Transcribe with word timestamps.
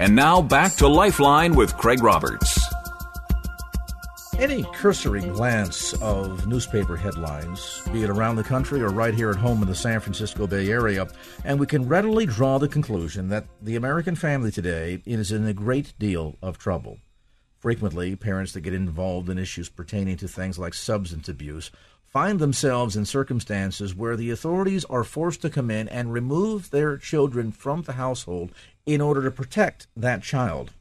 And 0.00 0.16
now 0.16 0.40
back 0.40 0.76
to 0.76 0.88
Lifeline 0.88 1.54
with 1.54 1.76
Craig 1.76 2.02
Roberts. 2.02 2.58
Any 4.38 4.62
cursory 4.72 5.20
glance 5.20 5.92
of 6.00 6.46
newspaper 6.46 6.96
headlines, 6.96 7.82
be 7.92 8.02
it 8.02 8.08
around 8.08 8.36
the 8.36 8.42
country 8.42 8.80
or 8.80 8.88
right 8.88 9.12
here 9.12 9.28
at 9.28 9.36
home 9.36 9.60
in 9.60 9.68
the 9.68 9.74
San 9.74 10.00
Francisco 10.00 10.46
Bay 10.46 10.70
Area, 10.70 11.06
and 11.44 11.60
we 11.60 11.66
can 11.66 11.86
readily 11.86 12.24
draw 12.24 12.56
the 12.56 12.66
conclusion 12.66 13.28
that 13.28 13.44
the 13.60 13.76
American 13.76 14.16
family 14.16 14.50
today 14.50 15.02
is 15.04 15.32
in 15.32 15.46
a 15.46 15.52
great 15.52 15.92
deal 15.98 16.38
of 16.40 16.56
trouble. 16.56 16.96
Frequently, 17.58 18.16
parents 18.16 18.52
that 18.52 18.62
get 18.62 18.72
involved 18.72 19.28
in 19.28 19.36
issues 19.36 19.68
pertaining 19.68 20.16
to 20.16 20.26
things 20.26 20.58
like 20.58 20.72
substance 20.72 21.28
abuse 21.28 21.70
find 22.10 22.40
themselves 22.40 22.96
in 22.96 23.04
circumstances 23.04 23.94
where 23.94 24.16
the 24.16 24.30
authorities 24.30 24.84
are 24.86 25.04
forced 25.04 25.42
to 25.42 25.50
come 25.50 25.70
in 25.70 25.88
and 25.90 26.12
remove 26.12 26.70
their 26.70 26.96
children 26.96 27.52
from 27.52 27.82
the 27.82 27.92
household 27.92 28.50
in 28.86 29.00
order 29.00 29.22
to 29.22 29.30
protect 29.30 29.86
that 29.96 30.22
child. 30.22 30.72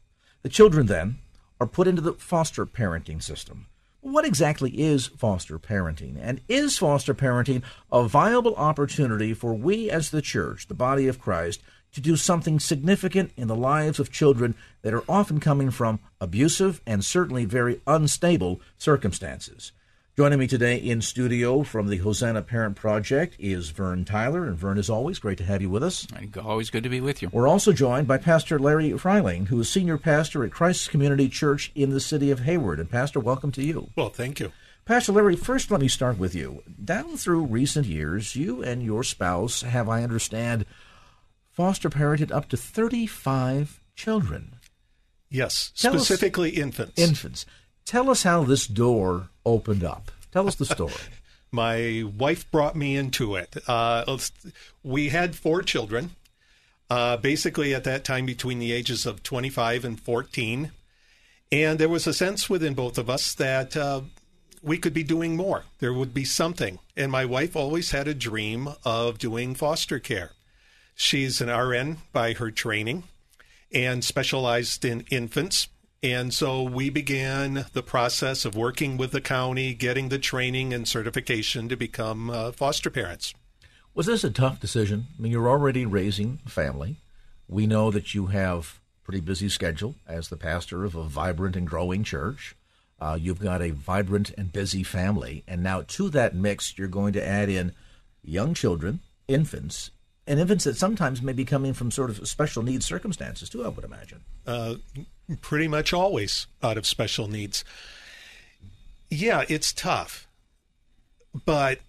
The 0.42 0.50
children 0.50 0.88
then 0.88 1.19
are 1.59 1.67
put 1.67 1.88
into 1.88 2.02
the 2.02 2.14
foster 2.14 2.66
parenting 2.66 3.22
system. 3.22 3.67
What 4.02 4.25
exactly 4.25 4.72
is 4.80 5.08
foster 5.08 5.59
parenting? 5.59 6.17
And 6.22 6.39
is 6.47 6.77
foster 6.77 7.14
parenting 7.14 7.64
a 7.92 8.08
viable 8.08 8.55
opportunity 8.55 9.33
for 9.33 9.53
we 9.53 9.89
as 9.89 10.09
the 10.09 10.22
church, 10.22 10.67
the 10.67 10.73
body 10.73 11.08
of 11.08 11.20
Christ, 11.20 11.61
to 11.92 12.00
do 12.00 12.16
something 12.16 12.59
significant 12.59 13.31
in 13.36 13.47
the 13.47 13.55
lives 13.55 14.00
of 14.00 14.11
children 14.11 14.55
that 14.83 14.94
are 14.94 15.03
often 15.09 15.39
coming 15.39 15.70
from 15.70 16.00
abusive 16.22 16.81
and 16.86 17.03
certainly 17.03 17.44
very 17.44 17.81
unstable 17.88 18.61
circumstances? 18.77 19.73
Joining 20.20 20.39
me 20.39 20.48
today 20.48 20.75
in 20.75 21.00
studio 21.00 21.64
from 21.64 21.88
the 21.88 21.95
Hosanna 21.95 22.42
Parent 22.42 22.75
Project 22.75 23.38
is 23.39 23.70
Vern 23.70 24.03
Tyler. 24.03 24.44
And 24.44 24.58
Vern, 24.58 24.78
as 24.78 24.89
always, 24.89 25.17
great 25.17 25.38
to 25.38 25.45
have 25.45 25.61
you 25.61 25.70
with 25.70 25.81
us. 25.81 26.06
Always 26.44 26.70
good 26.70 26.84
to 26.84 26.89
be 26.89 27.00
with 27.00 27.22
you. 27.22 27.30
We're 27.31 27.48
also 27.48 27.72
joined 27.72 28.06
by 28.06 28.17
Pastor 28.17 28.59
Larry 28.59 28.92
Freiling, 28.98 29.45
who 29.45 29.61
is 29.61 29.70
senior 29.70 29.98
pastor 29.98 30.44
at 30.44 30.52
Christ 30.52 30.89
Community 30.89 31.30
Church 31.30 31.72
in 31.73 31.92
the 31.92 32.02
city 32.02 32.31
of 32.31 32.42
Hayward. 32.42 32.81
And, 32.81 32.92
Pastor, 32.92 33.22
welcome 33.22 33.53
to 33.53 33.64
you. 33.64 33.92
Well, 33.95 34.09
thank 34.09 34.42
you. 34.42 34.52
Pastor 34.84 35.14
Larry, 35.14 35.38
first 35.38 35.72
let 35.72 35.80
me 35.80 35.88
start 35.88 36.17
with 36.17 36.36
you. 36.36 36.64
Down 36.83 37.16
through 37.16 37.45
recent 37.45 37.88
years, 37.88 38.36
you 38.36 38.61
and 38.61 38.83
your 38.83 39.06
spouse 39.06 39.61
have, 39.61 39.88
I 39.88 40.04
understand, 40.04 40.66
foster 41.50 41.89
parented 41.89 42.30
up 42.30 42.50
to 42.50 42.58
35 42.58 43.80
children. 43.95 44.58
Yes, 45.30 45.72
Tell 45.78 45.94
specifically 45.94 46.50
infants. 46.50 47.00
Infants. 47.00 47.45
Tell 47.90 48.12
us 48.12 48.22
how 48.22 48.44
this 48.44 48.68
door 48.68 49.30
opened 49.44 49.84
up. 49.84 50.12
Tell 50.32 50.48
us 50.48 50.54
the 50.54 50.66
story. 50.66 50.94
My 51.52 52.04
wife 52.16 52.50
brought 52.52 52.76
me 52.76 52.95
into 52.95 53.34
it. 53.34 53.58
Uh, 53.68 54.20
we 54.84 55.09
had 55.09 55.36
four 55.36 55.64
children, 55.64 56.12
uh, 56.92 57.17
basically 57.17 57.73
at 57.73 57.86
that 57.86 58.04
time 58.04 58.28
between 58.28 58.60
the 58.60 58.73
ages 58.73 59.08
of 59.08 59.23
25 59.23 59.86
and 59.86 60.00
14. 60.00 60.72
And 61.52 61.80
there 61.80 61.90
was 61.90 62.06
a 62.06 62.14
sense 62.14 62.48
within 62.48 62.76
both 62.76 63.00
of 63.00 63.10
us 63.10 63.34
that 63.34 63.76
uh, 63.76 64.02
we 64.61 64.78
could 64.78 64.94
be 64.94 65.02
doing 65.02 65.36
more. 65.36 65.64
There 65.80 65.92
would 65.92 66.14
be 66.14 66.26
something. 66.26 66.78
And 66.95 67.11
my 67.11 67.26
wife 67.26 67.55
always 67.55 67.89
had 67.89 68.08
a 68.08 68.14
dream 68.14 68.70
of 68.86 69.17
doing 69.17 69.55
foster 69.55 69.98
care. 69.98 70.33
She's 70.94 71.42
an 71.42 71.49
RN 71.49 71.98
by 72.14 72.33
her 72.33 72.52
training 72.52 73.05
and 73.73 74.05
specialized 74.05 74.86
in 74.86 75.08
infants. 75.10 75.70
And 76.02 76.33
so 76.33 76.64
we 76.64 76.89
began 76.89 77.65
the 77.73 77.83
process 77.83 78.45
of 78.45 78.55
working 78.55 78.95
with 78.95 79.11
the 79.11 79.20
county, 79.20 79.73
getting 79.73 80.10
the 80.10 80.20
training 80.20 80.73
and 80.73 80.87
certification 80.87 81.67
to 81.67 81.76
become 81.76 82.30
uh, 82.30 82.52
foster 82.54 82.89
parents. 82.89 83.33
Was 83.93 84.05
this 84.05 84.23
a 84.23 84.32
tough 84.32 84.61
decision? 84.61 85.08
I 85.17 85.21
mean, 85.21 85.32
you're 85.32 85.49
already 85.49 85.86
raising 85.86 86.39
a 86.45 86.49
family. 86.49 86.98
We 87.49 87.67
know 87.67 87.92
that 87.92 88.14
you 88.15 88.27
have 88.27 88.80
a 89.02 89.05
pretty 89.05 89.20
busy 89.20 89.49
schedule 89.49 89.95
as 90.08 90.30
the 90.30 90.37
pastor 90.37 90.86
of 90.86 90.95
a 90.95 91.04
vibrant 91.04 91.58
and 91.58 91.67
growing 91.67 92.04
church. 92.04 92.55
Uh, 93.02 93.17
you've 93.20 93.39
got 93.39 93.61
a 93.61 93.71
vibrant 93.71 94.31
and 94.37 94.54
busy 94.54 94.83
family, 94.83 95.43
and 95.48 95.64
now 95.64 95.83
to 95.87 96.10
that 96.10 96.36
mix, 96.36 96.77
you're 96.77 96.87
going 96.87 97.14
to 97.14 97.26
add 97.26 97.49
in 97.49 97.73
young 98.23 98.54
children, 98.54 98.99
infants, 99.27 99.92
and 100.27 100.39
infants 100.39 100.66
that 100.66 100.77
sometimes 100.77 101.21
may 101.21 101.33
be 101.33 101.45
coming 101.45 101.73
from 101.73 101.92
sort 101.92 102.10
of 102.10 102.27
special 102.27 102.61
needs 102.61 102.86
circumstances 102.86 103.49
too. 103.49 103.66
I 103.66 103.70
would 103.70 103.86
imagine. 103.86 104.21
Uh, 104.45 104.76
pretty 105.42 105.67
much 105.67 105.94
always 105.94 106.48
out 106.64 106.78
of 106.78 106.88
special 106.88 107.28
needs. 107.28 107.64
Yeah, 109.10 109.45
it's 109.50 109.73
tough, 109.73 110.28
but 111.45 111.80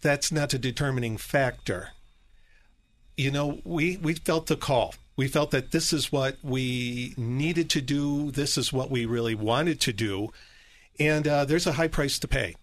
that's 0.00 0.32
not 0.32 0.54
a 0.54 0.58
determining 0.58 1.16
factor. 1.16 1.90
You 3.16 3.30
know, 3.30 3.60
we, 3.64 3.96
we 3.96 4.14
felt 4.14 4.46
the 4.46 4.56
call. 4.56 4.94
We 5.16 5.28
felt 5.28 5.50
that 5.50 5.72
this 5.72 5.92
is 5.92 6.12
what 6.12 6.36
we 6.42 7.14
needed 7.16 7.70
to 7.70 7.80
do. 7.80 8.30
This 8.30 8.58
is 8.58 8.72
what 8.72 8.90
we 8.90 9.06
really 9.06 9.34
wanted 9.34 9.80
to 9.82 9.92
do. 9.92 10.32
And 10.98 11.26
uh, 11.26 11.44
there's 11.44 11.66
a 11.66 11.72
high 11.72 11.88
price 11.88 12.18
to 12.18 12.28
pay, 12.28 12.54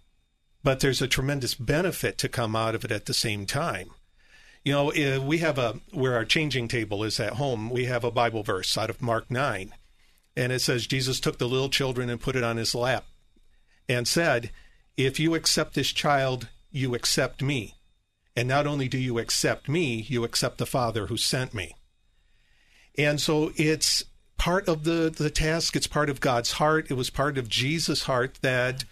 but 0.63 0.80
there's 0.80 1.01
a 1.01 1.07
tremendous 1.07 1.56
benefit 1.56 2.18
to 2.19 2.30
come 2.30 2.56
out 2.56 2.75
of 2.75 2.85
it 2.85 2.91
at 2.91 3.06
the 3.06 3.13
same 3.13 3.45
time. 3.45 3.90
You 4.63 4.74
know, 4.74 4.90
eh, 4.91 5.18
we 5.18 5.40
have 5.40 5.57
a, 5.57 5.80
where 5.91 6.16
our 6.16 6.25
changing 6.25 6.68
table 6.68 7.03
is 7.03 7.19
at 7.19 7.34
home, 7.34 7.69
we 7.69 7.85
have 7.85 8.03
a 8.03 8.12
Bible 8.12 8.44
verse 8.44 8.78
out 8.78 8.90
of 8.90 9.01
Mark 9.01 9.30
9. 9.30 9.74
And 10.35 10.51
it 10.51 10.59
says, 10.59 10.88
Jesus 10.88 11.19
took 11.19 11.38
the 11.38 11.47
little 11.47 11.69
children 11.69 12.09
and 12.09 12.19
put 12.19 12.35
it 12.35 12.44
on 12.44 12.57
his 12.57 12.73
lap 12.73 13.05
and 13.88 14.07
said, 14.07 14.51
If 14.97 15.19
you 15.19 15.35
accept 15.35 15.75
this 15.75 15.91
child, 15.91 16.49
you 16.71 16.95
accept 16.95 17.41
me. 17.41 17.75
And 18.35 18.47
not 18.47 18.66
only 18.66 18.88
do 18.88 18.97
you 18.97 19.19
accept 19.19 19.69
me, 19.69 20.05
you 20.09 20.23
accept 20.23 20.57
the 20.57 20.66
Father 20.66 21.07
who 21.07 21.17
sent 21.17 21.53
me. 21.53 21.75
And 22.97 23.21
so 23.21 23.51
it's 23.55 24.03
part 24.38 24.67
of 24.67 24.83
the, 24.83 25.13
the 25.16 25.29
task, 25.29 25.75
it's 25.75 25.88
part 25.88 26.09
of 26.09 26.19
God's 26.19 26.53
heart. 26.53 26.88
It 26.89 26.95
was 26.95 27.09
part 27.09 27.38
of 27.38 27.47
Jesus' 27.47 28.03
heart 28.03 28.39
that 28.41 28.85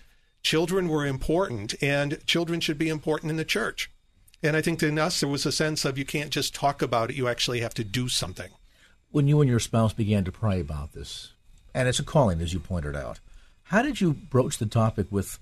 children 0.44 0.88
were 0.88 1.06
important 1.06 1.76
and 1.82 2.26
children 2.26 2.60
should 2.60 2.78
be 2.78 2.90
important 2.90 3.32
in 3.32 3.38
the 3.38 3.46
church. 3.46 3.92
And 4.44 4.56
I 4.56 4.62
think 4.62 4.82
in 4.82 4.98
us, 4.98 5.20
there 5.20 5.30
was 5.30 5.46
a 5.46 5.52
sense 5.52 5.86
of 5.86 5.98
you 5.98 6.06
can't 6.06 6.32
just 6.32 6.56
talk 6.56 6.82
about 6.82 7.12
it, 7.12 7.16
you 7.16 7.28
actually 7.28 7.60
have 7.62 7.76
to 7.76 7.84
do 7.84 8.08
something. 8.08 8.52
When 9.12 9.28
you 9.28 9.42
and 9.42 9.50
your 9.50 9.60
spouse 9.60 9.94
began 9.94 10.24
to 10.24 10.32
pray 10.32 10.60
about 10.60 10.94
this, 10.94 11.34
and 11.74 11.88
it's 11.88 12.00
a 12.00 12.04
calling, 12.04 12.42
as 12.42 12.54
you 12.54 12.60
pointed 12.60 12.96
out, 12.96 13.20
how 13.64 13.82
did 13.82 14.02
you 14.02 14.14
broach 14.14 14.58
the 14.58 14.66
topic 14.66 15.08
with 15.10 15.40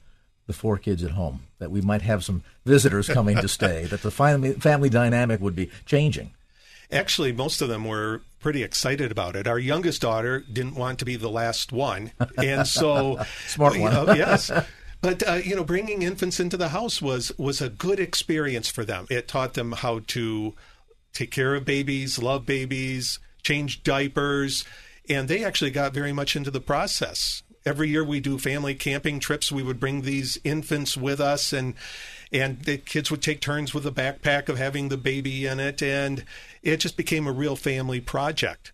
the 0.48 0.54
four 0.54 0.78
kids 0.78 1.04
at 1.04 1.12
home 1.12 1.42
that 1.60 1.70
we 1.70 1.82
might 1.82 2.02
have 2.02 2.24
some 2.24 2.44
visitors 2.66 3.08
coming 3.08 3.38
to 3.38 3.48
stay, 3.48 3.86
that 3.90 4.02
the 4.02 4.12
family, 4.12 4.54
family 4.54 4.90
dynamic 4.90 5.40
would 5.40 5.56
be 5.56 5.70
changing? 5.86 6.32
Actually, 6.92 7.32
most 7.32 7.62
of 7.62 7.70
them 7.70 7.86
were 7.86 8.22
pretty 8.40 8.64
excited 8.64 9.12
about 9.12 9.36
it. 9.36 9.46
Our 9.46 9.60
youngest 9.60 10.02
daughter 10.02 10.40
didn't 10.52 10.74
want 10.74 10.98
to 11.00 11.06
be 11.06 11.16
the 11.16 11.30
last 11.30 11.72
one, 11.72 12.12
and 12.38 12.66
so 12.66 13.20
Smart 13.48 13.78
one. 13.78 13.94
know, 13.94 14.14
yes. 14.14 14.50
But 15.02 15.28
uh, 15.28 15.34
you 15.34 15.56
know, 15.56 15.64
bringing 15.64 16.02
infants 16.02 16.40
into 16.40 16.58
the 16.58 16.70
house 16.70 17.02
was 17.02 17.32
was 17.38 17.62
a 17.62 17.70
good 17.70 18.00
experience 18.00 18.70
for 18.70 18.84
them. 18.84 19.06
It 19.12 19.28
taught 19.28 19.54
them 19.54 19.74
how 19.74 20.00
to 20.08 20.56
take 21.14 21.30
care 21.30 21.54
of 21.54 21.64
babies, 21.64 22.18
love 22.18 22.46
babies, 22.48 23.20
change 23.50 23.84
diapers, 23.84 24.64
and 25.10 25.28
they 25.28 25.44
actually 25.44 25.72
got 25.72 25.92
very 25.92 26.14
much 26.14 26.36
into 26.36 26.52
the 26.52 26.62
process. 26.62 27.42
Every 27.66 27.90
year 27.90 28.04
we 28.04 28.20
do 28.20 28.38
family 28.38 28.76
camping 28.76 29.20
trips. 29.20 29.52
We 29.52 29.64
would 29.64 29.80
bring 29.80 30.02
these 30.02 30.38
infants 30.44 30.96
with 30.96 31.20
us, 31.20 31.52
and 31.52 31.74
and 32.32 32.62
the 32.62 32.78
kids 32.78 33.10
would 33.10 33.24
take 33.24 33.42
turns 33.42 33.74
with 33.74 33.84
the 33.84 33.92
backpack 33.92 34.50
of 34.50 34.58
having 34.58 34.90
the 34.90 34.98
baby 34.98 35.48
in 35.48 35.60
it, 35.60 35.82
and 35.82 36.24
it 36.62 36.78
just 36.78 36.96
became 36.96 37.26
a 37.26 37.32
real 37.32 37.56
family 37.56 38.00
project. 38.00 38.72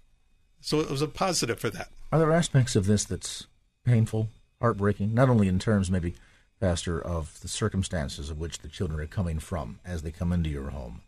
So 0.59 0.81
it 0.81 0.89
was 0.89 1.01
a 1.01 1.07
positive 1.07 1.59
for 1.59 1.69
that. 1.69 1.89
Are 2.11 2.19
there 2.19 2.33
aspects 2.33 2.75
of 2.75 2.85
this 2.85 3.05
that's 3.05 3.47
painful, 3.85 4.27
heartbreaking, 4.59 5.13
not 5.13 5.29
only 5.29 5.47
in 5.47 5.57
terms, 5.57 5.89
maybe, 5.89 6.15
Pastor, 6.59 6.99
of 6.99 7.39
the 7.41 7.47
circumstances 7.47 8.29
of 8.29 8.39
which 8.39 8.59
the 8.59 8.67
children 8.67 8.99
are 8.99 9.07
coming 9.07 9.39
from 9.39 9.79
as 9.85 10.01
they 10.01 10.11
come 10.11 10.33
into 10.33 10.49
your 10.49 10.71
home, 10.71 11.01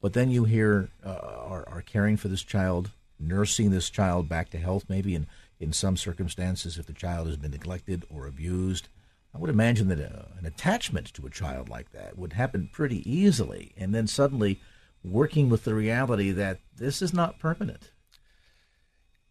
but 0.00 0.12
then 0.12 0.30
you 0.30 0.44
hear 0.44 0.88
uh, 1.06 1.10
are, 1.10 1.68
are 1.68 1.82
caring 1.82 2.16
for 2.16 2.28
this 2.28 2.42
child, 2.42 2.90
nursing 3.22 3.70
this 3.70 3.90
child 3.90 4.28
back 4.28 4.50
to 4.50 4.58
health, 4.58 4.84
maybe 4.88 5.14
in, 5.14 5.26
in 5.60 5.72
some 5.72 5.96
circumstances 5.96 6.78
if 6.78 6.86
the 6.86 6.92
child 6.92 7.26
has 7.26 7.36
been 7.36 7.52
neglected 7.52 8.04
or 8.10 8.26
abused. 8.26 8.88
I 9.34 9.38
would 9.38 9.50
imagine 9.50 9.88
that 9.88 10.00
uh 10.00 10.24
an 10.38 10.44
attachment 10.44 11.12
to 11.14 11.26
a 11.26 11.30
child 11.30 11.68
like 11.68 11.92
that 11.92 12.18
would 12.18 12.34
happen 12.34 12.68
pretty 12.72 13.08
easily, 13.10 13.72
and 13.76 13.94
then 13.94 14.06
suddenly 14.06 14.60
working 15.04 15.48
with 15.48 15.64
the 15.64 15.74
reality 15.74 16.30
that 16.32 16.60
this 16.76 17.02
is 17.02 17.12
not 17.12 17.38
permanent. 17.38 17.90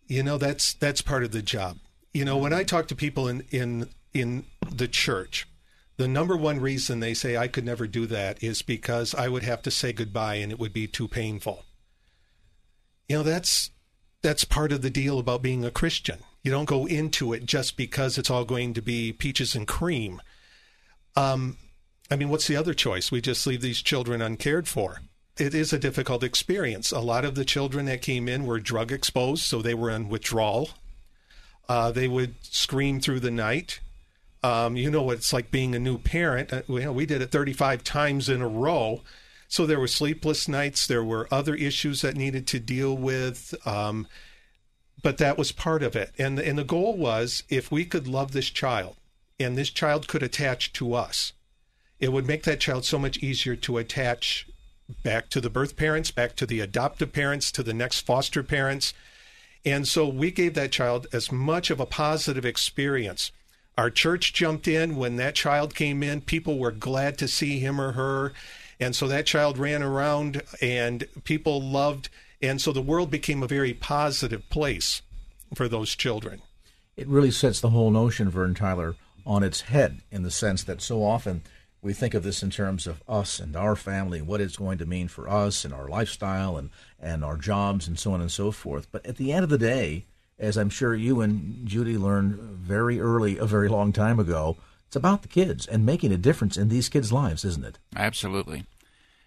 You 0.07 0.23
know, 0.23 0.38
that's 0.38 0.73
that's 0.73 1.01
part 1.01 1.23
of 1.23 1.31
the 1.31 1.41
job. 1.41 1.77
You 2.13 2.25
know, 2.25 2.38
when 2.38 2.53
I 2.53 2.63
talk 2.63 2.88
to 2.88 2.95
people 2.95 3.27
in 3.27 3.45
in 3.51 3.89
in 4.13 4.45
the 4.69 4.88
church, 4.88 5.47
the 5.97 6.07
number 6.07 6.35
one 6.35 6.59
reason 6.59 6.99
they 6.99 7.13
say 7.13 7.38
I 7.38 7.47
could 7.47 7.65
never 7.65 7.88
do 7.88 8.05
that 8.07 8.43
is 8.43 8.61
because 8.61 9.13
I 9.13 9.27
would 9.27 9.43
have 9.43 9.61
to 9.63 9.71
say 9.71 9.93
goodbye 9.93 10.35
and 10.35 10.51
it 10.51 10.59
would 10.59 10.73
be 10.73 10.88
too 10.88 11.07
painful. 11.07 11.63
You 13.07 13.17
know, 13.17 13.23
that's 13.23 13.69
that's 14.21 14.44
part 14.44 14.71
of 14.71 14.81
the 14.81 14.89
deal 14.89 15.19
about 15.19 15.41
being 15.41 15.65
a 15.65 15.71
Christian. 15.71 16.19
You 16.44 16.51
don't 16.51 16.65
go 16.65 16.85
into 16.85 17.33
it 17.33 17.45
just 17.45 17.77
because 17.77 18.18
it's 18.18 18.29
all 18.29 18.45
going 18.45 18.73
to 18.73 18.81
be 18.81 19.13
peaches 19.13 19.56
and 19.56 19.68
cream. 19.68 20.21
Um, 21.15 21.57
I 22.09 22.15
mean, 22.15 22.29
what's 22.29 22.47
the 22.47 22.56
other 22.56 22.73
choice? 22.73 23.12
We 23.12 23.21
just 23.21 23.45
leave 23.47 23.62
these 23.62 23.81
children 23.81 24.21
uncared 24.21 24.68
for. 24.68 25.01
It 25.38 25.56
is 25.56 25.71
a 25.71 25.79
difficult 25.79 26.23
experience. 26.23 26.91
A 26.91 27.00
lot 27.00 27.25
of 27.25 27.35
the 27.35 27.45
children 27.45 27.85
that 27.85 28.01
came 28.01 28.27
in 28.27 28.45
were 28.45 28.59
drug 28.59 28.91
exposed, 28.91 29.44
so 29.44 29.62
they 29.62 29.73
were 29.73 29.89
in 29.89 30.09
withdrawal. 30.09 30.71
Uh, 31.69 31.91
they 31.91 32.07
would 32.07 32.35
scream 32.44 33.00
through 33.00 33.21
the 33.21 33.31
night. 33.31 33.79
Um, 34.44 34.75
you 34.75 34.89
know 34.89 35.03
what 35.03 35.17
it's 35.17 35.31
like 35.31 35.51
being 35.51 35.74
a 35.74 35.79
new 35.79 35.97
parent. 35.97 36.51
Uh, 36.51 36.63
we, 36.67 36.85
we 36.88 37.06
did 37.06 37.21
it 37.21 37.31
35 37.31 37.83
times 37.83 38.27
in 38.27 38.41
a 38.41 38.47
row. 38.47 39.01
So 39.51 39.65
there 39.65 39.81
were 39.81 39.88
sleepless 39.88 40.48
nights. 40.48 40.88
There 40.88 41.03
were 41.03 41.27
other 41.30 41.56
issues 41.56 42.03
that 42.03 42.15
needed 42.15 42.48
to 42.48 42.59
deal 42.59 42.95
with. 42.95 43.53
Um, 43.68 44.07
but 45.03 45.18
that 45.18 45.38
was 45.38 45.51
part 45.51 45.83
of 45.83 45.94
it. 45.94 46.13
And, 46.18 46.39
and 46.39 46.57
the 46.57 46.63
goal 46.63 46.95
was 46.95 47.44
if 47.50 47.69
we 47.69 47.83
could 47.83 48.07
love 48.07 48.31
this 48.31 48.50
child 48.50 48.95
and 49.42 49.57
this 49.57 49.69
child 49.69 50.07
could 50.07 50.24
attach 50.24 50.71
to 50.74 50.94
us, 50.94 51.33
it 52.00 52.13
would 52.13 52.25
make 52.25 52.44
that 52.44 52.62
child 52.62 52.86
so 52.86 52.98
much 52.98 53.18
easier 53.18 53.57
to 53.57 53.77
attach 53.77 54.48
back 55.03 55.27
to 55.31 55.42
the 55.42 55.50
birth 55.50 55.75
parents, 55.75 56.12
back 56.12 56.38
to 56.38 56.45
the 56.45 56.62
adoptive 56.62 57.12
parents, 57.12 57.51
to 57.51 57.62
the 57.62 57.74
next 57.74 58.06
foster 58.06 58.44
parents. 58.44 58.94
And 59.65 59.86
so 59.86 60.07
we 60.07 60.31
gave 60.31 60.53
that 60.53 60.71
child 60.71 61.07
as 61.12 61.30
much 61.30 61.69
of 61.69 61.81
a 61.81 61.86
positive 61.86 62.45
experience. 62.45 63.33
Our 63.77 63.89
church 63.89 64.31
jumped 64.31 64.69
in 64.69 64.95
when 64.95 65.18
that 65.18 65.36
child 65.36 65.75
came 65.75 66.03
in. 66.03 66.21
People 66.21 66.57
were 66.57 66.71
glad 66.71 67.18
to 67.18 67.27
see 67.27 67.59
him 67.59 67.81
or 67.81 67.92
her. 67.92 68.31
And 68.81 68.95
so 68.95 69.07
that 69.07 69.27
child 69.27 69.59
ran 69.59 69.83
around 69.83 70.41
and 70.59 71.05
people 71.23 71.61
loved. 71.61 72.09
And 72.41 72.59
so 72.59 72.71
the 72.71 72.81
world 72.81 73.11
became 73.11 73.43
a 73.43 73.47
very 73.47 73.75
positive 73.75 74.49
place 74.49 75.03
for 75.53 75.67
those 75.67 75.95
children. 75.95 76.41
It 76.97 77.07
really 77.07 77.29
sets 77.29 77.61
the 77.61 77.69
whole 77.69 77.91
notion, 77.91 78.29
Vern 78.29 78.55
Tyler, 78.55 78.95
on 79.23 79.43
its 79.43 79.61
head 79.61 80.01
in 80.09 80.23
the 80.23 80.31
sense 80.31 80.63
that 80.63 80.81
so 80.81 81.03
often 81.03 81.43
we 81.83 81.93
think 81.93 82.15
of 82.15 82.23
this 82.23 82.41
in 82.41 82.49
terms 82.49 82.87
of 82.87 83.03
us 83.07 83.39
and 83.39 83.55
our 83.55 83.75
family, 83.75 84.21
what 84.21 84.41
it's 84.41 84.57
going 84.57 84.79
to 84.79 84.85
mean 84.87 85.07
for 85.07 85.29
us 85.29 85.63
and 85.63 85.73
our 85.73 85.87
lifestyle 85.87 86.57
and, 86.57 86.71
and 86.99 87.23
our 87.23 87.37
jobs 87.37 87.87
and 87.87 87.99
so 87.99 88.13
on 88.13 88.21
and 88.21 88.31
so 88.31 88.51
forth. 88.51 88.87
But 88.91 89.05
at 89.05 89.17
the 89.17 89.31
end 89.31 89.43
of 89.43 89.49
the 89.49 89.57
day, 89.59 90.05
as 90.39 90.57
I'm 90.57 90.69
sure 90.71 90.95
you 90.95 91.21
and 91.21 91.67
Judy 91.67 91.97
learned 91.99 92.33
very 92.33 92.99
early, 92.99 93.37
a 93.37 93.45
very 93.45 93.69
long 93.69 93.93
time 93.93 94.19
ago, 94.19 94.57
it's 94.91 94.95
about 94.95 95.21
the 95.23 95.27
kids 95.27 95.65
and 95.65 95.85
making 95.85 96.11
a 96.11 96.17
difference 96.17 96.57
in 96.57 96.69
these 96.69 96.89
kids' 96.89 97.11
lives, 97.11 97.45
isn't 97.45 97.65
it? 97.65 97.79
Absolutely. 97.95 98.65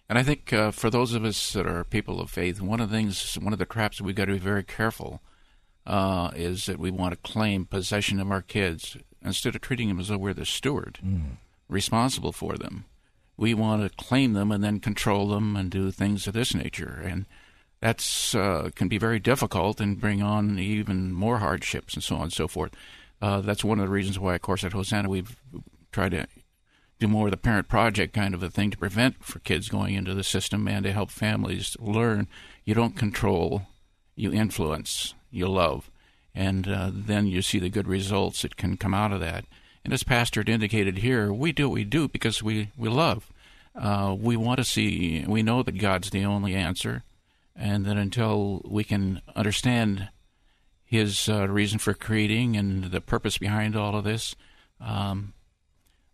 And 0.07 0.19
I 0.19 0.23
think 0.23 0.53
uh, 0.53 0.71
for 0.71 0.89
those 0.89 1.13
of 1.13 1.25
us 1.25 1.53
that 1.53 1.65
are 1.65 1.83
people 1.83 2.21
of 2.21 2.29
faith, 2.29 2.61
one 2.61 2.79
of 2.79 2.89
the 2.89 2.95
things, 2.95 3.35
one 3.35 3.51
of 3.53 3.59
the 3.59 3.65
traps 3.65 3.99
we've 3.99 4.15
got 4.15 4.25
to 4.25 4.33
be 4.33 4.39
very 4.39 4.63
careful 4.63 5.21
uh, 5.87 6.31
is 6.35 6.67
that 6.67 6.79
we 6.79 6.91
want 6.91 7.13
to 7.13 7.31
claim 7.31 7.65
possession 7.65 8.19
of 8.19 8.29
our 8.31 8.43
kids 8.43 8.95
instead 9.23 9.55
of 9.55 9.61
treating 9.61 9.87
them 9.87 9.99
as 9.99 10.09
though 10.09 10.17
we're 10.17 10.33
the 10.33 10.45
steward. 10.45 10.99
Mm 11.03 11.37
responsible 11.67 12.31
for 12.31 12.57
them. 12.57 12.85
We 13.37 13.53
want 13.53 13.83
to 13.83 14.03
claim 14.03 14.33
them 14.33 14.51
and 14.51 14.63
then 14.63 14.79
control 14.79 15.29
them 15.29 15.55
and 15.55 15.69
do 15.69 15.91
things 15.91 16.27
of 16.27 16.33
this 16.33 16.55
nature, 16.55 17.01
and 17.03 17.25
that's 17.81 18.33
uh, 18.33 18.69
can 18.75 18.87
be 18.87 18.97
very 18.97 19.19
difficult 19.19 19.81
and 19.81 19.99
bring 19.99 20.21
on 20.21 20.57
even 20.57 21.11
more 21.11 21.39
hardships 21.39 21.93
and 21.95 22.03
so 22.03 22.15
on 22.15 22.23
and 22.23 22.33
so 22.33 22.47
forth. 22.47 22.71
Uh, 23.21 23.41
that's 23.41 23.63
one 23.63 23.79
of 23.79 23.85
the 23.85 23.91
reasons 23.91 24.19
why, 24.19 24.35
of 24.35 24.41
course, 24.41 24.63
at 24.63 24.73
Hosanna 24.73 25.09
we've 25.09 25.39
tried 25.91 26.11
to 26.11 26.27
do 26.99 27.07
more 27.07 27.27
of 27.27 27.31
the 27.31 27.37
parent 27.37 27.67
project 27.67 28.13
kind 28.13 28.33
of 28.33 28.43
a 28.43 28.49
thing 28.49 28.71
to 28.71 28.77
prevent 28.77 29.23
for 29.23 29.39
kids 29.39 29.69
going 29.69 29.95
into 29.95 30.13
the 30.13 30.23
system 30.23 30.67
and 30.67 30.83
to 30.85 30.93
help 30.93 31.11
families 31.11 31.75
learn 31.79 32.27
you 32.63 32.73
don't 32.73 32.95
control, 32.95 33.63
you 34.15 34.31
influence, 34.31 35.13
you 35.29 35.47
love, 35.47 35.89
and 36.33 36.67
uh, 36.67 36.91
then 36.93 37.27
you 37.27 37.41
see 37.41 37.59
the 37.59 37.69
good 37.69 37.87
results 37.87 38.41
that 38.41 38.57
can 38.57 38.77
come 38.77 38.93
out 38.93 39.11
of 39.11 39.19
that. 39.19 39.45
And 39.83 39.93
as 39.93 40.03
Pastor 40.03 40.43
indicated 40.45 40.97
here, 40.99 41.31
we 41.31 41.51
do 41.51 41.69
what 41.69 41.75
we 41.75 41.83
do 41.83 42.07
because 42.07 42.41
we, 42.41 42.71
we 42.75 42.89
love. 42.89 43.31
Uh, 43.75 44.15
we 44.17 44.35
want 44.35 44.57
to 44.57 44.63
see, 44.63 45.23
we 45.27 45.43
know 45.43 45.61
that 45.63 45.77
God's 45.77 46.09
the 46.09 46.25
only 46.25 46.55
answer, 46.55 47.03
and 47.55 47.85
that 47.85 47.97
until 47.97 48.61
we 48.65 48.83
can 48.83 49.21
understand 49.35 50.09
His 50.85 51.27
uh, 51.27 51.47
reason 51.47 51.79
for 51.79 51.93
creating 51.93 52.55
and 52.55 52.85
the 52.85 53.01
purpose 53.01 53.37
behind 53.37 53.75
all 53.75 53.95
of 53.95 54.03
this, 54.03 54.35
um, 54.79 55.33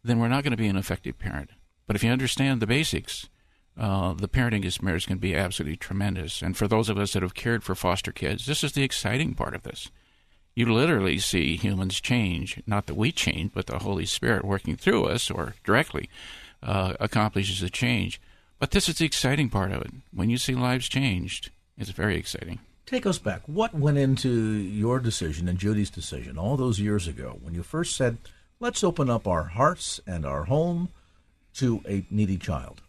then 0.04 0.20
we're 0.20 0.30
not 0.30 0.44
going 0.44 0.52
to 0.52 0.58
be 0.58 0.68
an 0.68 0.78
effective 0.78 1.20
parent. 1.20 1.50
But 1.88 1.96
if 1.96 2.04
you 2.04 2.10
understand 2.10 2.62
the 2.62 2.68
basics, 2.68 3.28
uh, 3.78 4.14
the 4.14 4.30
parenting 4.30 4.64
experience 4.64 5.06
can 5.06 5.18
be 5.18 5.36
absolutely 5.36 5.78
tremendous. 5.78 6.42
And 6.42 6.56
for 6.56 6.68
those 6.68 6.90
of 6.90 6.98
us 6.98 7.14
that 7.14 7.22
have 7.22 7.34
cared 7.34 7.64
for 7.64 7.76
foster 7.76 8.12
kids, 8.12 8.46
this 8.46 8.64
is 8.64 8.72
the 8.72 8.84
exciting 8.84 9.34
part 9.34 9.56
of 9.56 9.64
this 9.64 9.90
you 10.56 10.72
literally 10.72 11.18
see 11.18 11.56
humans 11.56 12.02
change. 12.02 12.62
Not 12.68 12.88
that 12.88 12.96
we 12.96 13.12
change, 13.12 13.52
but 13.54 13.68
the 13.68 13.80
Holy 13.80 14.06
Spirit 14.06 14.44
working 14.44 14.76
through 14.76 15.06
us 15.06 15.32
or 15.32 15.56
directly 15.64 16.10
uh, 16.62 16.94
accomplishes 17.00 17.62
a 17.64 17.70
change. 17.70 18.22
But 18.60 18.72
this 18.72 18.90
is 18.90 18.98
the 18.98 19.06
exciting 19.06 19.50
part 19.50 19.72
of 19.72 19.82
it. 19.82 19.92
When 20.14 20.30
you 20.30 20.38
see 20.38 20.54
lives 20.54 20.90
changed, 20.90 21.50
it's 21.78 21.90
very 21.90 22.18
exciting. 22.18 22.60
Take 22.92 23.06
us 23.06 23.20
back. 23.20 23.42
What 23.46 23.74
went 23.74 23.98
into 23.98 24.30
your 24.30 25.00
decision 25.00 25.48
and 25.48 25.58
Judy's 25.58 25.90
decision 25.90 26.38
all 26.38 26.58
those 26.58 26.78
years 26.78 27.08
ago 27.08 27.40
when 27.42 27.54
you 27.54 27.64
first 27.64 27.96
said, 27.96 28.18
let's 28.60 28.84
open 28.84 29.10
up 29.10 29.30
our 29.30 29.44
hearts 29.44 30.02
and 30.06 30.26
our 30.26 30.44
home 30.44 30.90
to 31.56 31.82
a 31.88 32.06
needy 32.12 32.38
child? 32.38 32.82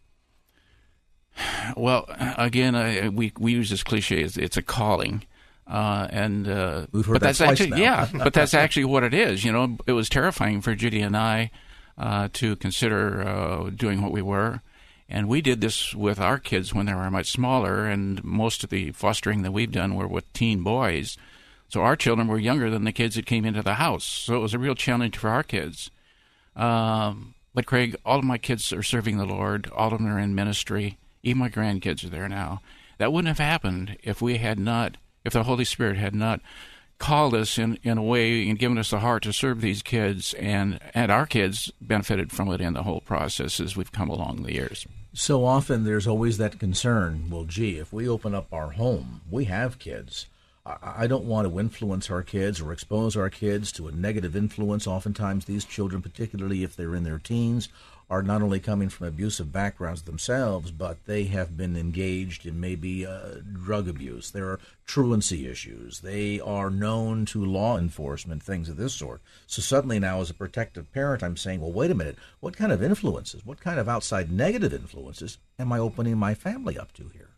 Well, 1.76 2.06
again, 2.36 2.74
I, 2.74 3.10
we 3.10 3.32
we 3.38 3.52
use 3.52 3.70
this 3.70 3.84
cliche: 3.84 4.22
it's, 4.22 4.36
it's 4.36 4.56
a 4.56 4.62
calling, 4.62 5.22
uh, 5.68 6.08
and 6.10 6.48
uh, 6.48 6.86
We've 6.90 7.06
heard 7.06 7.12
but 7.14 7.20
that 7.20 7.26
that's 7.28 7.38
twice 7.38 7.50
actually 7.52 7.70
now. 7.70 7.76
yeah, 7.76 8.08
but 8.12 8.34
that's 8.34 8.54
actually 8.54 8.86
what 8.86 9.04
it 9.04 9.14
is. 9.14 9.44
You 9.44 9.52
know, 9.52 9.78
it 9.86 9.92
was 9.92 10.08
terrifying 10.08 10.60
for 10.60 10.74
Judy 10.74 11.00
and 11.00 11.16
I 11.16 11.52
uh, 11.96 12.28
to 12.34 12.56
consider 12.56 13.22
uh, 13.22 13.70
doing 13.70 14.02
what 14.02 14.10
we 14.10 14.20
were, 14.20 14.62
and 15.12 15.28
we 15.28 15.42
did 15.42 15.60
this 15.60 15.94
with 15.94 16.18
our 16.18 16.38
kids 16.38 16.72
when 16.72 16.86
they 16.86 16.94
were 16.94 17.10
much 17.10 17.30
smaller. 17.30 17.84
And 17.86 18.24
most 18.24 18.64
of 18.64 18.70
the 18.70 18.92
fostering 18.92 19.42
that 19.42 19.52
we've 19.52 19.70
done 19.70 19.94
were 19.94 20.08
with 20.08 20.32
teen 20.32 20.62
boys, 20.62 21.18
so 21.68 21.82
our 21.82 21.96
children 21.96 22.28
were 22.28 22.38
younger 22.38 22.70
than 22.70 22.84
the 22.84 22.92
kids 22.92 23.14
that 23.16 23.26
came 23.26 23.44
into 23.44 23.62
the 23.62 23.74
house. 23.74 24.04
So 24.04 24.36
it 24.36 24.40
was 24.40 24.54
a 24.54 24.58
real 24.58 24.74
challenge 24.74 25.16
for 25.16 25.28
our 25.28 25.42
kids. 25.42 25.90
Um, 26.56 27.34
but 27.54 27.66
Craig, 27.66 27.94
all 28.04 28.18
of 28.18 28.24
my 28.24 28.38
kids 28.38 28.72
are 28.72 28.82
serving 28.82 29.18
the 29.18 29.26
Lord. 29.26 29.70
All 29.74 29.92
of 29.92 29.98
them 29.98 30.08
are 30.08 30.18
in 30.18 30.34
ministry. 30.34 30.96
Even 31.22 31.40
my 31.40 31.50
grandkids 31.50 32.04
are 32.04 32.10
there 32.10 32.28
now. 32.28 32.62
That 32.96 33.12
wouldn't 33.12 33.28
have 33.28 33.46
happened 33.46 33.98
if 34.02 34.22
we 34.22 34.38
had 34.38 34.58
not 34.58 34.96
if 35.24 35.34
the 35.34 35.44
Holy 35.44 35.64
Spirit 35.64 35.98
had 35.98 36.14
not 36.14 36.40
called 36.98 37.34
us 37.34 37.58
in, 37.58 37.78
in 37.82 37.98
a 37.98 38.02
way 38.02 38.48
and 38.48 38.58
given 38.58 38.78
us 38.78 38.90
the 38.90 39.00
heart 39.00 39.22
to 39.24 39.32
serve 39.32 39.60
these 39.60 39.82
kids, 39.82 40.34
and, 40.34 40.78
and 40.94 41.12
our 41.12 41.26
kids 41.26 41.70
benefited 41.80 42.32
from 42.32 42.50
it 42.50 42.60
in 42.60 42.72
the 42.72 42.82
whole 42.82 43.00
process 43.00 43.60
as 43.60 43.76
we've 43.76 43.92
come 43.92 44.08
along 44.08 44.42
the 44.42 44.52
years. 44.52 44.86
So 45.14 45.44
often 45.44 45.84
there's 45.84 46.06
always 46.06 46.38
that 46.38 46.58
concern 46.58 47.28
well, 47.30 47.44
gee, 47.44 47.78
if 47.78 47.92
we 47.92 48.08
open 48.08 48.34
up 48.34 48.52
our 48.52 48.70
home, 48.70 49.20
we 49.30 49.44
have 49.44 49.78
kids. 49.78 50.26
I 50.64 51.08
don't 51.08 51.24
want 51.24 51.48
to 51.48 51.58
influence 51.58 52.08
our 52.08 52.22
kids 52.22 52.60
or 52.60 52.72
expose 52.72 53.16
our 53.16 53.28
kids 53.28 53.72
to 53.72 53.88
a 53.88 53.92
negative 53.92 54.36
influence. 54.36 54.86
Oftentimes, 54.86 55.44
these 55.44 55.64
children, 55.64 56.00
particularly 56.00 56.62
if 56.62 56.76
they're 56.76 56.94
in 56.94 57.02
their 57.02 57.18
teens, 57.18 57.68
are 58.12 58.22
not 58.22 58.42
only 58.42 58.60
coming 58.60 58.90
from 58.90 59.06
abusive 59.06 59.50
backgrounds 59.50 60.02
themselves, 60.02 60.70
but 60.70 61.06
they 61.06 61.24
have 61.24 61.56
been 61.56 61.78
engaged 61.78 62.44
in 62.44 62.60
maybe 62.60 63.06
uh, 63.06 63.36
drug 63.54 63.88
abuse. 63.88 64.30
There 64.30 64.50
are 64.50 64.60
truancy 64.84 65.48
issues. 65.48 66.00
They 66.00 66.38
are 66.38 66.68
known 66.68 67.24
to 67.26 67.42
law 67.42 67.78
enforcement, 67.78 68.42
things 68.42 68.68
of 68.68 68.76
this 68.76 68.92
sort. 68.92 69.22
So 69.46 69.62
suddenly 69.62 69.98
now, 69.98 70.20
as 70.20 70.28
a 70.28 70.34
protective 70.34 70.92
parent, 70.92 71.22
I'm 71.22 71.38
saying, 71.38 71.62
well, 71.62 71.72
wait 71.72 71.90
a 71.90 71.94
minute, 71.94 72.18
what 72.40 72.54
kind 72.54 72.70
of 72.70 72.82
influences, 72.82 73.46
what 73.46 73.62
kind 73.62 73.80
of 73.80 73.88
outside 73.88 74.30
negative 74.30 74.74
influences 74.74 75.38
am 75.58 75.72
I 75.72 75.78
opening 75.78 76.18
my 76.18 76.34
family 76.34 76.76
up 76.76 76.92
to 76.92 77.08
here? 77.14 77.30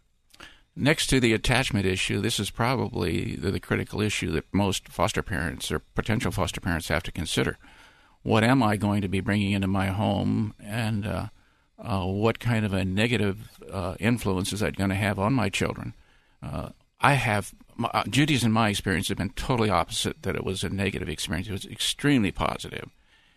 Next 0.75 1.07
to 1.11 1.21
the 1.21 1.35
attachment 1.35 1.87
issue, 1.87 2.21
this 2.21 2.41
is 2.41 2.51
probably 2.51 3.37
the, 3.37 3.53
the 3.53 3.61
critical 3.61 4.01
issue 4.01 4.33
that 4.33 4.53
most 4.53 4.89
foster 4.89 5.23
parents 5.23 5.71
or 5.71 5.79
potential 5.79 6.33
foster 6.33 6.61
parents 6.61 6.89
have 6.89 7.05
to 7.05 7.13
consider 7.13 7.59
what 8.25 8.43
am 8.43 8.63
I 8.63 8.77
going 8.77 9.03
to 9.03 9.09
be 9.09 9.21
bringing 9.21 9.53
into 9.53 9.69
my 9.69 9.89
home, 9.89 10.55
and 10.59 11.07
uh, 11.07 11.27
uh, 11.79 12.07
what 12.07 12.41
kind 12.41 12.65
of 12.65 12.73
a 12.73 12.85
negative 12.85 13.51
uh, 13.71 13.95
influence 14.01 14.53
is 14.53 14.61
that 14.61 14.77
going 14.77 14.89
to 14.89 14.97
have 14.97 15.19
on 15.19 15.35
my 15.35 15.51
children? 15.51 15.95
Uh, 16.43 16.71
I 17.01 17.15
have 17.15 17.55
my, 17.77 17.91
uh, 17.93 18.05
Judy's 18.09 18.43
and 18.43 18.53
my 18.53 18.71
experience 18.71 19.09
have 19.09 19.19
been 19.19 19.31
totally 19.31 19.69
opposite. 19.69 20.23
That 20.23 20.37
it 20.37 20.45
was 20.45 20.65
a 20.65 20.71
negative 20.71 21.09
experience. 21.09 21.49
It 21.49 21.53
was 21.53 21.67
extremely 21.67 22.33
positive. 22.33 22.89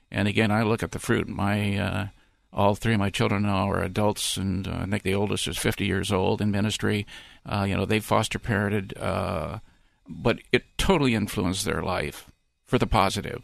And 0.09 0.25
again, 0.25 0.51
I 0.51 0.63
look 0.63 0.81
at 0.81 0.93
the 0.93 0.99
fruit. 0.99 1.27
My 1.27 1.77
uh, 1.77 2.07
all 2.53 2.73
three 2.73 2.93
of 2.93 2.99
my 2.99 3.09
children 3.09 3.43
now 3.43 3.69
are 3.69 3.83
adults, 3.83 4.37
and 4.37 4.69
I 4.69 4.85
think 4.85 5.03
the 5.03 5.15
oldest 5.15 5.49
is 5.49 5.57
50 5.57 5.85
years 5.85 6.13
old 6.13 6.41
in 6.41 6.49
ministry. 6.49 7.05
You 7.45 7.75
know, 7.75 7.85
they 7.85 7.99
foster 7.99 8.39
parented, 8.39 8.93
but 10.07 10.39
it 10.53 10.63
totally 10.77 11.13
influenced 11.13 11.65
their 11.65 11.81
life 11.81 12.31
for 12.65 12.77
the 12.77 12.87
positive. 12.87 13.43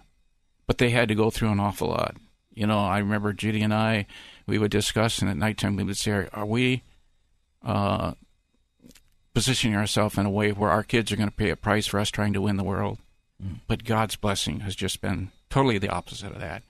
But 0.66 0.78
they 0.78 0.92
had 0.92 1.10
to 1.10 1.16
go 1.16 1.30
through 1.30 1.52
an 1.52 1.60
awful 1.60 1.90
lot. 1.90 2.16
You 2.54 2.68
know, 2.68 2.80
I 2.80 3.00
remember 3.00 3.34
Judy 3.34 3.62
and 3.62 3.74
I, 3.74 4.06
we 4.46 4.58
would 4.58 4.72
discuss, 4.72 5.20
and 5.20 5.30
at 5.30 5.38
nighttime 5.38 5.76
we 5.76 5.84
would 5.84 5.98
say, 5.98 6.28
"Are 6.34 6.46
we 6.46 6.84
uh, 7.64 8.14
positioning 9.34 9.76
ourselves 9.76 10.18
in 10.18 10.26
a 10.26 10.32
way 10.32 10.52
where 10.52 10.70
our 10.70 10.84
kids 10.84 11.12
are 11.12 11.16
going 11.16 11.30
to 11.30 11.36
pay 11.36 11.50
a 11.50 11.56
price 11.56 11.88
for 11.88 12.00
us 12.00 12.10
trying 12.10 12.34
to 12.34 12.42
win 12.42 12.58
the 12.58 12.64
world?" 12.64 13.00
Mm. 13.44 13.60
But 13.68 13.84
God's 13.84 14.16
blessing 14.16 14.62
has 14.62 14.76
just 14.76 15.02
been 15.02 15.32
totally 15.50 15.78
the 15.78 15.90
opposite 15.90 16.32
of 16.32 16.40
that, 16.40 16.64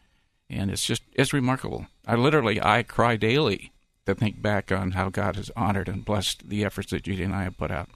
and 0.50 0.72
it's 0.72 0.86
just 0.86 1.04
it's 1.14 1.34
remarkable. 1.34 1.88
I 2.08 2.16
literally 2.16 2.62
I 2.62 2.84
cry 2.84 3.18
daily 3.18 3.72
to 4.06 4.16
think 4.16 4.42
back 4.42 4.72
on 4.72 4.92
how 4.92 5.10
God 5.10 5.36
has 5.36 5.52
honored 5.56 5.88
and 5.88 6.06
blessed 6.06 6.50
the 6.50 6.66
efforts 6.66 6.92
that 6.92 7.04
Judy 7.04 7.24
and 7.24 7.36
I 7.36 7.44
have 7.44 7.58
put 7.58 7.72
out. 7.72 7.90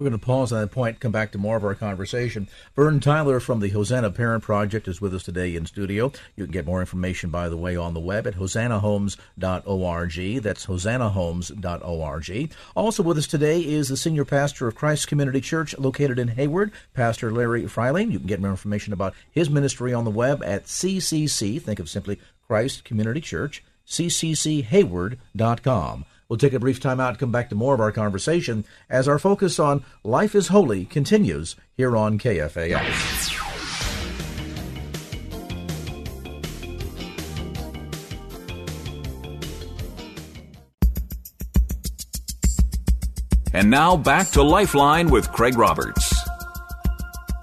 We're 0.00 0.10
going 0.10 0.20
to 0.20 0.24
pause 0.24 0.52
on 0.52 0.60
that 0.60 0.70
point, 0.70 1.00
come 1.00 1.10
back 1.10 1.32
to 1.32 1.38
more 1.38 1.56
of 1.56 1.64
our 1.64 1.74
conversation. 1.74 2.48
Vern 2.76 3.00
Tyler 3.00 3.40
from 3.40 3.58
the 3.58 3.70
Hosanna 3.70 4.12
Parent 4.12 4.44
Project 4.44 4.86
is 4.86 5.00
with 5.00 5.12
us 5.12 5.24
today 5.24 5.56
in 5.56 5.66
studio. 5.66 6.12
You 6.36 6.44
can 6.44 6.52
get 6.52 6.66
more 6.66 6.78
information, 6.78 7.30
by 7.30 7.48
the 7.48 7.56
way, 7.56 7.74
on 7.74 7.94
the 7.94 8.00
web 8.00 8.24
at 8.24 8.36
hosannahomes.org. 8.36 10.42
That's 10.42 10.66
hosannahomes.org. 10.66 12.52
Also 12.76 13.02
with 13.02 13.18
us 13.18 13.26
today 13.26 13.60
is 13.60 13.88
the 13.88 13.96
senior 13.96 14.24
pastor 14.24 14.68
of 14.68 14.76
Christ 14.76 15.08
Community 15.08 15.40
Church 15.40 15.76
located 15.76 16.20
in 16.20 16.28
Hayward, 16.28 16.70
Pastor 16.94 17.32
Larry 17.32 17.66
Freiling. 17.66 18.12
You 18.12 18.20
can 18.20 18.28
get 18.28 18.40
more 18.40 18.50
information 18.50 18.92
about 18.92 19.14
his 19.32 19.50
ministry 19.50 19.92
on 19.92 20.04
the 20.04 20.12
web 20.12 20.44
at 20.44 20.66
CCC. 20.66 21.60
Think 21.60 21.80
of 21.80 21.90
simply 21.90 22.20
Christ 22.46 22.84
Community 22.84 23.20
Church, 23.20 23.64
ccchayward.com. 23.88 26.04
We'll 26.28 26.36
take 26.36 26.52
a 26.52 26.60
brief 26.60 26.78
time 26.78 27.00
out 27.00 27.18
come 27.18 27.32
back 27.32 27.48
to 27.48 27.54
more 27.54 27.72
of 27.74 27.80
our 27.80 27.90
conversation 27.90 28.66
as 28.90 29.08
our 29.08 29.18
focus 29.18 29.58
on 29.58 29.82
Life 30.04 30.34
is 30.34 30.48
Holy 30.48 30.84
continues 30.84 31.56
here 31.74 31.96
on 31.96 32.18
KFAX. 32.18 33.34
And 43.54 43.70
now 43.70 43.96
back 43.96 44.28
to 44.32 44.42
Lifeline 44.42 45.08
with 45.08 45.32
Craig 45.32 45.56
Roberts. 45.56 46.17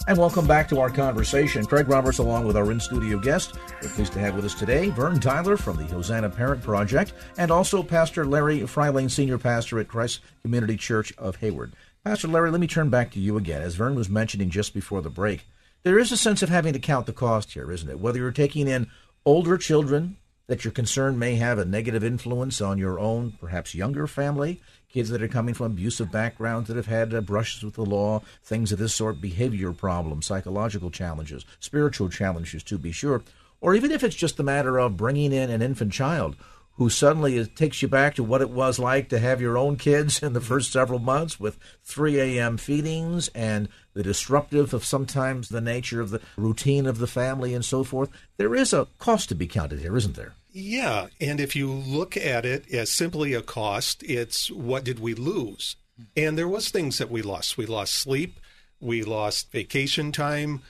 And 0.08 0.20
welcome 0.20 0.46
back 0.46 0.70
to 0.70 0.80
our 0.80 0.92
conversation. 0.92 1.66
Craig 1.66 1.88
Roberts, 1.88 2.20
along 2.20 2.46
with 2.46 2.56
our 2.56 2.72
in 2.72 2.80
studio 2.80 3.18
guest, 3.18 3.56
we're 3.82 3.90
pleased 3.90 4.14
to 4.14 4.20
have 4.20 4.36
with 4.36 4.46
us 4.46 4.54
today 4.54 4.90
Vern 4.90 5.20
Tyler 5.20 5.58
from 5.58 5.78
the 5.78 5.86
Hosanna 5.86 6.30
Parent 6.30 6.62
Project 6.62 7.14
and 7.40 7.50
also 7.50 7.82
Pastor 7.82 8.24
Larry 8.24 8.68
Freiling, 8.68 9.10
Senior 9.10 9.40
Pastor 9.40 9.80
at 9.80 9.88
Christ 9.88 10.20
Community 10.44 10.78
Church 10.78 11.12
of 11.18 11.38
Hayward. 11.38 11.74
Pastor 12.04 12.28
Larry, 12.28 12.52
let 12.52 12.62
me 12.62 12.68
turn 12.68 12.92
back 12.92 13.10
to 13.14 13.20
you 13.20 13.36
again. 13.36 13.64
As 13.64 13.74
Vern 13.74 13.96
was 13.96 14.08
mentioning 14.08 14.52
just 14.52 14.76
before 14.76 15.02
the 15.02 15.10
break, 15.10 15.48
there 15.82 15.98
is 15.98 16.12
a 16.12 16.18
sense 16.18 16.44
of 16.44 16.50
having 16.50 16.74
to 16.74 16.80
count 16.80 17.08
the 17.08 17.14
cost 17.14 17.54
here, 17.54 17.72
isn't 17.72 17.90
it? 17.90 18.00
Whether 18.00 18.20
you're 18.20 18.32
taking 18.32 18.68
in 18.68 18.92
older 19.26 19.58
children 19.58 20.18
that 20.46 20.64
your 20.64 20.72
concern 20.72 21.18
may 21.18 21.36
have 21.38 21.58
a 21.58 21.66
negative 21.66 22.04
influence 22.04 22.62
on 22.62 22.78
your 22.78 23.00
own, 23.00 23.32
perhaps 23.42 23.74
younger 23.74 24.06
family, 24.06 24.62
kids 24.96 25.10
that 25.10 25.22
are 25.22 25.28
coming 25.28 25.54
from 25.54 25.74
abusive 25.74 26.10
backgrounds 26.10 26.70
that 26.70 26.78
have 26.78 26.86
had 26.86 27.14
uh, 27.14 27.20
brushes 27.20 27.64
with 27.64 27.74
the 27.74 27.84
law, 27.84 28.22
things 28.42 28.72
of 28.72 28.80
this 28.80 28.96
sort, 28.96 29.20
behavior 29.20 29.74
problems, 29.74 30.26
psychological 30.26 30.90
challenges, 30.90 31.44
spiritual 31.60 32.08
challenges, 32.08 32.64
to 32.64 32.78
be 32.78 32.94
sure. 32.94 33.22
Or 33.60 33.76
even 33.76 33.92
if 33.92 34.06
it's 34.06 34.16
just 34.16 34.38
the 34.38 34.44
matter 34.44 34.78
of 34.78 34.96
bringing 34.96 35.34
in 35.34 35.50
an 35.50 35.62
infant 35.62 35.92
child 35.92 36.38
who 36.78 36.90
suddenly 36.90 37.36
is, 37.36 37.50
takes 37.50 37.82
you 37.82 37.90
back 37.90 38.16
to 38.16 38.24
what 38.24 38.40
it 38.40 38.50
was 38.50 38.80
like 38.80 39.10
to 39.10 39.20
have 39.20 39.42
your 39.42 39.58
own 39.58 39.76
kids 39.76 40.24
in 40.24 40.32
the 40.32 40.40
first 40.40 40.72
several 40.72 41.00
months 41.00 41.42
with 41.42 41.60
3 41.84 42.18
a.m. 42.18 42.56
feedings 42.56 43.28
and 43.36 43.68
the 43.96 44.04
disruptive 44.04 44.74
of 44.74 44.86
sometimes 44.86 45.50
the 45.50 45.62
nature 45.62 46.02
of 46.02 46.12
the 46.12 46.22
routine 46.38 46.86
of 46.86 47.00
the 47.00 47.08
family 47.08 47.56
and 47.56 47.66
so 47.66 47.84
forth. 47.84 48.10
There 48.38 48.54
is 48.54 48.74
a 48.74 48.88
cost 49.00 49.30
to 49.30 49.36
be 49.36 49.48
counted 49.48 49.80
here, 49.80 49.98
isn't 49.98 50.16
there? 50.16 50.34
Yeah, 50.52 51.08
and 51.20 51.40
if 51.40 51.56
you 51.56 51.72
look 51.72 52.16
at 52.16 52.46
it 52.46 52.72
as 52.72 52.92
simply 52.92 53.34
a 53.34 53.42
cost, 53.42 54.04
it's 54.04 54.52
what 54.52 54.84
did 54.84 55.00
we 55.00 55.16
lose? 55.16 55.78
And 56.16 56.38
there 56.38 56.48
was 56.48 56.70
things 56.70 56.98
that 56.98 57.10
we 57.10 57.22
lost. 57.22 57.58
We 57.58 57.66
lost 57.66 57.94
sleep, 57.94 58.40
we 58.80 59.04
lost 59.04 59.52
vacation 59.52 60.12
time, 60.12 60.62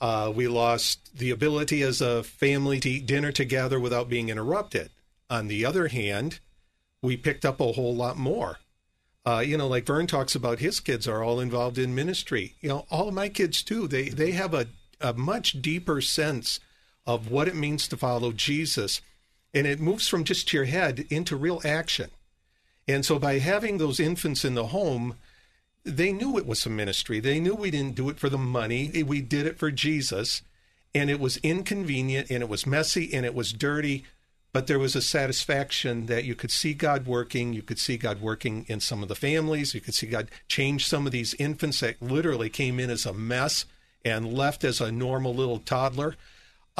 uh, 0.00 0.32
we 0.34 0.48
lost 0.48 1.16
the 1.16 1.30
ability 1.30 1.82
as 1.82 2.00
a 2.00 2.22
family 2.22 2.80
to 2.80 2.90
eat 2.90 3.06
dinner 3.06 3.30
together 3.32 3.78
without 3.78 4.08
being 4.08 4.30
interrupted. 4.30 4.90
On 5.28 5.48
the 5.48 5.64
other 5.64 5.88
hand, 5.88 6.40
we 7.02 7.16
picked 7.16 7.44
up 7.44 7.60
a 7.60 7.72
whole 7.72 7.94
lot 7.94 8.16
more. 8.16 8.58
Uh, 9.26 9.42
you 9.46 9.56
know, 9.56 9.68
like 9.68 9.86
Vern 9.86 10.06
talks 10.06 10.34
about, 10.34 10.60
his 10.60 10.80
kids 10.80 11.06
are 11.06 11.22
all 11.22 11.40
involved 11.40 11.78
in 11.78 11.94
ministry. 11.94 12.54
You 12.60 12.70
know, 12.70 12.86
all 12.90 13.08
of 13.08 13.14
my 13.14 13.28
kids 13.28 13.62
too. 13.62 13.86
They 13.86 14.08
they 14.08 14.32
have 14.32 14.54
a, 14.54 14.66
a 15.00 15.12
much 15.12 15.60
deeper 15.60 16.00
sense 16.00 16.60
of 17.06 17.30
what 17.30 17.48
it 17.48 17.54
means 17.54 17.88
to 17.88 17.96
follow 17.96 18.32
Jesus 18.32 19.00
and 19.52 19.66
it 19.66 19.80
moves 19.80 20.08
from 20.08 20.24
just 20.24 20.52
your 20.52 20.64
head 20.64 21.06
into 21.10 21.36
real 21.36 21.60
action. 21.64 22.10
And 22.86 23.04
so 23.04 23.18
by 23.18 23.38
having 23.38 23.78
those 23.78 24.00
infants 24.00 24.44
in 24.44 24.54
the 24.54 24.66
home, 24.66 25.16
they 25.84 26.12
knew 26.12 26.38
it 26.38 26.46
was 26.46 26.64
a 26.66 26.70
ministry. 26.70 27.20
They 27.20 27.40
knew 27.40 27.54
we 27.54 27.70
didn't 27.70 27.94
do 27.94 28.08
it 28.10 28.18
for 28.18 28.28
the 28.28 28.38
money. 28.38 29.02
We 29.02 29.20
did 29.20 29.46
it 29.46 29.58
for 29.58 29.70
Jesus. 29.70 30.42
And 30.94 31.10
it 31.10 31.20
was 31.20 31.38
inconvenient 31.38 32.30
and 32.30 32.42
it 32.42 32.48
was 32.48 32.66
messy 32.66 33.12
and 33.14 33.24
it 33.24 33.34
was 33.34 33.52
dirty, 33.52 34.04
but 34.52 34.66
there 34.66 34.78
was 34.78 34.96
a 34.96 35.02
satisfaction 35.02 36.06
that 36.06 36.24
you 36.24 36.34
could 36.34 36.50
see 36.50 36.74
God 36.74 37.06
working. 37.06 37.52
You 37.52 37.62
could 37.62 37.78
see 37.78 37.96
God 37.96 38.20
working 38.20 38.64
in 38.68 38.80
some 38.80 39.02
of 39.02 39.08
the 39.08 39.14
families. 39.14 39.74
You 39.74 39.80
could 39.80 39.94
see 39.94 40.06
God 40.06 40.30
change 40.48 40.86
some 40.86 41.06
of 41.06 41.12
these 41.12 41.34
infants 41.34 41.80
that 41.80 42.02
literally 42.02 42.50
came 42.50 42.80
in 42.80 42.90
as 42.90 43.06
a 43.06 43.12
mess 43.12 43.64
and 44.04 44.32
left 44.32 44.64
as 44.64 44.80
a 44.80 44.90
normal 44.90 45.34
little 45.34 45.58
toddler 45.58 46.16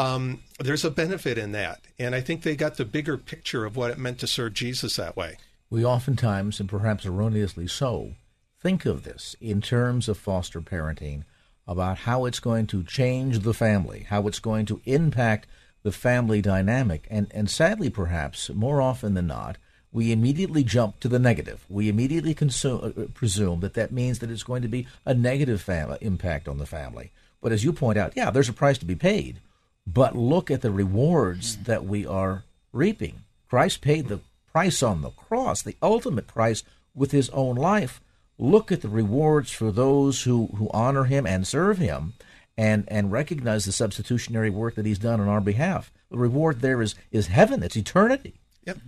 um, 0.01 0.41
there's 0.59 0.85
a 0.85 0.91
benefit 0.91 1.37
in 1.37 1.53
that. 1.53 1.81
And 1.99 2.15
I 2.15 2.21
think 2.21 2.43
they 2.43 2.57
got 2.57 2.77
the 2.77 2.85
bigger 2.85 3.19
picture 3.19 3.65
of 3.65 3.77
what 3.77 3.91
it 3.91 3.99
meant 3.99 4.19
to 4.21 4.27
serve 4.27 4.55
Jesus 4.55 4.97
that 4.97 5.17
way. 5.17 5.37
We 5.69 5.85
oftentimes, 5.85 6.59
and 6.59 6.69
perhaps 6.69 7.05
erroneously 7.05 7.69
so, 7.69 8.15
think 8.61 8.87
of 8.87 9.05
this 9.05 9.37
in 9.41 9.61
terms 9.61 10.09
of 10.09 10.19
foster 10.19 10.61
parenting 10.61 11.25
about 11.67 11.99
how 11.99 12.25
it's 12.25 12.41
going 12.41 12.67
to 12.69 12.83
change 12.83 13.41
the 13.41 13.55
family, 13.55 14.07
how 14.09 14.27
it's 14.27 14.41
going 14.41 14.67
to 14.67 14.81
impact 14.85 15.47
the 15.83 15.93
family 15.93 16.43
dynamic. 16.43 17.07
And, 17.11 17.29
and 17.33 17.51
sadly, 17.51 17.91
perhaps, 17.91 18.51
more 18.51 18.81
often 18.81 19.15
than 19.15 19.27
not, 19.27 19.57
we 19.93 20.13
immediately 20.13 20.63
jump 20.63 21.01
to 21.01 21.09
the 21.09 21.19
negative. 21.19 21.65
We 21.69 21.89
immediately 21.89 22.35
consume, 22.35 22.95
uh, 22.97 23.03
presume 23.13 23.61
that 23.61 23.75
that 23.75 23.93
means 23.93 24.21
that 24.21 24.31
it's 24.31 24.45
going 24.45 24.63
to 24.63 24.69
be 24.69 24.87
a 25.05 25.15
negative 25.15 25.61
fam- 25.61 25.97
impact 26.01 26.47
on 26.49 26.59
the 26.59 26.67
family. 26.67 27.11
But 27.41 27.53
as 27.53 27.65
you 27.65 27.73
point 27.73 27.99
out, 27.99 28.13
yeah, 28.15 28.31
there's 28.31 28.49
a 28.49 28.53
price 28.53 28.79
to 28.79 28.85
be 28.85 28.95
paid 28.95 29.41
but 29.87 30.17
look 30.17 30.51
at 30.51 30.63
the 30.63 30.71
rewards 30.71 31.57
that 31.65 31.85
we 31.85 32.07
are 32.07 32.45
reaping. 32.73 33.25
Christ 33.49 33.81
paid 33.81 34.09
the 34.09 34.21
price 34.53 34.83
on 34.83 35.03
the 35.03 35.11
cross, 35.11 35.63
the 35.63 35.77
ultimate 35.83 36.27
price 36.27 36.63
with 36.95 37.11
his 37.11 37.31
own 37.31 37.57
life. 37.57 38.01
Look 38.39 38.71
at 38.71 38.83
the 38.83 38.89
rewards 38.89 39.51
for 39.51 39.71
those 39.71 40.23
who, 40.23 40.47
who 40.57 40.71
honor 40.73 41.05
him 41.05 41.27
and 41.27 41.47
serve 41.47 41.79
him 41.79 42.15
and, 42.61 42.85
and 42.89 43.11
recognize 43.11 43.65
the 43.65 43.73
substitutionary 43.73 44.51
work 44.51 44.75
that 44.75 44.85
he's 44.85 44.99
done 44.99 45.19
on 45.19 45.29
our 45.29 45.41
behalf. 45.41 45.91
The 46.11 46.19
reward 46.19 46.61
there 46.61 46.83
is, 46.83 46.95
is 47.11 47.29
heaven, 47.29 47.63
it's 47.63 47.75
eternity. 47.75 48.35
Yep. 48.67 48.79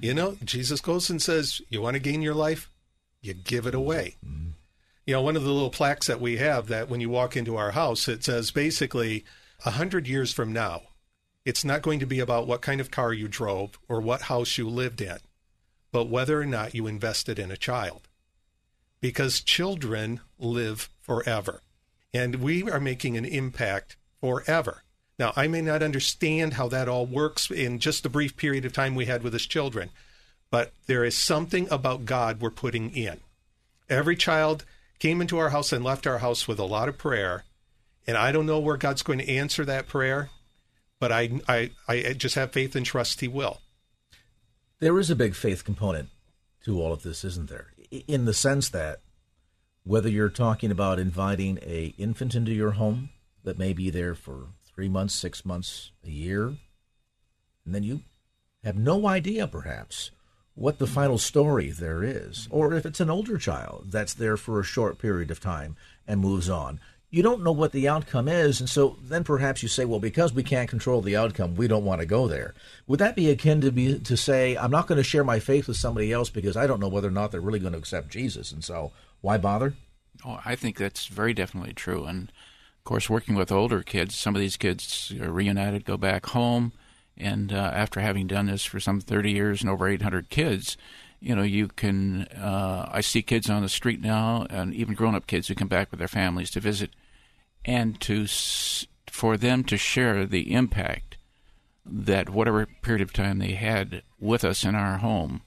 You 0.00 0.14
know, 0.14 0.38
Jesus 0.42 0.80
goes 0.80 1.10
and 1.10 1.20
says, 1.20 1.60
You 1.68 1.82
want 1.82 1.94
to 1.94 2.00
gain 2.00 2.22
your 2.22 2.34
life? 2.34 2.70
You 3.20 3.34
give 3.34 3.66
it 3.66 3.74
away. 3.74 4.16
Mm-hmm. 4.24 4.52
You 5.04 5.14
know, 5.14 5.20
one 5.20 5.36
of 5.36 5.44
the 5.44 5.50
little 5.50 5.68
plaques 5.68 6.06
that 6.06 6.22
we 6.22 6.38
have 6.38 6.68
that 6.68 6.88
when 6.88 7.02
you 7.02 7.10
walk 7.10 7.36
into 7.36 7.56
our 7.56 7.72
house, 7.72 8.08
it 8.08 8.24
says 8.24 8.50
basically, 8.50 9.26
a 9.66 9.72
hundred 9.72 10.08
years 10.08 10.32
from 10.32 10.50
now, 10.50 10.82
it's 11.44 11.66
not 11.66 11.82
going 11.82 12.00
to 12.00 12.06
be 12.06 12.20
about 12.20 12.46
what 12.46 12.62
kind 12.62 12.80
of 12.80 12.90
car 12.90 13.12
you 13.12 13.28
drove 13.28 13.78
or 13.90 14.00
what 14.00 14.22
house 14.22 14.56
you 14.56 14.66
lived 14.66 15.02
in, 15.02 15.18
but 15.92 16.08
whether 16.08 16.40
or 16.40 16.46
not 16.46 16.74
you 16.74 16.86
invested 16.86 17.38
in 17.38 17.50
a 17.50 17.58
child. 17.58 18.08
Because 19.02 19.42
children 19.42 20.20
live 20.38 20.88
forever, 21.02 21.60
and 22.12 22.36
we 22.36 22.70
are 22.70 22.80
making 22.80 23.16
an 23.16 23.24
impact 23.24 23.96
forever. 24.20 24.82
Now, 25.18 25.32
I 25.36 25.48
may 25.48 25.62
not 25.62 25.82
understand 25.82 26.54
how 26.54 26.68
that 26.68 26.88
all 26.88 27.06
works 27.06 27.50
in 27.50 27.78
just 27.80 28.02
the 28.02 28.08
brief 28.08 28.36
period 28.36 28.64
of 28.64 28.72
time 28.72 28.94
we 28.94 29.06
had 29.06 29.22
with 29.22 29.32
his 29.32 29.46
children, 29.46 29.90
but 30.50 30.72
there 30.86 31.04
is 31.04 31.16
something 31.16 31.68
about 31.70 32.04
God 32.04 32.40
we're 32.40 32.50
putting 32.50 32.90
in. 32.90 33.20
Every 33.88 34.16
child 34.16 34.64
came 34.98 35.20
into 35.20 35.38
our 35.38 35.50
house 35.50 35.72
and 35.72 35.84
left 35.84 36.06
our 36.06 36.18
house 36.18 36.46
with 36.46 36.58
a 36.58 36.64
lot 36.64 36.88
of 36.88 36.98
prayer 36.98 37.44
and 38.08 38.16
I 38.16 38.32
don't 38.32 38.46
know 38.46 38.58
where 38.58 38.78
God's 38.78 39.02
going 39.02 39.18
to 39.18 39.28
answer 39.28 39.66
that 39.66 39.86
prayer, 39.86 40.30
but 40.98 41.12
I, 41.12 41.40
I, 41.46 41.70
I 41.86 42.14
just 42.14 42.36
have 42.36 42.52
faith 42.52 42.74
and 42.74 42.86
trust 42.86 43.20
He 43.20 43.28
will. 43.28 43.60
There 44.80 44.98
is 44.98 45.10
a 45.10 45.16
big 45.16 45.34
faith 45.34 45.62
component 45.62 46.08
to 46.64 46.80
all 46.80 46.94
of 46.94 47.02
this, 47.02 47.22
isn't 47.22 47.50
there? 47.50 47.74
In 47.90 48.24
the 48.24 48.32
sense 48.32 48.70
that 48.70 49.00
whether 49.88 50.10
you're 50.10 50.28
talking 50.28 50.70
about 50.70 50.98
inviting 50.98 51.58
a 51.62 51.94
infant 51.96 52.34
into 52.34 52.52
your 52.52 52.72
home 52.72 53.08
that 53.42 53.58
may 53.58 53.72
be 53.72 53.88
there 53.88 54.14
for 54.14 54.48
three 54.62 54.88
months, 54.88 55.14
six 55.14 55.46
months, 55.46 55.92
a 56.04 56.10
year, 56.10 56.48
and 57.64 57.74
then 57.74 57.82
you 57.82 58.02
have 58.62 58.76
no 58.76 59.06
idea, 59.08 59.46
perhaps, 59.46 60.10
what 60.54 60.78
the 60.78 60.86
final 60.86 61.16
story 61.16 61.70
there 61.70 62.04
is, 62.04 62.48
or 62.50 62.74
if 62.74 62.84
it's 62.84 63.00
an 63.00 63.08
older 63.08 63.38
child 63.38 63.86
that's 63.86 64.12
there 64.12 64.36
for 64.36 64.60
a 64.60 64.64
short 64.64 64.98
period 64.98 65.30
of 65.30 65.40
time 65.40 65.74
and 66.06 66.20
moves 66.20 66.50
on. 66.50 66.78
You 67.08 67.22
don't 67.22 67.42
know 67.42 67.52
what 67.52 67.72
the 67.72 67.88
outcome 67.88 68.28
is, 68.28 68.60
and 68.60 68.68
so 68.68 68.98
then 69.02 69.24
perhaps 69.24 69.62
you 69.62 69.70
say, 69.70 69.86
well, 69.86 70.00
because 70.00 70.34
we 70.34 70.42
can't 70.42 70.68
control 70.68 71.00
the 71.00 71.16
outcome, 71.16 71.54
we 71.54 71.66
don't 71.66 71.86
want 71.86 72.02
to 72.02 72.06
go 72.06 72.28
there. 72.28 72.52
Would 72.86 73.00
that 73.00 73.16
be 73.16 73.30
akin 73.30 73.62
to 73.62 73.72
be 73.72 73.98
to 74.00 74.16
say, 74.18 74.54
I'm 74.58 74.70
not 74.70 74.86
going 74.86 74.98
to 74.98 75.02
share 75.02 75.24
my 75.24 75.38
faith 75.38 75.66
with 75.66 75.78
somebody 75.78 76.12
else 76.12 76.28
because 76.28 76.58
I 76.58 76.66
don't 76.66 76.80
know 76.80 76.88
whether 76.88 77.08
or 77.08 77.12
not 77.12 77.32
they're 77.32 77.40
really 77.40 77.58
going 77.58 77.72
to 77.72 77.78
accept 77.78 78.10
Jesus, 78.10 78.52
and 78.52 78.62
so 78.62 78.92
why 79.20 79.38
bother? 79.38 79.74
Oh, 80.24 80.40
I 80.44 80.56
think 80.56 80.76
that's 80.76 81.06
very 81.06 81.32
definitely 81.34 81.72
true, 81.72 82.04
and 82.04 82.28
of 82.78 82.84
course, 82.84 83.10
working 83.10 83.34
with 83.34 83.52
older 83.52 83.82
kids, 83.82 84.14
some 84.14 84.34
of 84.34 84.40
these 84.40 84.56
kids 84.56 85.12
are 85.20 85.30
reunited, 85.30 85.84
go 85.84 85.96
back 85.96 86.26
home 86.26 86.72
and 87.18 87.52
uh, 87.52 87.56
after 87.74 88.00
having 88.00 88.26
done 88.26 88.46
this 88.46 88.64
for 88.64 88.80
some 88.80 89.00
30 89.00 89.32
years 89.32 89.60
and 89.60 89.68
over 89.68 89.88
800 89.88 90.30
kids, 90.30 90.76
you 91.20 91.34
know, 91.34 91.42
you 91.42 91.68
can. 91.68 92.22
Uh, 92.26 92.88
I 92.90 93.00
see 93.00 93.22
kids 93.22 93.50
on 93.50 93.62
the 93.62 93.68
street 93.68 94.00
now, 94.00 94.46
and 94.48 94.72
even 94.72 94.94
grown-up 94.94 95.26
kids 95.26 95.48
who 95.48 95.56
come 95.56 95.68
back 95.68 95.90
with 95.90 95.98
their 95.98 96.06
families 96.06 96.50
to 96.52 96.60
visit, 96.60 96.90
and 97.64 98.00
to 98.02 98.28
for 99.08 99.36
them 99.36 99.64
to 99.64 99.76
share 99.76 100.26
the 100.26 100.54
impact 100.54 101.16
that 101.84 102.30
whatever 102.30 102.66
period 102.82 103.02
of 103.02 103.12
time 103.12 103.38
they 103.38 103.52
had 103.52 104.02
with 104.20 104.44
us 104.44 104.62
in 104.62 104.76
our 104.76 104.98
home. 104.98 105.42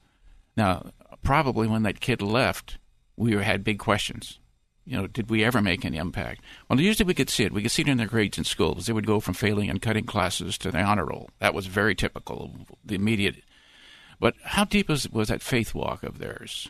Now, 0.57 0.91
probably 1.23 1.67
when 1.67 1.83
that 1.83 2.01
kid 2.01 2.21
left, 2.21 2.77
we 3.21 3.35
had 3.43 3.63
big 3.63 3.79
questions 3.79 4.39
you 4.85 4.97
know, 4.97 5.07
did 5.07 5.29
we 5.29 5.43
ever 5.43 5.61
make 5.61 5.85
any 5.85 5.97
impact? 5.97 6.41
Well, 6.67 6.79
usually 6.79 7.07
we 7.07 7.13
could 7.13 7.29
see 7.29 7.43
it. 7.43 7.53
We 7.53 7.61
could 7.61 7.71
see 7.71 7.83
it 7.83 7.87
in 7.87 7.97
their 7.97 8.07
grades 8.07 8.37
in 8.37 8.43
school 8.43 8.69
because 8.69 8.87
they 8.87 8.93
would 8.93 9.05
go 9.05 9.19
from 9.19 9.35
failing 9.35 9.69
and 9.69 9.81
cutting 9.81 10.05
classes 10.05 10.57
to 10.59 10.71
the 10.71 10.81
honor 10.81 11.05
roll. 11.05 11.29
That 11.39 11.53
was 11.53 11.67
very 11.67 11.95
typical 11.95 12.43
of 12.43 12.75
the 12.83 12.95
immediate. 12.95 13.43
But 14.19 14.35
how 14.43 14.65
deep 14.65 14.89
was, 14.89 15.09
was 15.09 15.27
that 15.27 15.41
faith 15.41 15.73
walk 15.73 16.03
of 16.03 16.17
theirs? 16.17 16.69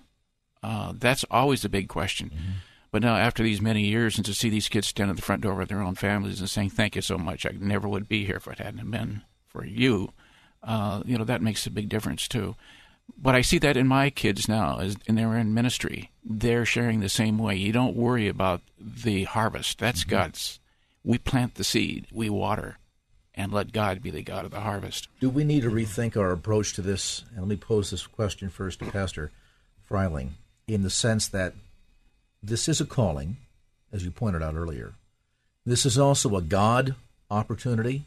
Uh, 0.61 0.93
that's 0.95 1.25
always 1.31 1.61
the 1.61 1.69
big 1.69 1.87
question. 1.87 2.29
Mm-hmm. 2.29 2.51
But 2.91 3.01
now, 3.01 3.15
after 3.15 3.41
these 3.41 3.61
many 3.61 3.83
years, 3.85 4.17
and 4.17 4.25
to 4.25 4.33
see 4.33 4.49
these 4.49 4.67
kids 4.67 4.87
stand 4.87 5.09
at 5.09 5.15
the 5.15 5.21
front 5.21 5.41
door 5.41 5.61
of 5.61 5.69
their 5.69 5.81
own 5.81 5.95
families 5.95 6.41
and 6.41 6.49
saying, 6.49 6.71
"Thank 6.71 6.97
you 6.97 7.01
so 7.01 7.17
much. 7.17 7.45
I 7.45 7.51
never 7.57 7.87
would 7.87 8.09
be 8.09 8.25
here 8.25 8.35
if 8.35 8.47
it 8.47 8.59
hadn't 8.59 8.91
been 8.91 9.21
for 9.47 9.65
you," 9.65 10.11
uh, 10.61 11.01
you 11.05 11.17
know, 11.17 11.23
that 11.23 11.41
makes 11.41 11.65
a 11.65 11.71
big 11.71 11.87
difference 11.87 12.27
too 12.27 12.57
but 13.17 13.35
I 13.35 13.41
see 13.41 13.59
that 13.59 13.77
in 13.77 13.87
my 13.87 14.09
kids 14.09 14.47
now, 14.47 14.79
as 14.79 14.95
and 15.07 15.17
they're 15.17 15.37
in 15.37 15.53
ministry. 15.53 16.11
They're 16.23 16.65
sharing 16.65 16.99
the 16.99 17.09
same 17.09 17.37
way. 17.37 17.55
You 17.55 17.71
don't 17.71 17.95
worry 17.95 18.27
about 18.27 18.61
the 18.79 19.25
harvest. 19.25 19.79
That's 19.79 20.01
mm-hmm. 20.01 20.11
God's. 20.11 20.59
We 21.03 21.17
plant 21.17 21.55
the 21.55 21.63
seed, 21.63 22.05
we 22.11 22.29
water, 22.29 22.77
and 23.33 23.51
let 23.51 23.71
God 23.71 24.03
be 24.03 24.11
the 24.11 24.21
God 24.21 24.45
of 24.45 24.51
the 24.51 24.59
harvest. 24.59 25.07
Do 25.19 25.29
we 25.29 25.43
need 25.43 25.63
to 25.63 25.71
rethink 25.71 26.15
our 26.15 26.31
approach 26.31 26.73
to 26.73 26.81
this? 26.81 27.23
And 27.31 27.39
let 27.39 27.47
me 27.47 27.55
pose 27.55 27.89
this 27.89 28.05
question 28.05 28.49
first 28.49 28.79
to 28.79 28.91
Pastor 28.91 29.31
Freiling, 29.83 30.35
in 30.67 30.83
the 30.83 30.91
sense 30.91 31.27
that 31.29 31.53
this 32.43 32.69
is 32.69 32.79
a 32.79 32.85
calling, 32.85 33.37
as 33.91 34.05
you 34.05 34.11
pointed 34.11 34.43
out 34.43 34.55
earlier. 34.55 34.93
This 35.65 35.85
is 35.85 35.97
also 35.97 36.35
a 36.35 36.41
God 36.41 36.95
opportunity. 37.29 38.03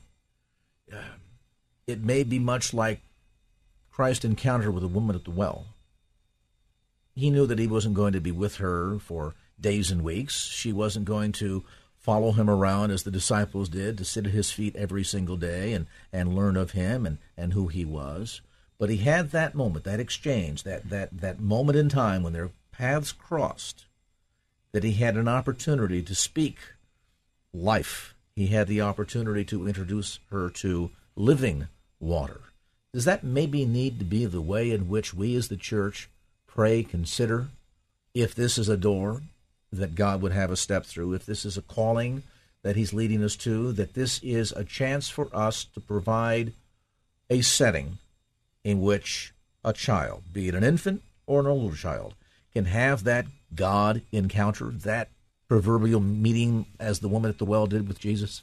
It 1.86 2.02
may 2.02 2.22
be 2.22 2.38
much 2.38 2.72
like 2.72 3.00
Christ 3.94 4.24
encounter 4.24 4.72
with 4.72 4.82
a 4.82 4.88
woman 4.88 5.14
at 5.14 5.22
the 5.22 5.30
well. 5.30 5.66
He 7.14 7.30
knew 7.30 7.46
that 7.46 7.60
he 7.60 7.68
wasn't 7.68 7.94
going 7.94 8.12
to 8.14 8.20
be 8.20 8.32
with 8.32 8.56
her 8.56 8.98
for 8.98 9.36
days 9.60 9.92
and 9.92 10.02
weeks. 10.02 10.46
She 10.46 10.72
wasn't 10.72 11.04
going 11.04 11.30
to 11.34 11.62
follow 11.96 12.32
him 12.32 12.50
around 12.50 12.90
as 12.90 13.04
the 13.04 13.12
disciples 13.12 13.68
did, 13.68 13.96
to 13.96 14.04
sit 14.04 14.26
at 14.26 14.32
his 14.32 14.50
feet 14.50 14.74
every 14.74 15.04
single 15.04 15.36
day 15.36 15.72
and, 15.72 15.86
and 16.12 16.34
learn 16.34 16.56
of 16.56 16.72
him 16.72 17.06
and, 17.06 17.18
and 17.36 17.52
who 17.52 17.68
he 17.68 17.84
was. 17.84 18.40
But 18.78 18.90
he 18.90 18.96
had 18.96 19.30
that 19.30 19.54
moment, 19.54 19.84
that 19.84 20.00
exchange, 20.00 20.64
that, 20.64 20.90
that, 20.90 21.20
that 21.20 21.38
moment 21.38 21.78
in 21.78 21.88
time 21.88 22.24
when 22.24 22.32
their 22.32 22.50
paths 22.72 23.12
crossed, 23.12 23.86
that 24.72 24.82
he 24.82 24.94
had 24.94 25.16
an 25.16 25.28
opportunity 25.28 26.02
to 26.02 26.16
speak 26.16 26.58
life. 27.52 28.16
He 28.34 28.48
had 28.48 28.66
the 28.66 28.80
opportunity 28.80 29.44
to 29.44 29.68
introduce 29.68 30.18
her 30.30 30.50
to 30.50 30.90
living 31.14 31.68
water. 32.00 32.40
Does 32.94 33.06
that 33.06 33.24
maybe 33.24 33.66
need 33.66 33.98
to 33.98 34.04
be 34.04 34.24
the 34.24 34.40
way 34.40 34.70
in 34.70 34.88
which 34.88 35.12
we 35.12 35.34
as 35.34 35.48
the 35.48 35.56
church 35.56 36.08
pray, 36.46 36.84
consider 36.84 37.48
if 38.14 38.36
this 38.36 38.56
is 38.56 38.68
a 38.68 38.76
door 38.76 39.22
that 39.72 39.96
God 39.96 40.22
would 40.22 40.30
have 40.30 40.52
us 40.52 40.60
step 40.60 40.86
through, 40.86 41.12
if 41.14 41.26
this 41.26 41.44
is 41.44 41.56
a 41.56 41.62
calling 41.62 42.22
that 42.62 42.76
He's 42.76 42.92
leading 42.92 43.24
us 43.24 43.34
to, 43.38 43.72
that 43.72 43.94
this 43.94 44.20
is 44.22 44.52
a 44.52 44.62
chance 44.62 45.08
for 45.08 45.28
us 45.32 45.64
to 45.74 45.80
provide 45.80 46.52
a 47.28 47.40
setting 47.40 47.98
in 48.62 48.80
which 48.80 49.34
a 49.64 49.72
child, 49.72 50.22
be 50.32 50.46
it 50.46 50.54
an 50.54 50.62
infant 50.62 51.02
or 51.26 51.40
an 51.40 51.48
older 51.48 51.74
child, 51.74 52.14
can 52.52 52.66
have 52.66 53.02
that 53.02 53.26
God 53.56 54.02
encounter, 54.12 54.66
that 54.70 55.08
proverbial 55.48 55.98
meeting 55.98 56.66
as 56.78 57.00
the 57.00 57.08
woman 57.08 57.28
at 57.28 57.38
the 57.38 57.44
well 57.44 57.66
did 57.66 57.88
with 57.88 57.98
Jesus? 57.98 58.42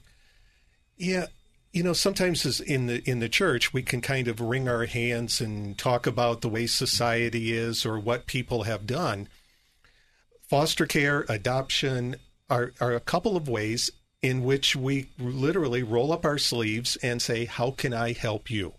Yeah, 0.98 1.28
you 1.72 1.84
know 1.84 1.94
sometimes 1.94 2.60
in 2.60 2.88
the 2.88 3.10
in 3.10 3.20
the 3.20 3.30
church 3.30 3.74
we 3.74 3.82
can 3.82 4.02
kind 4.02 4.28
of 4.28 4.42
wring 4.42 4.68
our 4.68 4.86
hands 4.86 5.40
and 5.40 5.78
talk 5.78 6.06
about 6.06 6.42
the 6.42 6.50
way 6.50 6.68
society 6.68 7.54
is 7.54 7.86
or 7.86 8.00
what 8.00 8.26
people 8.26 8.64
have 8.64 8.86
done. 8.86 9.28
Foster 10.50 10.86
care 10.86 11.26
adoption 11.30 12.18
are, 12.50 12.74
are 12.82 12.94
a 12.94 13.00
couple 13.00 13.38
of 13.38 13.48
ways 13.48 13.90
in 14.22 14.44
which 14.44 14.76
we 14.76 15.10
literally 15.18 15.82
roll 15.82 16.12
up 16.12 16.26
our 16.26 16.38
sleeves 16.38 16.98
and 16.98 17.22
say 17.22 17.46
how 17.46 17.72
can 17.72 17.94
i 17.94 18.12
help 18.12 18.52
you? 18.52 18.74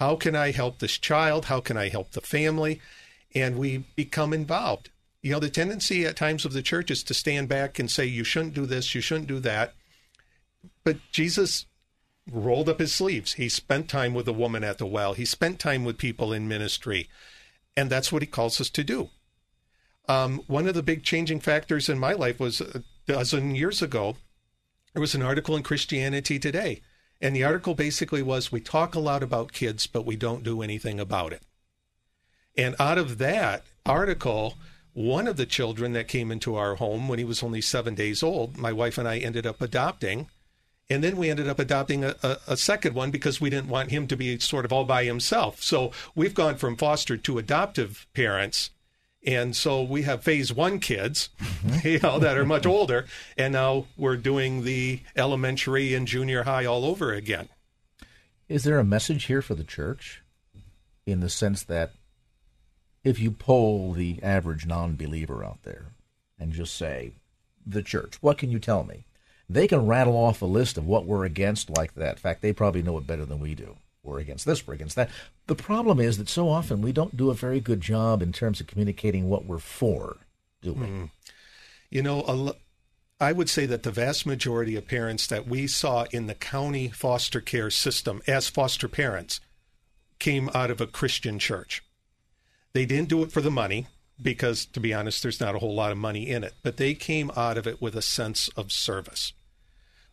How 0.00 0.16
can 0.16 0.34
i 0.34 0.50
help 0.50 0.80
this 0.80 0.98
child? 0.98 1.44
How 1.44 1.60
can 1.60 1.76
i 1.76 1.88
help 1.88 2.10
the 2.10 2.20
family? 2.20 2.80
And 3.34 3.56
we 3.56 3.84
become 3.94 4.32
involved. 4.32 4.90
You 5.22 5.32
know 5.32 5.40
the 5.40 5.48
tendency 5.48 6.04
at 6.04 6.16
times 6.16 6.44
of 6.44 6.52
the 6.52 6.62
church 6.62 6.90
is 6.90 7.04
to 7.04 7.14
stand 7.14 7.48
back 7.48 7.78
and 7.78 7.88
say 7.88 8.04
you 8.04 8.24
shouldn't 8.24 8.54
do 8.54 8.66
this. 8.66 8.96
You 8.96 9.00
shouldn't 9.00 9.28
do 9.28 9.38
that. 9.40 9.74
But 10.82 10.96
jesus 11.12 11.66
rolled 12.30 12.68
up 12.68 12.80
his 12.80 12.94
sleeves. 12.94 13.34
He 13.34 13.48
spent 13.48 13.88
time 13.88 14.14
with 14.14 14.28
a 14.28 14.32
woman 14.32 14.64
at 14.64 14.78
the 14.78 14.86
well. 14.86 15.14
He 15.14 15.24
spent 15.24 15.58
time 15.58 15.84
with 15.84 15.98
people 15.98 16.32
in 16.32 16.48
ministry. 16.48 17.08
And 17.76 17.90
that's 17.90 18.10
what 18.10 18.22
he 18.22 18.26
calls 18.26 18.60
us 18.60 18.70
to 18.70 18.84
do. 18.84 19.10
Um, 20.08 20.42
one 20.46 20.66
of 20.66 20.74
the 20.74 20.82
big 20.82 21.02
changing 21.02 21.40
factors 21.40 21.88
in 21.88 21.98
my 21.98 22.12
life 22.12 22.40
was 22.40 22.60
a 22.60 22.82
dozen 23.06 23.54
years 23.54 23.82
ago. 23.82 24.16
There 24.92 25.00
was 25.00 25.14
an 25.14 25.22
article 25.22 25.56
in 25.56 25.62
Christianity 25.62 26.38
Today. 26.38 26.80
And 27.20 27.34
the 27.34 27.44
article 27.44 27.74
basically 27.74 28.22
was 28.22 28.52
We 28.52 28.60
talk 28.60 28.94
a 28.94 29.00
lot 29.00 29.22
about 29.22 29.52
kids, 29.52 29.86
but 29.86 30.04
we 30.04 30.16
don't 30.16 30.42
do 30.42 30.62
anything 30.62 31.00
about 31.00 31.32
it. 31.32 31.42
And 32.56 32.74
out 32.78 32.98
of 32.98 33.18
that 33.18 33.64
article, 33.84 34.54
one 34.92 35.26
of 35.26 35.36
the 35.36 35.46
children 35.46 35.92
that 35.92 36.08
came 36.08 36.30
into 36.30 36.56
our 36.56 36.76
home 36.76 37.08
when 37.08 37.18
he 37.18 37.24
was 37.24 37.42
only 37.42 37.60
seven 37.60 37.94
days 37.94 38.22
old, 38.22 38.56
my 38.56 38.72
wife 38.72 38.98
and 38.98 39.08
I 39.08 39.18
ended 39.18 39.46
up 39.46 39.60
adopting 39.60 40.28
and 40.88 41.02
then 41.02 41.16
we 41.16 41.30
ended 41.30 41.48
up 41.48 41.58
adopting 41.58 42.04
a, 42.04 42.14
a, 42.22 42.38
a, 42.48 42.56
second 42.56 42.94
one 42.94 43.10
because 43.10 43.40
we 43.40 43.50
didn't 43.50 43.68
want 43.68 43.90
him 43.90 44.06
to 44.06 44.16
be 44.16 44.38
sort 44.38 44.64
of 44.64 44.72
all 44.72 44.84
by 44.84 45.04
himself. 45.04 45.62
So 45.62 45.90
we've 46.14 46.34
gone 46.34 46.56
from 46.56 46.76
foster 46.76 47.16
to 47.16 47.38
adoptive 47.38 48.06
parents. 48.14 48.70
And 49.26 49.56
so 49.56 49.82
we 49.82 50.02
have 50.02 50.22
phase 50.22 50.52
one 50.52 50.78
kids, 50.78 51.30
mm-hmm. 51.40 51.88
you 51.88 51.98
know, 51.98 52.20
that 52.20 52.38
are 52.38 52.44
much 52.44 52.66
older. 52.66 53.06
And 53.36 53.52
now 53.52 53.86
we're 53.96 54.16
doing 54.16 54.62
the 54.62 55.00
elementary 55.16 55.94
and 55.94 56.06
junior 56.06 56.44
high 56.44 56.64
all 56.64 56.84
over 56.84 57.12
again. 57.12 57.48
Is 58.48 58.62
there 58.62 58.78
a 58.78 58.84
message 58.84 59.24
here 59.24 59.42
for 59.42 59.56
the 59.56 59.64
church 59.64 60.22
in 61.04 61.18
the 61.18 61.28
sense 61.28 61.64
that 61.64 61.92
if 63.02 63.18
you 63.18 63.32
poll 63.32 63.92
the 63.92 64.22
average 64.22 64.66
non 64.66 64.94
believer 64.94 65.44
out 65.44 65.64
there 65.64 65.86
and 66.38 66.52
just 66.52 66.76
say, 66.76 67.14
the 67.66 67.82
church, 67.82 68.18
what 68.20 68.38
can 68.38 68.52
you 68.52 68.60
tell 68.60 68.84
me? 68.84 69.05
They 69.48 69.68
can 69.68 69.86
rattle 69.86 70.16
off 70.16 70.42
a 70.42 70.46
list 70.46 70.76
of 70.76 70.86
what 70.86 71.06
we're 71.06 71.24
against 71.24 71.70
like 71.70 71.94
that. 71.94 72.16
In 72.16 72.18
fact, 72.18 72.42
they 72.42 72.52
probably 72.52 72.82
know 72.82 72.98
it 72.98 73.06
better 73.06 73.24
than 73.24 73.40
we 73.40 73.54
do. 73.54 73.76
We're 74.02 74.20
against 74.20 74.46
this, 74.46 74.66
we're 74.66 74.74
against 74.74 74.96
that. 74.96 75.10
The 75.46 75.56
problem 75.56 76.00
is 76.00 76.18
that 76.18 76.28
so 76.28 76.48
often 76.48 76.80
we 76.80 76.92
don't 76.92 77.16
do 77.16 77.30
a 77.30 77.34
very 77.34 77.60
good 77.60 77.80
job 77.80 78.22
in 78.22 78.32
terms 78.32 78.60
of 78.60 78.66
communicating 78.66 79.28
what 79.28 79.46
we're 79.46 79.58
for, 79.58 80.18
do 80.62 80.72
we? 80.74 80.86
Mm. 80.86 81.10
You 81.90 82.02
know, 82.02 82.54
I 83.20 83.32
would 83.32 83.48
say 83.48 83.66
that 83.66 83.82
the 83.82 83.90
vast 83.90 84.26
majority 84.26 84.76
of 84.76 84.86
parents 84.86 85.26
that 85.26 85.48
we 85.48 85.66
saw 85.66 86.04
in 86.12 86.26
the 86.26 86.34
county 86.34 86.88
foster 86.88 87.40
care 87.40 87.70
system 87.70 88.22
as 88.26 88.48
foster 88.48 88.88
parents 88.88 89.40
came 90.18 90.50
out 90.54 90.70
of 90.70 90.80
a 90.80 90.86
Christian 90.86 91.38
church. 91.38 91.82
They 92.74 92.86
didn't 92.86 93.08
do 93.08 93.22
it 93.22 93.32
for 93.32 93.40
the 93.40 93.50
money 93.50 93.86
because, 94.20 94.66
to 94.66 94.80
be 94.80 94.94
honest, 94.94 95.22
there's 95.22 95.40
not 95.40 95.54
a 95.54 95.58
whole 95.58 95.74
lot 95.74 95.92
of 95.92 95.98
money 95.98 96.28
in 96.28 96.44
it, 96.44 96.54
but 96.62 96.76
they 96.76 96.94
came 96.94 97.30
out 97.36 97.58
of 97.58 97.66
it 97.66 97.82
with 97.82 97.96
a 97.96 98.02
sense 98.02 98.48
of 98.56 98.70
service 98.70 99.32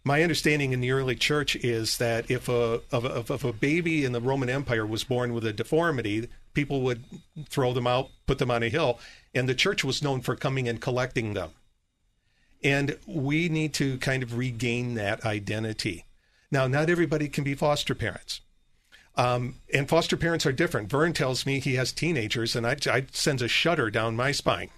my 0.04 0.22
understanding 0.22 0.74
in 0.74 0.82
the 0.82 0.92
early 0.92 1.16
church 1.16 1.56
is 1.56 1.98
that 1.98 2.30
if 2.30 2.50
a, 2.50 2.82
if, 2.92 3.32
if 3.32 3.44
a 3.44 3.54
baby 3.54 4.04
in 4.04 4.12
the 4.12 4.20
Roman 4.20 4.50
Empire 4.50 4.86
was 4.86 5.04
born 5.04 5.34
with 5.34 5.46
a 5.46 5.54
deformity, 5.54 6.28
people 6.54 6.82
would 6.82 7.04
throw 7.48 7.74
them 7.74 7.88
out, 7.88 8.10
put 8.28 8.38
them 8.38 8.52
on 8.52 8.64
a 8.64 8.70
hill, 8.70 9.00
and 9.34 9.48
the 9.48 9.56
church 9.56 9.84
was 9.84 10.02
known 10.02 10.22
for 10.22 10.36
coming 10.36 10.68
and 10.68 10.82
collecting 10.82 11.34
them. 11.34 11.52
And 12.64 12.98
we 13.06 13.50
need 13.50 13.74
to 13.76 13.98
kind 13.98 14.24
of 14.24 14.38
regain 14.38 14.96
that 14.96 15.26
identity. 15.26 16.06
Now, 16.52 16.68
not 16.68 16.90
everybody 16.90 17.28
can 17.30 17.44
be 17.44 17.56
foster 17.56 17.96
parents. 17.96 18.42
Um, 19.16 19.56
and 19.74 19.88
foster 19.88 20.18
parents 20.18 20.46
are 20.46 20.52
different. 20.52 20.90
Vern 20.90 21.14
tells 21.14 21.46
me 21.46 21.60
he 21.60 21.76
has 21.76 21.92
teenagers, 21.92 22.56
and 22.56 22.66
I, 22.66 22.78
I 22.88 23.06
sends 23.12 23.42
a 23.42 23.48
shudder 23.48 23.90
down 23.90 24.16
my 24.16 24.32
spine. 24.32 24.70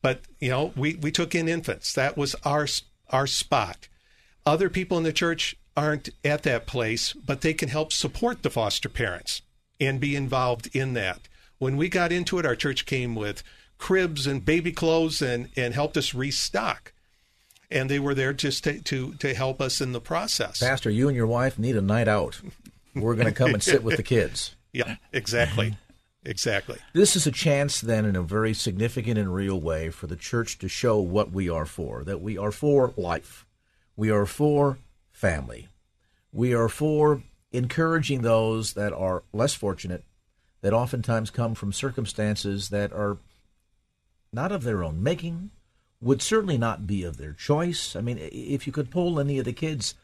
But 0.00 0.22
you 0.38 0.48
know, 0.48 0.72
we 0.76 0.94
we 0.94 1.10
took 1.10 1.34
in 1.34 1.48
infants. 1.48 1.92
That 1.92 2.16
was 2.16 2.34
our 2.44 2.66
our 3.10 3.26
spot. 3.26 3.88
Other 4.48 4.70
people 4.70 4.96
in 4.96 5.04
the 5.04 5.12
church 5.12 5.56
aren't 5.76 6.08
at 6.24 6.42
that 6.44 6.66
place, 6.66 7.12
but 7.12 7.42
they 7.42 7.52
can 7.52 7.68
help 7.68 7.92
support 7.92 8.42
the 8.42 8.48
foster 8.48 8.88
parents 8.88 9.42
and 9.78 10.00
be 10.00 10.16
involved 10.16 10.74
in 10.74 10.94
that. 10.94 11.28
When 11.58 11.76
we 11.76 11.90
got 11.90 12.12
into 12.12 12.38
it, 12.38 12.46
our 12.46 12.56
church 12.56 12.86
came 12.86 13.14
with 13.14 13.42
cribs 13.76 14.26
and 14.26 14.44
baby 14.44 14.72
clothes 14.72 15.20
and 15.20 15.50
and 15.54 15.74
helped 15.74 15.96
us 15.96 16.14
restock 16.14 16.92
and 17.70 17.90
they 17.90 17.98
were 17.98 18.14
there 18.14 18.32
just 18.32 18.64
to, 18.64 18.80
to, 18.80 19.12
to 19.16 19.34
help 19.34 19.60
us 19.60 19.82
in 19.82 19.92
the 19.92 20.00
process. 20.00 20.60
Pastor, 20.60 20.88
you 20.88 21.08
and 21.08 21.16
your 21.16 21.26
wife 21.26 21.58
need 21.58 21.76
a 21.76 21.82
night 21.82 22.08
out. 22.08 22.40
We're 22.94 23.14
going 23.14 23.26
to 23.26 23.32
come 23.32 23.52
and 23.52 23.62
sit 23.62 23.82
with 23.82 23.96
the 23.96 24.02
kids. 24.02 24.54
Yeah, 24.70 24.96
exactly. 25.14 25.76
Exactly. 26.26 26.76
This 26.92 27.16
is 27.16 27.26
a 27.26 27.32
chance, 27.32 27.80
then, 27.80 28.04
in 28.04 28.16
a 28.16 28.22
very 28.22 28.52
significant 28.52 29.18
and 29.18 29.34
real 29.34 29.58
way, 29.58 29.88
for 29.88 30.06
the 30.06 30.14
church 30.14 30.58
to 30.58 30.68
show 30.68 31.00
what 31.00 31.32
we 31.32 31.48
are 31.48 31.64
for 31.64 32.04
that 32.04 32.20
we 32.20 32.36
are 32.36 32.52
for 32.52 32.92
life, 32.98 33.46
we 33.98 34.10
are 34.10 34.26
for 34.26 34.78
family, 35.10 35.66
we 36.32 36.54
are 36.54 36.68
for 36.68 37.24
encouraging 37.50 38.22
those 38.22 38.74
that 38.74 38.92
are 38.92 39.24
less 39.32 39.54
fortunate, 39.54 40.04
that 40.60 40.72
oftentimes 40.72 41.30
come 41.30 41.52
from 41.52 41.72
circumstances 41.72 42.68
that 42.68 42.92
are 42.92 43.18
not 44.32 44.52
of 44.52 44.62
their 44.62 44.84
own 44.84 45.02
making, 45.02 45.50
would 46.00 46.22
certainly 46.22 46.56
not 46.56 46.86
be 46.86 47.02
of 47.02 47.16
their 47.16 47.32
choice. 47.32 47.96
I 47.96 48.00
mean, 48.00 48.18
if 48.20 48.68
you 48.68 48.72
could 48.72 48.88
poll 48.88 49.18
any 49.18 49.40
of 49.40 49.44
the 49.44 49.52
kids, 49.52 49.96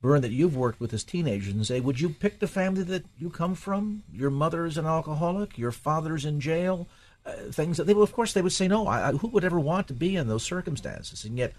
Vern, 0.00 0.22
that 0.22 0.30
you've 0.30 0.56
worked 0.56 0.78
with 0.78 0.94
as 0.94 1.02
teenagers 1.02 1.52
and 1.52 1.66
say, 1.66 1.80
would 1.80 2.00
you 2.00 2.08
pick 2.08 2.38
the 2.38 2.46
family 2.46 2.84
that 2.84 3.04
you 3.18 3.30
come 3.30 3.56
from? 3.56 4.04
Your 4.12 4.30
mother 4.30 4.64
is 4.64 4.78
an 4.78 4.86
alcoholic, 4.86 5.58
your 5.58 5.72
father's 5.72 6.24
in 6.24 6.38
jail, 6.38 6.86
uh, 7.26 7.32
things 7.50 7.78
that 7.78 7.88
they 7.88 7.94
will, 7.94 8.04
of 8.04 8.12
course, 8.12 8.32
they 8.32 8.42
would 8.42 8.52
say, 8.52 8.68
no, 8.68 8.86
I, 8.86 9.08
I, 9.08 9.12
who 9.12 9.26
would 9.26 9.44
ever 9.44 9.58
want 9.58 9.88
to 9.88 9.94
be 9.94 10.14
in 10.14 10.28
those 10.28 10.44
circumstances? 10.44 11.24
And 11.24 11.36
yet, 11.36 11.52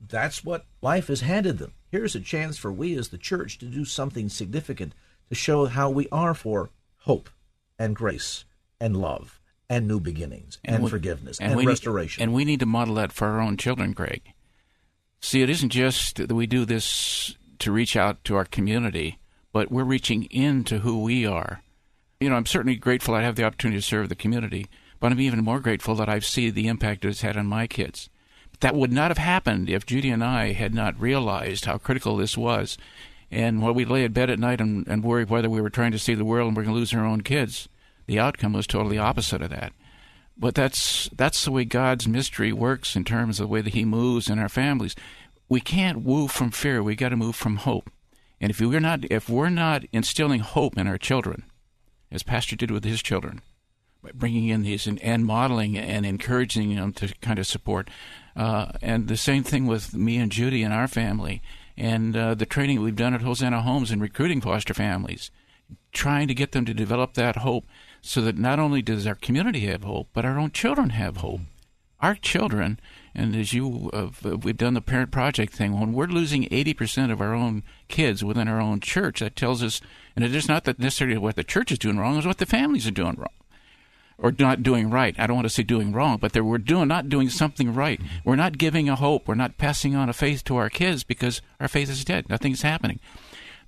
that's 0.00 0.44
what 0.44 0.66
life 0.80 1.08
has 1.08 1.22
handed 1.22 1.58
them. 1.58 1.74
Here's 1.90 2.14
a 2.14 2.20
chance 2.20 2.58
for 2.58 2.72
we 2.72 2.94
as 2.96 3.08
the 3.08 3.18
church 3.18 3.58
to 3.58 3.66
do 3.66 3.84
something 3.84 4.28
significant 4.28 4.94
to 5.28 5.34
show 5.34 5.66
how 5.66 5.90
we 5.90 6.08
are 6.10 6.34
for 6.34 6.70
hope 7.00 7.30
and 7.78 7.96
grace 7.96 8.44
and 8.80 8.96
love 8.96 9.40
and 9.68 9.86
new 9.86 10.00
beginnings 10.00 10.58
and, 10.64 10.76
and 10.76 10.84
we, 10.84 10.90
forgiveness 10.90 11.38
and, 11.40 11.52
and 11.52 11.66
restoration. 11.66 12.20
Need, 12.20 12.24
and 12.24 12.34
we 12.34 12.44
need 12.44 12.60
to 12.60 12.66
model 12.66 12.94
that 12.94 13.12
for 13.12 13.26
our 13.26 13.40
own 13.40 13.56
children, 13.56 13.92
Greg. 13.92 14.22
See, 15.20 15.42
it 15.42 15.50
isn't 15.50 15.70
just 15.70 16.16
that 16.16 16.32
we 16.32 16.46
do 16.46 16.64
this 16.64 17.36
to 17.58 17.72
reach 17.72 17.96
out 17.96 18.22
to 18.24 18.36
our 18.36 18.44
community, 18.44 19.18
but 19.52 19.70
we're 19.70 19.84
reaching 19.84 20.24
into 20.30 20.78
who 20.78 21.02
we 21.02 21.26
are. 21.26 21.62
You 22.20 22.30
know, 22.30 22.36
I'm 22.36 22.46
certainly 22.46 22.76
grateful 22.76 23.14
I 23.14 23.22
have 23.22 23.36
the 23.36 23.44
opportunity 23.44 23.80
to 23.80 23.86
serve 23.86 24.08
the 24.08 24.14
community, 24.14 24.66
but 25.00 25.12
I'm 25.12 25.20
even 25.20 25.44
more 25.44 25.60
grateful 25.60 25.94
that 25.96 26.08
I've 26.08 26.24
seen 26.24 26.54
the 26.54 26.68
impact 26.68 27.04
it's 27.04 27.22
had 27.22 27.36
on 27.36 27.46
my 27.46 27.66
kids. 27.66 28.08
That 28.60 28.74
would 28.74 28.92
not 28.92 29.10
have 29.10 29.18
happened 29.18 29.70
if 29.70 29.86
Judy 29.86 30.10
and 30.10 30.24
I 30.24 30.52
had 30.52 30.74
not 30.74 31.00
realized 31.00 31.64
how 31.64 31.78
critical 31.78 32.16
this 32.16 32.36
was. 32.36 32.76
And 33.30 33.62
while 33.62 33.74
we 33.74 33.84
lay 33.84 34.04
in 34.04 34.12
bed 34.12 34.30
at 34.30 34.38
night 34.38 34.60
and, 34.60 34.86
and 34.88 35.04
worry 35.04 35.24
whether 35.24 35.50
we 35.50 35.60
were 35.60 35.70
trying 35.70 35.92
to 35.92 35.98
see 35.98 36.14
the 36.14 36.24
world 36.24 36.48
and 36.48 36.56
we're 36.56 36.64
going 36.64 36.74
to 36.74 36.78
lose 36.78 36.94
our 36.94 37.04
own 37.04 37.20
kids, 37.20 37.68
the 38.06 38.18
outcome 38.18 38.54
was 38.54 38.66
totally 38.66 38.98
opposite 38.98 39.42
of 39.42 39.50
that. 39.50 39.72
But 40.36 40.54
that's 40.54 41.08
that's 41.10 41.44
the 41.44 41.50
way 41.50 41.64
God's 41.64 42.06
mystery 42.06 42.52
works 42.52 42.94
in 42.94 43.04
terms 43.04 43.40
of 43.40 43.48
the 43.48 43.52
way 43.52 43.60
that 43.60 43.74
He 43.74 43.84
moves 43.84 44.30
in 44.30 44.38
our 44.38 44.48
families. 44.48 44.94
We 45.48 45.60
can't 45.60 46.06
move 46.06 46.30
from 46.30 46.50
fear. 46.50 46.82
We 46.82 46.94
got 46.94 47.08
to 47.08 47.16
move 47.16 47.34
from 47.36 47.56
hope. 47.56 47.90
And 48.40 48.50
if 48.50 48.60
we're 48.60 48.80
not 48.80 49.04
if 49.10 49.28
we're 49.28 49.50
not 49.50 49.84
instilling 49.92 50.40
hope 50.40 50.78
in 50.78 50.86
our 50.86 50.98
children, 50.98 51.44
as 52.10 52.22
Pastor 52.22 52.56
did 52.56 52.70
with 52.70 52.84
his 52.84 53.02
children, 53.02 53.42
bringing 54.18 54.48
in 54.48 54.62
these 54.62 54.86
and, 54.86 55.00
and 55.02 55.24
modeling 55.24 55.76
and 55.78 56.04
encouraging 56.04 56.74
them 56.74 56.92
to 56.94 57.14
kind 57.20 57.38
of 57.38 57.46
support, 57.46 57.88
uh, 58.36 58.72
and 58.82 59.08
the 59.08 59.16
same 59.16 59.42
thing 59.42 59.66
with 59.66 59.94
me 59.94 60.16
and 60.16 60.30
Judy 60.30 60.62
and 60.62 60.72
our 60.72 60.88
family, 60.88 61.42
and 61.76 62.16
uh, 62.16 62.34
the 62.34 62.46
training 62.46 62.80
we've 62.80 62.96
done 62.96 63.14
at 63.14 63.22
Hosanna 63.22 63.62
Homes 63.62 63.90
in 63.90 64.00
recruiting 64.00 64.40
foster 64.40 64.74
families, 64.74 65.30
trying 65.92 66.28
to 66.28 66.34
get 66.34 66.52
them 66.52 66.64
to 66.64 66.74
develop 66.74 67.14
that 67.14 67.36
hope 67.36 67.66
so 68.00 68.20
that 68.20 68.38
not 68.38 68.58
only 68.58 68.82
does 68.82 69.06
our 69.06 69.14
community 69.14 69.60
have 69.66 69.84
hope, 69.84 70.08
but 70.12 70.24
our 70.24 70.38
own 70.38 70.50
children 70.50 70.90
have 70.90 71.18
hope. 71.18 71.40
Our 72.00 72.14
children, 72.14 72.78
and 73.12 73.34
as 73.34 73.52
you 73.52 73.90
uh, 73.92 74.10
we've 74.36 74.56
done 74.56 74.74
the 74.74 74.80
parent 74.80 75.10
project 75.10 75.52
thing, 75.52 75.78
when 75.78 75.92
we're 75.92 76.06
losing 76.06 76.44
80% 76.44 77.10
of 77.10 77.20
our 77.20 77.34
own 77.34 77.64
kids 77.88 78.22
within 78.22 78.46
our 78.46 78.60
own 78.60 78.78
church, 78.78 79.18
that 79.18 79.34
tells 79.34 79.64
us, 79.64 79.80
and 80.14 80.24
it 80.24 80.32
is 80.32 80.46
not 80.46 80.62
that 80.64 80.78
necessarily 80.78 81.18
what 81.18 81.34
the 81.34 81.42
church 81.42 81.72
is 81.72 81.78
doing 81.80 81.98
wrong, 81.98 82.16
is 82.16 82.26
what 82.26 82.38
the 82.38 82.46
families 82.46 82.86
are 82.86 82.92
doing 82.92 83.16
wrong 83.16 83.30
or 84.18 84.34
not 84.38 84.62
doing 84.62 84.90
right. 84.90 85.18
I 85.18 85.26
don't 85.26 85.36
want 85.36 85.46
to 85.46 85.54
say 85.54 85.62
doing 85.62 85.92
wrong, 85.92 86.18
but 86.18 86.36
we're 86.36 86.58
doing 86.58 86.88
not 86.88 87.08
doing 87.08 87.30
something 87.30 87.72
right. 87.72 88.00
We're 88.24 88.36
not 88.36 88.58
giving 88.58 88.88
a 88.88 88.96
hope. 88.96 89.28
We're 89.28 89.36
not 89.36 89.58
passing 89.58 89.94
on 89.94 90.08
a 90.08 90.12
faith 90.12 90.44
to 90.44 90.56
our 90.56 90.68
kids 90.68 91.04
because 91.04 91.40
our 91.60 91.68
faith 91.68 91.88
is 91.88 92.04
dead. 92.04 92.28
Nothing's 92.28 92.62
happening. 92.62 92.98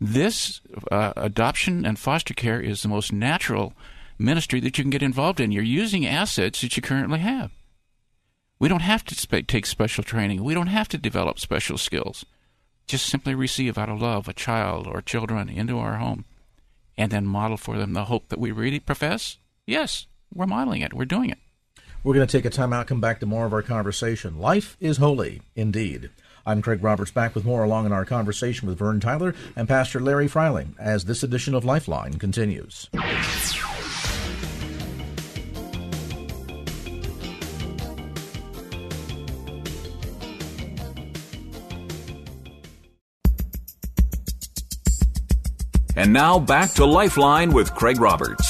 This 0.00 0.60
uh, 0.90 1.12
adoption 1.16 1.84
and 1.86 1.98
foster 1.98 2.34
care 2.34 2.60
is 2.60 2.82
the 2.82 2.88
most 2.88 3.12
natural 3.12 3.74
ministry 4.18 4.60
that 4.60 4.76
you 4.76 4.84
can 4.84 4.90
get 4.90 5.02
involved 5.02 5.40
in. 5.40 5.52
You're 5.52 5.62
using 5.62 6.06
assets 6.06 6.60
that 6.60 6.76
you 6.76 6.82
currently 6.82 7.20
have. 7.20 7.52
We 8.58 8.68
don't 8.68 8.82
have 8.82 9.04
to 9.04 9.42
take 9.42 9.66
special 9.66 10.04
training. 10.04 10.42
We 10.42 10.54
don't 10.54 10.66
have 10.66 10.88
to 10.88 10.98
develop 10.98 11.38
special 11.38 11.78
skills. 11.78 12.26
Just 12.86 13.06
simply 13.06 13.34
receive 13.34 13.78
out 13.78 13.88
of 13.88 14.02
love 14.02 14.26
a 14.26 14.32
child 14.32 14.86
or 14.86 15.00
children 15.00 15.48
into 15.48 15.78
our 15.78 15.96
home 15.96 16.24
and 16.98 17.10
then 17.10 17.24
model 17.24 17.56
for 17.56 17.78
them 17.78 17.92
the 17.92 18.06
hope 18.06 18.28
that 18.28 18.38
we 18.38 18.50
really 18.50 18.80
profess. 18.80 19.38
Yes, 19.66 20.06
we're 20.34 20.46
modeling 20.46 20.82
it. 20.82 20.94
We're 20.94 21.04
doing 21.04 21.30
it. 21.30 21.38
We're 22.02 22.14
going 22.14 22.26
to 22.26 22.32
take 22.38 22.46
a 22.46 22.50
time 22.50 22.72
out, 22.72 22.86
come 22.86 23.00
back 23.00 23.20
to 23.20 23.26
more 23.26 23.44
of 23.44 23.52
our 23.52 23.62
conversation. 23.62 24.38
Life 24.38 24.76
is 24.80 24.96
holy, 24.96 25.42
indeed. 25.54 26.10
I'm 26.46 26.62
Craig 26.62 26.82
Roberts, 26.82 27.10
back 27.10 27.34
with 27.34 27.44
more 27.44 27.62
along 27.62 27.84
in 27.84 27.92
our 27.92 28.06
conversation 28.06 28.66
with 28.66 28.78
Vern 28.78 29.00
Tyler 29.00 29.34
and 29.54 29.68
Pastor 29.68 30.00
Larry 30.00 30.26
Freiling 30.26 30.74
as 30.78 31.04
this 31.04 31.22
edition 31.22 31.54
of 31.54 31.64
Lifeline 31.64 32.14
continues. 32.14 32.88
And 45.96 46.14
now 46.14 46.38
back 46.38 46.72
to 46.74 46.86
Lifeline 46.86 47.52
with 47.52 47.74
Craig 47.74 48.00
Roberts. 48.00 48.49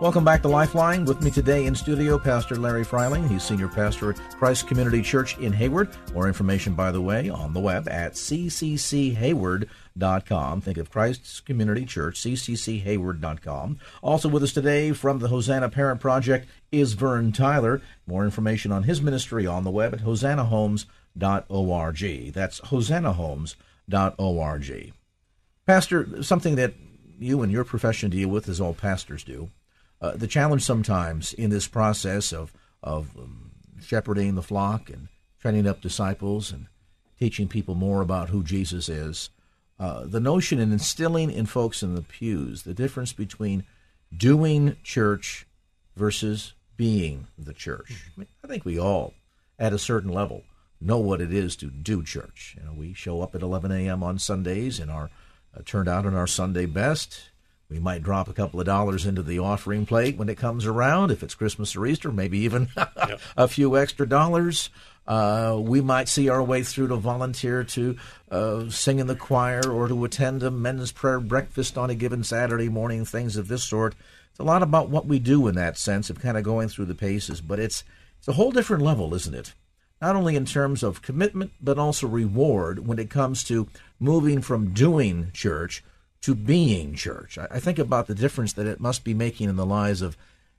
Welcome 0.00 0.24
back 0.24 0.40
to 0.42 0.48
Lifeline. 0.48 1.04
With 1.04 1.20
me 1.20 1.30
today 1.30 1.66
in 1.66 1.74
studio, 1.74 2.18
Pastor 2.18 2.56
Larry 2.56 2.84
Freiling. 2.84 3.28
He's 3.28 3.42
senior 3.42 3.68
pastor 3.68 4.12
at 4.12 4.38
Christ 4.38 4.66
Community 4.66 5.02
Church 5.02 5.36
in 5.36 5.52
Hayward. 5.52 5.90
More 6.14 6.26
information, 6.26 6.72
by 6.72 6.90
the 6.90 7.02
way, 7.02 7.28
on 7.28 7.52
the 7.52 7.60
web 7.60 7.86
at 7.86 8.14
ccchayward.com. 8.14 10.60
Think 10.62 10.78
of 10.78 10.90
Christ's 10.90 11.40
Community 11.40 11.84
Church, 11.84 12.18
ccchayward.com. 12.18 13.78
Also 14.02 14.30
with 14.30 14.42
us 14.42 14.54
today 14.54 14.92
from 14.92 15.18
the 15.18 15.28
Hosanna 15.28 15.68
Parent 15.68 16.00
Project 16.00 16.48
is 16.72 16.94
Vern 16.94 17.30
Tyler. 17.30 17.82
More 18.06 18.24
information 18.24 18.72
on 18.72 18.84
his 18.84 19.02
ministry 19.02 19.46
on 19.46 19.64
the 19.64 19.70
web 19.70 19.92
at 19.92 20.00
hosannahomes.org. 20.00 22.32
That's 22.32 22.60
hosannahomes.org. 22.62 24.92
Pastor, 25.66 26.22
something 26.22 26.54
that 26.54 26.72
you 27.18 27.42
and 27.42 27.52
your 27.52 27.64
profession 27.64 28.08
deal 28.08 28.30
with, 28.30 28.48
as 28.48 28.62
all 28.62 28.72
pastors 28.72 29.22
do, 29.22 29.50
uh, 30.00 30.16
the 30.16 30.26
challenge 30.26 30.62
sometimes 30.62 31.32
in 31.32 31.50
this 31.50 31.68
process 31.68 32.32
of 32.32 32.52
of 32.82 33.16
um, 33.16 33.50
shepherding 33.82 34.34
the 34.34 34.42
flock 34.42 34.88
and 34.88 35.08
training 35.40 35.66
up 35.66 35.80
disciples 35.80 36.50
and 36.50 36.66
teaching 37.18 37.48
people 37.48 37.74
more 37.74 38.00
about 38.00 38.30
who 38.30 38.42
Jesus 38.42 38.88
is, 38.88 39.30
uh, 39.78 40.04
the 40.04 40.20
notion 40.20 40.58
and 40.58 40.72
instilling 40.72 41.30
in 41.30 41.46
folks 41.46 41.82
in 41.82 41.94
the 41.94 42.02
pews 42.02 42.62
the 42.62 42.74
difference 42.74 43.12
between 43.12 43.64
doing 44.16 44.76
church 44.82 45.46
versus 45.96 46.54
being 46.76 47.26
the 47.38 47.52
church. 47.52 47.92
I, 48.16 48.20
mean, 48.20 48.28
I 48.42 48.46
think 48.46 48.64
we 48.64 48.78
all, 48.78 49.14
at 49.58 49.72
a 49.72 49.78
certain 49.78 50.10
level, 50.10 50.44
know 50.80 50.98
what 50.98 51.20
it 51.20 51.32
is 51.32 51.56
to 51.56 51.66
do 51.66 52.02
church. 52.02 52.56
You 52.58 52.64
know, 52.66 52.72
we 52.72 52.94
show 52.94 53.20
up 53.20 53.34
at 53.34 53.42
11 53.42 53.70
a.m. 53.70 54.02
on 54.02 54.18
Sundays 54.18 54.80
in 54.80 54.88
our 54.88 55.10
uh, 55.56 55.62
turned 55.64 55.88
out 55.88 56.06
in 56.06 56.14
our 56.14 56.26
Sunday 56.26 56.66
best. 56.66 57.29
We 57.70 57.78
might 57.78 58.02
drop 58.02 58.28
a 58.28 58.32
couple 58.32 58.58
of 58.58 58.66
dollars 58.66 59.06
into 59.06 59.22
the 59.22 59.38
offering 59.38 59.86
plate 59.86 60.16
when 60.16 60.28
it 60.28 60.36
comes 60.36 60.66
around. 60.66 61.12
If 61.12 61.22
it's 61.22 61.36
Christmas 61.36 61.76
or 61.76 61.86
Easter, 61.86 62.10
maybe 62.10 62.38
even 62.38 62.68
yep. 62.76 63.20
a 63.36 63.46
few 63.46 63.78
extra 63.78 64.08
dollars. 64.08 64.70
Uh, 65.06 65.56
we 65.60 65.80
might 65.80 66.08
see 66.08 66.28
our 66.28 66.42
way 66.42 66.64
through 66.64 66.88
to 66.88 66.96
volunteer 66.96 67.62
to 67.62 67.96
uh, 68.30 68.68
sing 68.68 68.98
in 68.98 69.06
the 69.06 69.14
choir 69.14 69.62
or 69.70 69.86
to 69.86 70.04
attend 70.04 70.42
a 70.42 70.50
men's 70.50 70.90
prayer 70.90 71.20
breakfast 71.20 71.78
on 71.78 71.90
a 71.90 71.94
given 71.94 72.24
Saturday 72.24 72.68
morning, 72.68 73.04
things 73.04 73.36
of 73.36 73.46
this 73.46 73.62
sort. 73.62 73.94
It's 74.30 74.40
a 74.40 74.44
lot 74.44 74.62
about 74.62 74.90
what 74.90 75.06
we 75.06 75.20
do 75.20 75.46
in 75.46 75.54
that 75.54 75.78
sense 75.78 76.10
of 76.10 76.20
kind 76.20 76.36
of 76.36 76.42
going 76.42 76.68
through 76.68 76.86
the 76.86 76.94
paces, 76.94 77.40
but 77.40 77.60
it's 77.60 77.84
it's 78.18 78.28
a 78.28 78.34
whole 78.34 78.50
different 78.50 78.82
level, 78.82 79.14
isn't 79.14 79.34
it? 79.34 79.54
Not 80.02 80.16
only 80.16 80.36
in 80.36 80.44
terms 80.44 80.82
of 80.82 81.02
commitment, 81.02 81.52
but 81.60 81.78
also 81.78 82.06
reward 82.06 82.86
when 82.86 82.98
it 82.98 83.10
comes 83.10 83.44
to 83.44 83.68
moving 83.98 84.42
from 84.42 84.72
doing 84.72 85.30
church 85.32 85.82
to 86.22 86.34
being 86.34 86.94
church. 86.94 87.38
I, 87.38 87.46
I 87.50 87.60
think 87.60 87.78
about 87.78 88.06
the 88.06 88.14
difference 88.14 88.52
that 88.54 88.66
it 88.66 88.80
must 88.80 89.04
be 89.04 89.14
making 89.14 89.48
in 89.48 89.56
the 89.56 89.66
lives 89.66 90.02
of 90.02 90.16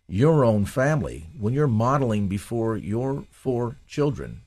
your 0.08 0.44
own 0.44 0.66
family 0.66 1.28
when 1.40 1.54
you're 1.54 1.68
modeling 1.68 2.28
before 2.28 2.76
your 2.76 3.24
four 3.32 3.78
children 3.88 4.42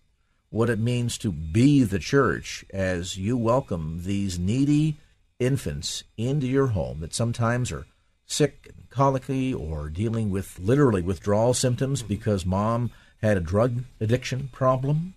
what 0.50 0.70
it 0.70 0.79
means 0.79 1.18
to 1.18 1.33
be 1.33 1.83
the 1.83 1.98
church 1.98 2.64
as 2.72 3.16
you 3.16 3.37
welcome 3.37 4.03
these 4.05 4.38
needy 4.38 4.96
infants 5.40 6.05
into 6.16 6.46
your 6.46 6.68
home 6.68 7.00
that 7.00 7.14
sometimes 7.14 7.72
are 7.72 7.87
sick 8.27 8.70
and 8.77 8.88
colicky 8.90 9.53
or 9.55 9.88
dealing 9.88 10.31
with 10.31 10.59
literally 10.59 11.03
withdrawal 11.03 11.55
symptoms 11.55 12.03
because 12.03 12.46
mom 12.46 12.90
had 13.22 13.37
a 13.37 13.40
drug 13.40 13.83
addiction 14.00 14.48
problem 14.53 15.14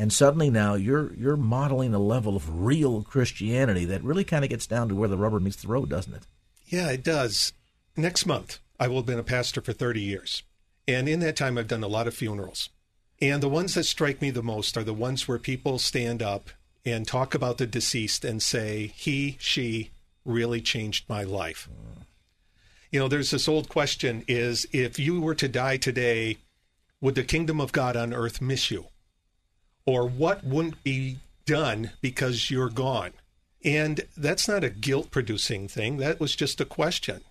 and 0.00 0.10
suddenly 0.10 0.48
now 0.48 0.76
you're 0.76 1.12
you're 1.12 1.36
modeling 1.36 1.92
a 1.92 1.98
level 1.98 2.34
of 2.34 2.64
real 2.64 3.02
Christianity 3.02 3.84
that 3.84 4.02
really 4.02 4.24
kind 4.24 4.44
of 4.44 4.48
gets 4.48 4.66
down 4.66 4.88
to 4.88 4.94
where 4.94 5.10
the 5.10 5.18
rubber 5.18 5.38
meets 5.38 5.60
the 5.60 5.68
road, 5.68 5.90
doesn't 5.90 6.14
it? 6.14 6.22
Yeah, 6.66 6.90
it 6.90 7.04
does. 7.04 7.52
Next 7.98 8.24
month, 8.24 8.60
I 8.78 8.88
will 8.88 8.96
have 8.96 9.06
been 9.06 9.18
a 9.18 9.22
pastor 9.22 9.60
for 9.60 9.74
30 9.74 10.00
years. 10.00 10.42
And 10.88 11.06
in 11.06 11.20
that 11.20 11.36
time, 11.36 11.58
I've 11.58 11.68
done 11.68 11.84
a 11.84 11.88
lot 11.88 12.06
of 12.06 12.14
funerals. 12.14 12.70
And 13.20 13.42
the 13.42 13.48
ones 13.50 13.74
that 13.74 13.84
strike 13.84 14.22
me 14.22 14.30
the 14.30 14.42
most 14.42 14.78
are 14.78 14.84
the 14.84 14.94
ones 14.94 15.28
where 15.28 15.38
people 15.38 15.78
stand 15.78 16.22
up 16.22 16.48
and 16.86 17.06
talk 17.06 17.34
about 17.34 17.58
the 17.58 17.66
deceased 17.66 18.24
and 18.24 18.42
say, 18.42 18.92
he, 18.96 19.36
she 19.38 19.90
really 20.24 20.62
changed 20.62 21.10
my 21.10 21.24
life. 21.24 21.68
You 22.90 23.00
know, 23.00 23.08
there's 23.08 23.32
this 23.32 23.48
old 23.48 23.68
question 23.68 24.24
is 24.26 24.66
if 24.72 24.98
you 24.98 25.20
were 25.20 25.34
to 25.34 25.46
die 25.46 25.76
today, 25.76 26.38
would 27.02 27.16
the 27.16 27.22
kingdom 27.22 27.60
of 27.60 27.72
God 27.72 27.96
on 27.96 28.14
earth 28.14 28.40
miss 28.40 28.70
you? 28.70 28.86
Or 29.86 30.06
what 30.06 30.44
wouldn't 30.44 30.82
be 30.82 31.18
done 31.46 31.90
because 32.00 32.50
you're 32.50 32.68
gone. 32.68 33.12
And 33.64 34.02
that's 34.16 34.48
not 34.48 34.64
a 34.64 34.70
guilt 34.70 35.10
producing 35.10 35.68
thing. 35.68 35.98
That 35.98 36.20
was 36.20 36.34
just 36.34 36.60
a 36.60 36.64
question. 36.64 37.22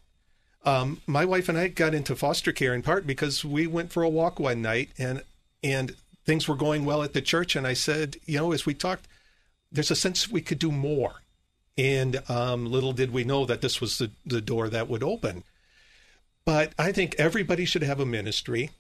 Um, 0.66 1.02
my 1.08 1.26
wife 1.26 1.50
and 1.50 1.58
I 1.58 1.70
got 1.70 1.94
into 1.94 2.16
foster 2.16 2.52
care 2.52 2.74
in 2.74 2.82
part 2.82 3.08
because 3.08 3.46
we 3.46 3.66
went 3.66 3.92
for 3.92 4.04
a 4.04 4.10
walk 4.10 4.40
one 4.40 4.62
night 4.62 4.90
and 4.98 5.24
and 5.64 5.96
things 6.26 6.48
were 6.48 6.56
going 6.56 6.86
well 6.86 7.02
at 7.02 7.14
the 7.14 7.22
church. 7.22 7.56
And 7.56 7.66
I 7.66 7.74
said, 7.74 8.18
you 8.26 8.38
know, 8.38 8.52
as 8.52 8.66
we 8.66 8.74
talked, 8.74 9.08
there's 9.72 9.92
a 9.92 9.96
sense 9.96 10.30
we 10.30 10.42
could 10.42 10.60
do 10.60 10.72
more. 10.72 11.22
And 11.78 12.22
um, 12.30 12.66
little 12.66 12.94
did 12.94 13.12
we 13.12 13.24
know 13.24 13.46
that 13.46 13.62
this 13.62 13.82
was 13.82 13.98
the, 13.98 14.12
the 14.26 14.42
door 14.42 14.70
that 14.70 14.90
would 14.90 15.04
open. 15.04 15.44
But 16.46 16.74
I 16.78 16.92
think 16.92 17.16
everybody 17.18 17.66
should 17.66 17.84
have 17.84 18.00
a 18.00 18.06
ministry. 18.06 18.72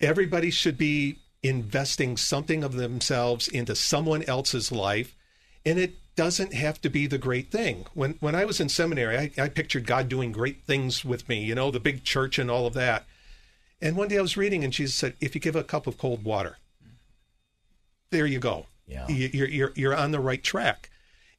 Everybody 0.00 0.50
should 0.50 0.78
be 0.78 1.18
investing 1.42 2.16
something 2.16 2.62
of 2.62 2.74
themselves 2.74 3.48
into 3.48 3.74
someone 3.74 4.22
else's 4.24 4.70
life. 4.70 5.16
And 5.64 5.78
it 5.78 5.94
doesn't 6.16 6.52
have 6.54 6.80
to 6.82 6.90
be 6.90 7.06
the 7.06 7.18
great 7.18 7.50
thing. 7.50 7.86
When 7.94 8.16
when 8.20 8.34
I 8.34 8.44
was 8.44 8.60
in 8.60 8.68
seminary, 8.68 9.16
I, 9.16 9.30
I 9.42 9.48
pictured 9.48 9.86
God 9.86 10.08
doing 10.08 10.32
great 10.32 10.64
things 10.64 11.04
with 11.04 11.28
me, 11.28 11.42
you 11.42 11.54
know, 11.54 11.70
the 11.70 11.80
big 11.80 12.04
church 12.04 12.38
and 12.38 12.50
all 12.50 12.66
of 12.66 12.74
that. 12.74 13.06
And 13.80 13.96
one 13.96 14.08
day 14.08 14.18
I 14.18 14.22
was 14.22 14.36
reading, 14.36 14.62
and 14.62 14.72
Jesus 14.72 14.94
said, 14.94 15.14
"If 15.20 15.34
you 15.34 15.40
give 15.40 15.56
a 15.56 15.64
cup 15.64 15.86
of 15.86 15.96
cold 15.96 16.24
water, 16.24 16.58
there 18.10 18.26
you 18.26 18.38
go. 18.38 18.66
Yeah. 18.86 19.08
You're 19.08 19.48
you're 19.48 19.72
you're 19.74 19.96
on 19.96 20.10
the 20.10 20.20
right 20.20 20.42
track." 20.42 20.90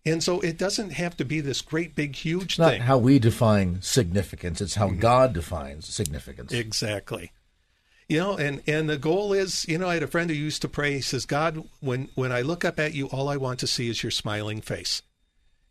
And 0.03 0.23
so 0.23 0.39
it 0.39 0.57
doesn't 0.57 0.93
have 0.93 1.15
to 1.17 1.25
be 1.25 1.41
this 1.41 1.61
great, 1.61 1.95
big, 1.95 2.15
huge 2.15 2.53
It's 2.53 2.59
not 2.59 2.71
thing. 2.71 2.81
how 2.81 2.97
we 2.97 3.19
define 3.19 3.83
significance, 3.83 4.59
it's 4.61 4.75
how 4.75 4.87
mm-hmm. 4.87 4.99
God 4.99 5.33
defines 5.33 5.93
significance. 5.93 6.51
Exactly. 6.51 7.31
You 8.11 8.19
know, 8.19 8.35
and 8.35 8.61
and 8.67 8.89
the 8.89 8.97
goal 8.97 9.31
is, 9.31 9.65
you 9.69 9.77
know, 9.77 9.87
I 9.87 9.93
had 9.93 10.03
a 10.03 10.07
friend 10.07 10.29
who 10.29 10.35
used 10.35 10.61
to 10.63 10.67
pray. 10.67 10.95
He 10.95 11.01
says, 11.01 11.25
"God, 11.25 11.63
when 11.79 12.09
when 12.15 12.33
I 12.33 12.41
look 12.41 12.65
up 12.65 12.77
at 12.77 12.93
you, 12.93 13.05
all 13.07 13.29
I 13.29 13.37
want 13.37 13.59
to 13.59 13.67
see 13.67 13.87
is 13.87 14.03
your 14.03 14.11
smiling 14.11 14.59
face." 14.59 15.01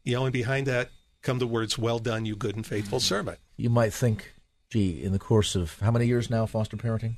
You 0.04 0.14
know, 0.14 0.24
and 0.24 0.32
behind 0.32 0.66
that 0.66 0.88
come 1.20 1.38
the 1.38 1.46
words, 1.46 1.76
"Well 1.76 1.98
done, 1.98 2.24
you 2.24 2.36
good 2.36 2.56
and 2.56 2.66
faithful 2.66 2.98
servant." 2.98 3.40
You 3.58 3.68
might 3.68 3.92
think, 3.92 4.32
gee, 4.70 5.02
in 5.02 5.12
the 5.12 5.18
course 5.18 5.54
of 5.54 5.78
how 5.80 5.90
many 5.90 6.06
years 6.06 6.30
now 6.30 6.46
foster 6.46 6.78
parenting? 6.78 7.16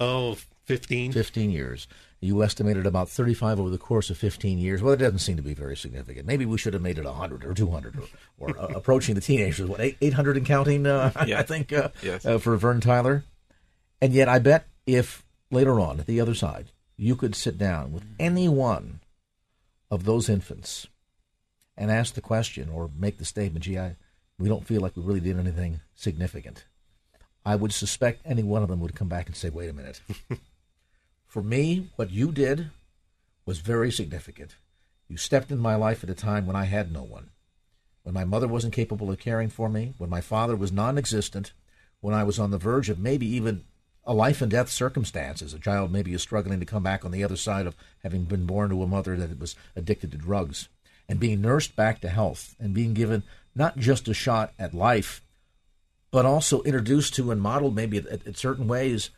Oh, 0.00 0.36
15. 0.64 1.12
15 1.12 1.52
years. 1.52 1.86
You 2.20 2.42
estimated 2.42 2.84
about 2.84 3.08
35 3.08 3.60
over 3.60 3.70
the 3.70 3.78
course 3.78 4.10
of 4.10 4.18
15 4.18 4.58
years. 4.58 4.82
Well, 4.82 4.92
it 4.92 4.96
doesn't 4.96 5.20
seem 5.20 5.36
to 5.36 5.42
be 5.42 5.54
very 5.54 5.76
significant. 5.76 6.26
Maybe 6.26 6.46
we 6.46 6.58
should 6.58 6.72
have 6.74 6.82
made 6.82 6.98
it 6.98 7.04
100 7.04 7.44
or 7.44 7.54
200 7.54 7.96
or, 7.96 8.02
or 8.38 8.58
uh, 8.58 8.66
approaching 8.74 9.14
the 9.14 9.20
teenagers. 9.20 9.68
What, 9.68 9.80
800 10.00 10.36
and 10.36 10.46
counting, 10.46 10.84
uh, 10.86 11.12
Yeah. 11.28 11.38
I 11.38 11.42
think, 11.44 11.72
uh, 11.72 11.90
Yes. 12.02 12.26
uh, 12.26 12.38
for 12.38 12.56
Vern 12.56 12.80
Tyler? 12.80 13.22
And 14.02 14.12
yet, 14.12 14.28
I 14.28 14.40
bet 14.40 14.66
if 14.84 15.24
later 15.52 15.78
on 15.78 16.00
at 16.00 16.06
the 16.06 16.20
other 16.20 16.34
side, 16.34 16.72
you 16.96 17.14
could 17.14 17.36
sit 17.36 17.56
down 17.56 17.92
with 17.92 18.04
any 18.18 18.48
one 18.48 18.98
of 19.92 20.04
those 20.04 20.28
infants 20.28 20.88
and 21.76 21.88
ask 21.88 22.14
the 22.14 22.20
question 22.20 22.68
or 22.68 22.90
make 22.98 23.18
the 23.18 23.24
statement, 23.24 23.64
gee, 23.64 23.78
I, 23.78 23.94
we 24.40 24.48
don't 24.48 24.66
feel 24.66 24.80
like 24.80 24.96
we 24.96 25.04
really 25.04 25.20
did 25.20 25.38
anything 25.38 25.82
significant. 25.94 26.64
I 27.46 27.54
would 27.54 27.72
suspect 27.72 28.22
any 28.24 28.42
one 28.42 28.64
of 28.64 28.68
them 28.68 28.80
would 28.80 28.96
come 28.96 29.08
back 29.08 29.26
and 29.26 29.36
say, 29.36 29.50
wait 29.50 29.70
a 29.70 29.72
minute. 29.72 30.00
For 31.28 31.40
me, 31.40 31.90
what 31.94 32.10
you 32.10 32.32
did 32.32 32.70
was 33.46 33.60
very 33.60 33.92
significant. 33.92 34.56
You 35.06 35.16
stepped 35.16 35.52
in 35.52 35.58
my 35.58 35.76
life 35.76 36.02
at 36.02 36.10
a 36.10 36.14
time 36.14 36.44
when 36.46 36.56
I 36.56 36.64
had 36.64 36.90
no 36.90 37.04
one, 37.04 37.30
when 38.02 38.14
my 38.14 38.24
mother 38.24 38.48
wasn't 38.48 38.74
capable 38.74 39.12
of 39.12 39.20
caring 39.20 39.48
for 39.48 39.68
me, 39.68 39.94
when 39.98 40.10
my 40.10 40.20
father 40.20 40.56
was 40.56 40.72
non 40.72 40.98
existent, 40.98 41.52
when 42.00 42.14
I 42.14 42.24
was 42.24 42.38
on 42.40 42.50
the 42.50 42.58
verge 42.58 42.90
of 42.90 42.98
maybe 42.98 43.26
even 43.26 43.64
a 44.04 44.14
life 44.14 44.42
and 44.42 44.50
death 44.50 44.68
circumstance 44.68 45.42
as 45.42 45.54
a 45.54 45.58
child 45.58 45.92
maybe 45.92 46.12
is 46.12 46.22
struggling 46.22 46.60
to 46.60 46.66
come 46.66 46.82
back 46.82 47.04
on 47.04 47.10
the 47.10 47.22
other 47.22 47.36
side 47.36 47.66
of 47.66 47.76
having 48.02 48.24
been 48.24 48.46
born 48.46 48.70
to 48.70 48.82
a 48.82 48.86
mother 48.86 49.16
that 49.16 49.38
was 49.38 49.54
addicted 49.76 50.10
to 50.10 50.18
drugs 50.18 50.68
and 51.08 51.20
being 51.20 51.40
nursed 51.40 51.76
back 51.76 52.00
to 52.00 52.08
health 52.08 52.56
and 52.58 52.74
being 52.74 52.94
given 52.94 53.22
not 53.54 53.76
just 53.76 54.08
a 54.08 54.14
shot 54.14 54.52
at 54.58 54.74
life 54.74 55.22
but 56.10 56.26
also 56.26 56.62
introduced 56.62 57.14
to 57.14 57.30
and 57.30 57.40
modeled 57.40 57.74
maybe 57.74 57.96
at 57.98 58.36
certain 58.36 58.68
ways 58.68 59.10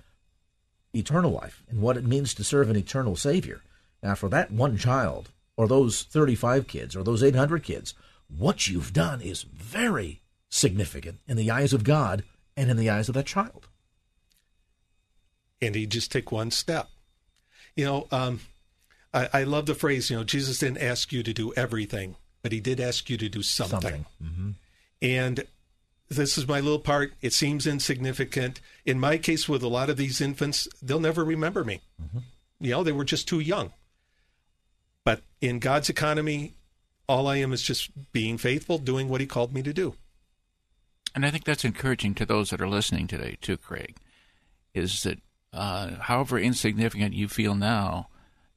eternal 0.95 1.33
life 1.33 1.63
and 1.69 1.81
what 1.81 1.97
it 1.97 2.05
means 2.05 2.33
to 2.35 2.45
serve 2.45 2.71
an 2.71 2.77
eternal 2.77 3.17
Savior. 3.17 3.63
Now, 4.03 4.15
for 4.15 4.29
that 4.29 4.51
one 4.51 4.79
child, 4.79 5.31
or 5.57 5.67
those 5.67 6.03
35 6.03 6.67
kids, 6.67 6.97
or 6.97 7.03
those 7.03 7.23
800 7.23 7.63
kids, 7.63 7.95
what 8.29 8.69
you've 8.69 8.93
done 8.93 9.21
is 9.21 9.43
very 9.43 10.21
significant 10.49 11.19
in 11.27 11.37
the 11.37 11.51
eyes 11.51 11.73
of 11.73 11.85
God 11.85 12.23
and 12.57 12.71
in 12.71 12.77
the 12.77 12.91
eyes 12.91 13.09
of 13.09 13.15
that 13.15 13.27
child. 13.27 13.69
And 15.61 15.75
he 15.75 15.87
just 15.87 16.13
take 16.13 16.31
one 16.33 16.51
step. 16.51 16.89
You 17.77 17.85
know, 17.85 18.09
um, 18.11 18.41
I, 19.13 19.29
I 19.33 19.43
love 19.45 19.67
the 19.67 19.75
phrase. 19.75 20.11
You 20.11 20.19
know, 20.19 20.25
Jesus 20.25 20.59
didn't 20.59 20.79
ask 20.83 21.13
you 21.13 21.23
to 21.23 21.33
do 21.33 21.53
everything, 21.55 22.17
but 22.43 22.53
he 22.53 22.61
did 22.61 22.81
ask 22.81 23.09
you 23.11 23.17
to 23.17 23.29
do 23.29 23.43
something. 23.43 23.81
Something. 23.81 24.05
hmm 24.23 24.51
And 25.03 25.45
this 26.09 26.37
is 26.39 26.47
my 26.47 26.61
little 26.61 26.79
part. 26.79 27.15
It 27.21 27.33
seems 27.33 27.67
insignificant. 27.67 28.61
In 28.85 29.01
my 29.01 29.19
case, 29.19 29.49
with 29.49 29.63
a 29.63 29.69
lot 29.69 29.91
of 29.91 29.97
these 29.97 30.21
infants, 30.21 30.69
they'll 30.83 31.01
never 31.01 31.25
remember 31.25 31.65
me. 31.65 31.81
You 32.61 32.71
know, 32.71 32.85
they 32.85 32.93
were 32.93 33.05
just 33.05 33.27
too 33.27 33.41
young. 33.41 33.73
But 35.05 35.23
in 35.41 35.59
God's 35.59 35.89
economy, 35.89 36.55
all 37.09 37.27
I 37.27 37.37
am 37.37 37.53
is 37.53 37.63
just 37.63 37.91
being 38.13 38.39
faithful, 38.39 38.79
doing 38.79 39.09
what 39.09 39.21
He 39.21 39.27
called 39.27 39.53
me 39.53 39.63
to 39.63 39.73
do. 39.73 39.95
And 41.15 41.25
I 41.27 41.31
think 41.31 41.45
that's 41.45 41.65
encouraging 41.65 42.15
to 42.17 42.27
those 42.27 42.51
that 42.51 42.61
are 42.61 42.69
listening 42.69 43.07
today, 43.07 43.37
too, 43.41 43.57
Craig, 43.57 43.97
is 44.73 45.03
that 45.05 45.19
uh, 45.55 45.91
however 46.01 46.39
insignificant 46.39 47.15
you 47.15 47.29
feel 47.29 47.55
now, 47.55 48.09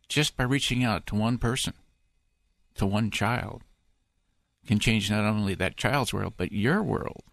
just 0.10 0.36
by 0.36 0.44
reaching 0.44 0.84
out 0.84 1.06
to 1.08 1.16
one 1.16 1.38
person, 1.38 1.74
to 2.76 2.86
one 2.86 3.12
child, 3.12 3.62
can 4.66 4.80
change 4.80 5.10
not 5.10 5.24
only 5.24 5.54
that 5.56 5.78
child's 5.78 6.14
world, 6.14 6.34
but 6.38 6.52
your 6.52 6.82
world. 6.84 7.24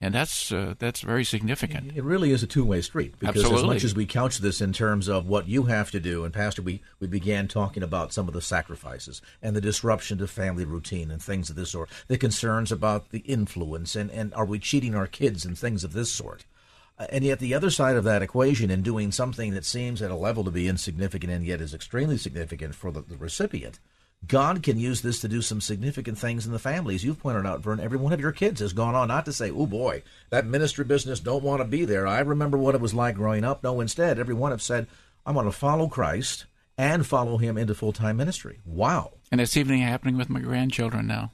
And 0.00 0.14
that's 0.14 0.52
uh, 0.52 0.74
that's 0.78 1.00
very 1.00 1.24
significant. 1.24 1.96
It 1.96 2.04
really 2.04 2.30
is 2.30 2.44
a 2.44 2.46
two-way 2.46 2.82
street 2.82 3.18
because 3.18 3.44
as 3.44 3.64
much 3.64 3.82
as 3.82 3.96
we 3.96 4.06
couch 4.06 4.38
this 4.38 4.60
in 4.60 4.72
terms 4.72 5.08
of 5.08 5.26
what 5.26 5.48
you 5.48 5.64
have 5.64 5.90
to 5.90 5.98
do, 5.98 6.24
and 6.24 6.32
Pastor, 6.32 6.62
we, 6.62 6.82
we 7.00 7.08
began 7.08 7.48
talking 7.48 7.82
about 7.82 8.12
some 8.12 8.28
of 8.28 8.34
the 8.34 8.40
sacrifices 8.40 9.20
and 9.42 9.56
the 9.56 9.60
disruption 9.60 10.18
to 10.18 10.28
family 10.28 10.64
routine 10.64 11.10
and 11.10 11.20
things 11.20 11.50
of 11.50 11.56
this 11.56 11.70
sort, 11.70 11.90
the 12.06 12.16
concerns 12.16 12.70
about 12.70 13.10
the 13.10 13.20
influence 13.20 13.96
and, 13.96 14.08
and 14.12 14.32
are 14.34 14.44
we 14.44 14.60
cheating 14.60 14.94
our 14.94 15.08
kids 15.08 15.44
and 15.44 15.58
things 15.58 15.82
of 15.82 15.94
this 15.94 16.12
sort. 16.12 16.44
Uh, 16.98 17.06
And 17.10 17.24
yet, 17.24 17.38
the 17.38 17.54
other 17.54 17.70
side 17.70 17.96
of 17.96 18.04
that 18.04 18.22
equation, 18.22 18.70
in 18.70 18.82
doing 18.82 19.12
something 19.12 19.54
that 19.54 19.64
seems 19.64 20.02
at 20.02 20.10
a 20.10 20.16
level 20.16 20.44
to 20.44 20.50
be 20.50 20.68
insignificant 20.68 21.32
and 21.32 21.44
yet 21.44 21.60
is 21.60 21.74
extremely 21.74 22.18
significant 22.18 22.74
for 22.74 22.90
the, 22.90 23.02
the 23.02 23.16
recipient, 23.16 23.78
God 24.26 24.62
can 24.64 24.78
use 24.78 25.02
this 25.02 25.20
to 25.20 25.28
do 25.28 25.40
some 25.40 25.60
significant 25.60 26.18
things 26.18 26.44
in 26.44 26.52
the 26.52 26.58
families. 26.58 27.04
You've 27.04 27.20
pointed 27.20 27.46
out, 27.46 27.60
Vern, 27.60 27.78
every 27.78 27.98
one 27.98 28.12
of 28.12 28.20
your 28.20 28.32
kids 28.32 28.60
has 28.60 28.72
gone 28.72 28.96
on 28.96 29.08
not 29.08 29.24
to 29.26 29.32
say, 29.32 29.50
oh 29.50 29.66
boy, 29.66 30.02
that 30.30 30.44
ministry 30.44 30.84
business 30.84 31.20
don't 31.20 31.44
want 31.44 31.62
to 31.62 31.68
be 31.68 31.84
there. 31.84 32.06
I 32.06 32.18
remember 32.20 32.58
what 32.58 32.74
it 32.74 32.80
was 32.80 32.94
like 32.94 33.14
growing 33.14 33.44
up. 33.44 33.62
No, 33.62 33.80
instead, 33.80 34.18
every 34.18 34.34
one 34.34 34.50
have 34.50 34.62
said, 34.62 34.88
I 35.24 35.30
want 35.30 35.46
to 35.46 35.52
follow 35.52 35.86
Christ 35.86 36.46
and 36.76 37.06
follow 37.06 37.38
him 37.38 37.56
into 37.56 37.74
full 37.74 37.92
time 37.92 38.16
ministry. 38.16 38.58
Wow. 38.66 39.12
And 39.30 39.40
it's 39.40 39.56
even 39.56 39.78
happening 39.78 40.16
with 40.16 40.30
my 40.30 40.40
grandchildren 40.40 41.06
now. 41.06 41.30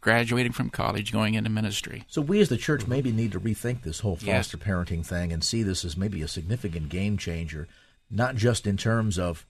Graduating 0.00 0.52
from 0.52 0.70
college, 0.70 1.12
going 1.12 1.34
into 1.34 1.50
ministry. 1.50 2.04
So 2.08 2.20
we 2.22 2.40
as 2.40 2.48
the 2.48 2.56
church 2.56 2.86
maybe 2.86 3.12
need 3.12 3.32
to 3.32 3.40
rethink 3.40 3.82
this 3.82 4.00
whole 4.00 4.18
Yes. 4.20 4.46
foster 4.46 4.58
parenting 4.58 5.04
thing 5.04 5.32
and 5.32 5.42
see 5.42 5.62
this 5.62 5.84
as 5.84 5.96
maybe 5.96 6.22
a 6.22 6.28
significant 6.28 6.88
game 6.88 7.16
changer, 7.16 7.68
not 8.10 8.36
just 8.36 8.66
in 8.66 8.76
terms 8.76 9.18
of 9.18 9.46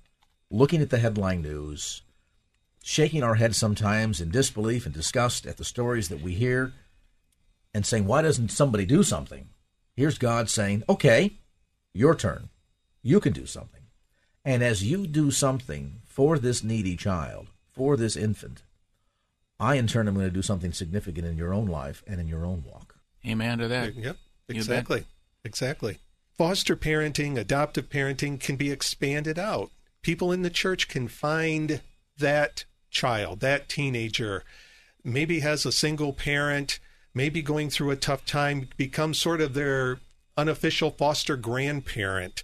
looking 0.51 0.81
at 0.81 0.91
the 0.91 0.99
headline 0.99 1.43
news, 1.43 2.03
shaking 2.83 3.23
our 3.23 3.37
heads 3.37 3.57
sometimes 3.57 4.21
in 4.21 4.31
disbelief 4.31 4.87
and 4.87 4.95
disgust 4.95 5.47
at 5.47 5.57
the 5.57 5.65
stories 5.65 6.09
that 6.09 6.21
we 6.23 6.35
hear 6.35 6.73
and 7.75 7.87
saying, 7.87 8.07
why 8.07 8.23
doesn't 8.23 8.51
somebody 8.51 8.85
do 8.85 9.03
something? 9.03 9.49
Here's 9.95 10.19
God 10.19 10.49
saying, 10.51 10.83
okay, 10.89 11.39
your 11.93 12.15
turn. 12.15 12.49
You 13.03 13.21
can 13.21 13.33
do 13.33 13.47
something. 13.47 13.83
And 14.45 14.63
as 14.63 14.83
you 14.83 15.07
do 15.07 15.31
something 15.31 16.01
for 16.07 16.39
this 16.39 16.65
needy 16.65 16.97
child, 16.97 17.49
for 17.73 17.97
this 17.97 18.17
infant, 18.17 18.63
I 19.61 19.77
in 19.77 19.87
turn 19.87 20.09
am 20.09 20.15
going 20.15 20.27
to 20.27 20.33
do 20.33 20.43
something 20.43 20.73
significant 20.73 21.27
in 21.27 21.37
your 21.37 21.55
own 21.55 21.67
life 21.67 22.03
and 22.07 22.21
in 22.21 22.29
your 22.29 22.45
own 22.45 22.65
walk. 22.67 22.97
Amen 23.27 23.59
to 23.59 23.69
that. 23.69 23.95
Yep, 23.95 24.17
exactly. 24.49 25.05
Exactly. 25.45 25.99
Foster 26.37 26.77
parenting, 26.77 27.37
adoptive 27.37 27.89
parenting 27.89 28.41
can 28.41 28.57
be 28.57 28.71
expanded 28.71 29.39
out. 29.39 29.71
People 30.03 30.33
in 30.33 30.43
the 30.43 30.51
church 30.51 30.89
can 30.89 31.07
find 31.07 31.81
that 32.19 32.65
child, 32.91 33.41
that 33.41 33.69
teenager, 33.69 34.43
maybe 35.05 35.41
has 35.41 35.65
a 35.65 35.73
single 35.73 36.13
parent, 36.13 36.81
maybe 37.15 37.43
going 37.43 37.71
through 37.71 37.91
a 37.91 37.97
tough 37.97 38.25
time, 38.25 38.69
become 38.77 39.15
sort 39.15 39.41
of 39.41 39.55
their 39.55 40.01
unofficial 40.37 40.91
foster 40.91 41.37
grandparent. 41.37 42.43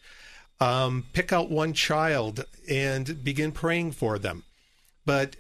Um, 0.61 1.07
pick 1.13 1.33
out 1.33 1.51
one 1.51 1.73
child 1.73 2.45
and 2.69 3.23
begin 3.25 3.53
praying 3.53 3.93
for 3.93 4.19
them. 4.19 4.45
But 5.07 5.37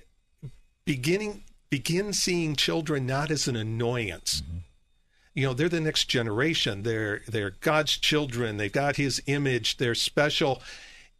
beginning 0.84 1.42
begin 1.70 2.12
seeing 2.12 2.56
children 2.56 3.06
not 3.06 3.30
as 3.30 3.48
an 3.48 3.56
annoyance. 3.56 4.42
Mm-hmm. 4.42 4.58
You 5.34 5.46
know, 5.46 5.54
they're 5.54 5.68
the 5.68 5.80
next 5.80 6.06
generation. 6.06 6.82
They're 6.82 7.22
they're 7.28 7.54
God's 7.60 7.96
children. 7.96 8.56
They've 8.56 8.72
got 8.72 8.96
his 8.96 9.22
image. 9.26 9.76
They're 9.76 9.94
special 9.94 10.62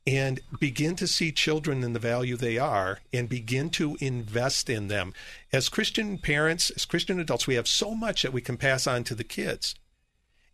and 0.08 0.40
begin 0.58 0.96
to 0.96 1.06
see 1.06 1.30
children 1.30 1.84
in 1.84 1.92
the 1.92 1.98
value 1.98 2.34
they 2.34 2.56
are 2.56 3.00
and 3.12 3.28
begin 3.28 3.68
to 3.68 3.98
invest 4.00 4.70
in 4.70 4.88
them. 4.88 5.12
As 5.52 5.68
Christian 5.68 6.16
parents, 6.16 6.70
as 6.70 6.86
Christian 6.86 7.20
adults, 7.20 7.46
we 7.46 7.56
have 7.56 7.68
so 7.68 7.94
much 7.94 8.22
that 8.22 8.32
we 8.32 8.40
can 8.40 8.56
pass 8.56 8.86
on 8.86 9.04
to 9.04 9.14
the 9.14 9.24
kids. 9.24 9.74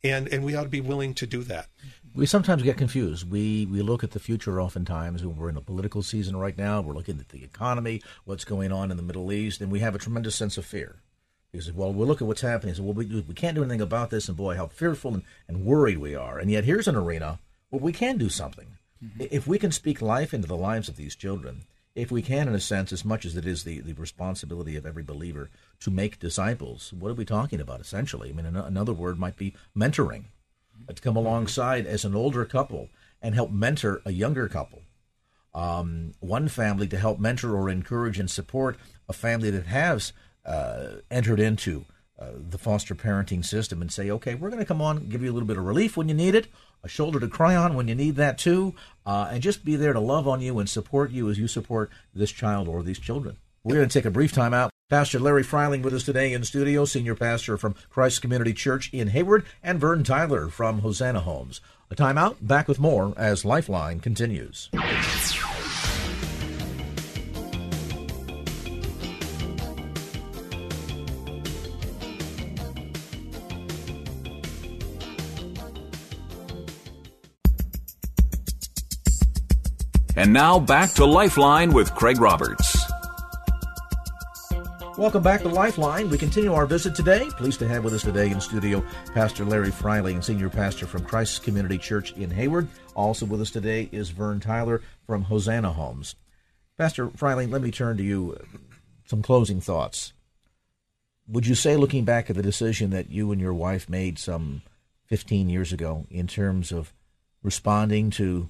And 0.03 0.29
and 0.29 0.45
we 0.45 0.55
ought 0.55 0.65
to 0.65 0.69
be 0.69 0.81
willing 0.81 1.15
to 1.15 1.27
do 1.27 1.43
that. 1.45 1.69
We 2.16 2.27
sometimes 2.27 2.62
get 2.62 2.77
confused. 2.77 3.29
We 3.29 3.66
we 3.66 3.83
look 3.83 4.05
at 4.05 4.12
the 4.12 4.20
future 4.20 4.61
oftentimes. 4.61 5.27
We're 5.27 5.48
in 5.48 5.57
a 5.57 5.61
political 5.61 6.00
season 6.00 6.37
right 6.37 6.57
now. 6.57 6.81
We're 6.81 6.94
looking 6.94 7.18
at 7.18 7.31
the 7.31 7.42
economy, 7.42 8.03
what's 8.24 8.44
going 8.44 8.70
on 8.70 8.92
in 8.92 8.96
the 8.96 9.03
Middle 9.03 9.33
East, 9.33 9.61
and 9.61 9.72
we 9.72 9.81
have 9.81 9.96
a 9.96 9.98
tremendous 9.98 10.37
sense 10.37 10.57
of 10.57 10.64
fear. 10.64 10.96
Because, 11.50 11.72
well, 11.72 11.92
we 11.92 12.07
look 12.07 12.22
at 12.22 12.29
what's 12.29 12.40
happening. 12.40 12.74
So, 12.74 12.85
well, 12.85 12.94
we, 12.94 13.07
we 13.07 13.35
can't 13.35 13.57
do 13.57 13.62
anything 13.62 13.81
about 13.81 14.11
this, 14.11 14.29
and 14.29 14.37
boy, 14.37 14.57
how 14.57 14.68
fearful 14.68 15.14
and, 15.14 15.22
and 15.48 15.64
worried 15.64 15.98
we 15.98 16.14
are. 16.14 16.38
And 16.38 16.50
yet, 16.50 16.64
here's 16.64 16.88
an 16.88 16.96
arena 16.96 17.40
where 17.70 17.83
we 17.83 17.92
can 17.92 18.16
do 18.16 18.29
something. 18.29 18.66
Mm-hmm. 19.05 19.24
If 19.31 19.46
we 19.48 19.59
can 19.59 19.72
speak 19.72 20.00
life 20.00 20.33
into 20.33 20.46
the 20.46 20.57
lives 20.57 20.88
of 20.88 20.96
these 20.96 21.16
children, 21.16 21.62
if 21.94 22.11
we 22.11 22.22
can, 22.22 22.48
in 22.48 22.55
a 22.55 22.61
sense, 22.61 22.92
as 22.92 23.05
much 23.05 23.24
as 23.24 23.37
it 23.37 23.46
is 23.46 23.64
the, 23.64 23.81
the 23.81 23.92
responsibility 23.92 24.77
of 24.77 24.87
every 24.87 25.03
believer 25.03 25.50
to 25.81 25.90
make 25.90 26.18
disciples, 26.18 26.92
what 26.92 27.11
are 27.11 27.14
we 27.14 27.24
talking 27.24 27.61
about 27.61 27.81
essentially? 27.81 28.31
I 28.31 28.33
mean, 28.33 28.46
another 28.46 28.92
word 28.92 29.18
might 29.18 29.37
be 29.37 29.55
mentoring, 29.77 30.24
to 30.92 31.03
come 31.03 31.16
alongside 31.16 31.87
as 31.87 32.05
an 32.05 32.14
older 32.14 32.44
couple 32.44 32.88
and 33.23 33.35
help 33.35 33.51
mentor 33.51 34.03
a 34.05 34.12
younger 34.12 34.49
couple. 34.49 34.83
Um, 35.55 36.12
one 36.20 36.49
family 36.49 36.88
to 36.88 36.99
help 36.99 37.18
mentor 37.18 37.55
or 37.57 37.70
encourage 37.70 38.18
and 38.18 38.31
support 38.31 38.77
a 39.09 39.12
family 39.12 39.51
that 39.51 39.66
has 39.66 40.12
uh, 40.44 40.97
entered 41.11 41.40
into 41.40 41.85
uh, 42.18 42.31
the 42.37 42.59
foster 42.59 42.94
parenting 42.94 43.44
system 43.44 43.81
and 43.81 43.90
say, 43.90 44.11
okay, 44.11 44.35
we're 44.35 44.51
going 44.51 44.61
to 44.61 44.66
come 44.66 44.83
on, 44.83 45.09
give 45.09 45.23
you 45.23 45.31
a 45.31 45.35
little 45.35 45.47
bit 45.47 45.57
of 45.57 45.64
relief 45.64 45.97
when 45.97 46.09
you 46.09 46.14
need 46.14 46.35
it, 46.35 46.49
a 46.83 46.88
shoulder 46.88 47.18
to 47.18 47.29
cry 47.29 47.57
on 47.57 47.75
when 47.75 47.88
you 47.88 47.94
need 47.94 48.16
that 48.16 48.37
too, 48.38 48.75
uh, 49.07 49.29
and 49.31 49.42
just 49.42 49.64
be 49.64 49.77
there 49.77 49.92
to 49.92 50.01
love 50.01 50.29
on 50.29 50.40
you 50.40 50.59
and 50.59 50.68
support 50.68 51.11
you 51.11 51.31
as 51.31 51.38
you 51.38 51.49
support 51.49 51.90
this 52.14 52.31
child 52.31 52.68
or 52.68 52.83
these 52.83 52.99
children. 52.99 53.37
We're 53.62 53.77
going 53.77 53.88
to 53.88 53.92
take 53.92 54.05
a 54.05 54.11
brief 54.11 54.33
time 54.33 54.53
out. 54.53 54.74
Pastor 54.90 55.18
Larry 55.18 55.42
Freiling 55.42 55.81
with 55.81 55.94
us 55.94 56.05
today 56.05 56.35
in 56.35 56.44
studio, 56.44 56.85
senior 56.85 57.14
pastor 57.14 57.57
from 57.57 57.75
Christ 57.88 58.20
Community 58.20 58.53
Church 58.53 58.90
in 58.92 59.09
Hayward, 59.09 59.47
and 59.62 59.81
Vern 59.81 60.05
Tyler 60.05 60.49
from 60.49 60.81
Hosanna 60.81 61.20
Homes. 61.20 61.62
A 61.90 61.94
timeout, 61.94 62.37
back 62.42 62.68
with 62.68 62.79
more 62.79 63.14
as 63.16 63.47
Lifeline 63.47 64.01
continues. 64.01 64.68
And 80.14 80.35
now 80.35 80.61
back 80.61 80.92
to 80.92 81.07
Lifeline 81.07 81.73
with 81.73 81.94
Craig 81.94 82.20
Roberts. 82.20 82.74
Welcome 84.97 85.25
back 85.25 85.41
to 85.41 85.49
Lifeline. 85.49 86.09
We 86.09 86.19
continue 86.19 86.53
our 86.53 86.67
visit 86.67 86.95
today. 86.95 87.29
Pleased 87.31 87.59
to 87.59 87.67
have 87.67 87.83
with 87.83 87.95
us 87.95 88.03
today 88.03 88.31
in 88.31 88.41
studio 88.41 88.85
Pastor 89.13 89.45
Larry 89.45 89.73
Freiling, 89.73 90.23
senior 90.23 90.49
pastor 90.49 90.87
from 90.87 91.05
Christ's 91.05 91.41
Community 91.41 91.79
Church 91.79 92.13
in 92.13 92.31
Hayward. 92.31 92.69
Also 92.95 93.27
with 93.27 93.41
us 93.41 93.51
today 93.51 93.89
is 93.91 94.11
Vern 94.11 94.39
Tyler 94.39 94.83
from 95.05 95.23
Hosanna 95.23 95.73
Homes. 95.73 96.15
Pastor 96.79 97.11
Freiling, 97.17 97.51
let 97.51 97.61
me 97.61 97.73
turn 97.73 97.97
to 97.97 98.05
you. 98.05 98.39
Some 99.05 99.21
closing 99.21 99.61
thoughts. 99.61 100.13
Would 101.27 101.49
you 101.49 101.57
say, 101.57 101.77
looking 101.77 102.05
back 102.05 102.31
at 102.31 102.37
the 102.37 102.43
decision 102.43 102.91
that 102.91 103.11
you 103.11 103.33
and 103.33 103.41
your 103.41 103.55
wife 103.55 103.89
made 103.89 104.21
some 104.21 104.63
15 105.07 105.49
years 105.49 105.73
ago 105.73 106.07
in 106.09 106.29
terms 106.29 106.71
of 106.71 106.93
responding 107.43 108.11
to 108.11 108.49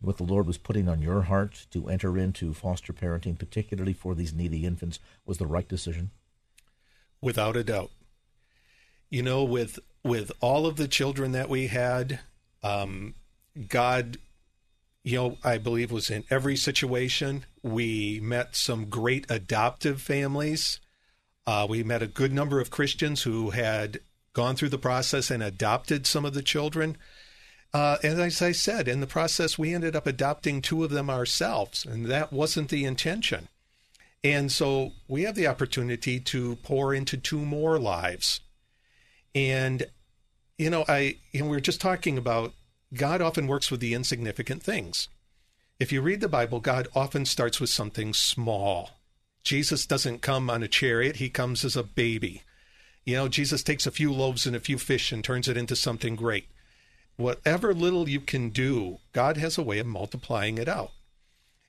what 0.00 0.18
the 0.18 0.24
Lord 0.24 0.46
was 0.46 0.58
putting 0.58 0.88
on 0.88 1.00
your 1.00 1.22
heart 1.22 1.66
to 1.70 1.88
enter 1.88 2.18
into 2.18 2.52
foster 2.52 2.92
parenting, 2.92 3.38
particularly 3.38 3.92
for 3.92 4.14
these 4.14 4.34
needy 4.34 4.64
infants, 4.64 4.98
was 5.24 5.38
the 5.38 5.46
right 5.46 5.68
decision? 5.68 6.10
Without 7.20 7.56
a 7.56 7.64
doubt. 7.64 7.90
You 9.08 9.22
know, 9.22 9.44
with 9.44 9.78
with 10.04 10.30
all 10.40 10.66
of 10.66 10.76
the 10.76 10.88
children 10.88 11.32
that 11.32 11.48
we 11.48 11.68
had, 11.68 12.20
um, 12.62 13.14
God, 13.68 14.18
you 15.02 15.16
know, 15.16 15.38
I 15.42 15.58
believe 15.58 15.90
was 15.90 16.10
in 16.10 16.24
every 16.30 16.56
situation. 16.56 17.46
We 17.62 18.20
met 18.22 18.54
some 18.54 18.88
great 18.88 19.26
adoptive 19.30 20.02
families. 20.02 20.80
Uh, 21.46 21.66
we 21.68 21.82
met 21.82 22.02
a 22.02 22.08
good 22.08 22.32
number 22.32 22.60
of 22.60 22.70
Christians 22.70 23.22
who 23.22 23.50
had 23.50 24.00
gone 24.32 24.56
through 24.56 24.68
the 24.68 24.78
process 24.78 25.30
and 25.30 25.42
adopted 25.42 26.06
some 26.06 26.24
of 26.24 26.34
the 26.34 26.42
children. 26.42 26.96
Uh, 27.76 27.98
and 28.02 28.18
as 28.18 28.40
I 28.40 28.52
said, 28.52 28.88
in 28.88 29.00
the 29.00 29.06
process, 29.06 29.58
we 29.58 29.74
ended 29.74 29.94
up 29.94 30.06
adopting 30.06 30.62
two 30.62 30.82
of 30.82 30.88
them 30.88 31.10
ourselves, 31.10 31.84
and 31.84 32.06
that 32.06 32.32
wasn't 32.32 32.70
the 32.70 32.86
intention. 32.86 33.48
And 34.24 34.50
so 34.50 34.92
we 35.08 35.24
have 35.24 35.34
the 35.34 35.46
opportunity 35.46 36.18
to 36.20 36.56
pour 36.62 36.94
into 36.94 37.18
two 37.18 37.44
more 37.44 37.78
lives. 37.78 38.40
And, 39.34 39.88
you 40.56 40.70
know, 40.70 40.86
I, 40.88 41.18
we 41.34 41.42
were 41.42 41.60
just 41.60 41.78
talking 41.78 42.16
about 42.16 42.54
God 42.94 43.20
often 43.20 43.46
works 43.46 43.70
with 43.70 43.80
the 43.80 43.92
insignificant 43.92 44.62
things. 44.62 45.08
If 45.78 45.92
you 45.92 46.00
read 46.00 46.22
the 46.22 46.28
Bible, 46.28 46.60
God 46.60 46.88
often 46.94 47.26
starts 47.26 47.60
with 47.60 47.68
something 47.68 48.14
small. 48.14 48.92
Jesus 49.44 49.84
doesn't 49.84 50.22
come 50.22 50.48
on 50.48 50.62
a 50.62 50.68
chariot, 50.68 51.16
he 51.16 51.28
comes 51.28 51.62
as 51.62 51.76
a 51.76 51.82
baby. 51.82 52.42
You 53.04 53.16
know, 53.16 53.28
Jesus 53.28 53.62
takes 53.62 53.86
a 53.86 53.90
few 53.90 54.14
loaves 54.14 54.46
and 54.46 54.56
a 54.56 54.60
few 54.60 54.78
fish 54.78 55.12
and 55.12 55.22
turns 55.22 55.46
it 55.46 55.58
into 55.58 55.76
something 55.76 56.16
great 56.16 56.48
whatever 57.16 57.74
little 57.74 58.08
you 58.08 58.20
can 58.20 58.50
do, 58.50 58.98
God 59.12 59.36
has 59.36 59.58
a 59.58 59.62
way 59.62 59.78
of 59.78 59.86
multiplying 59.86 60.58
it 60.58 60.68
out. 60.68 60.90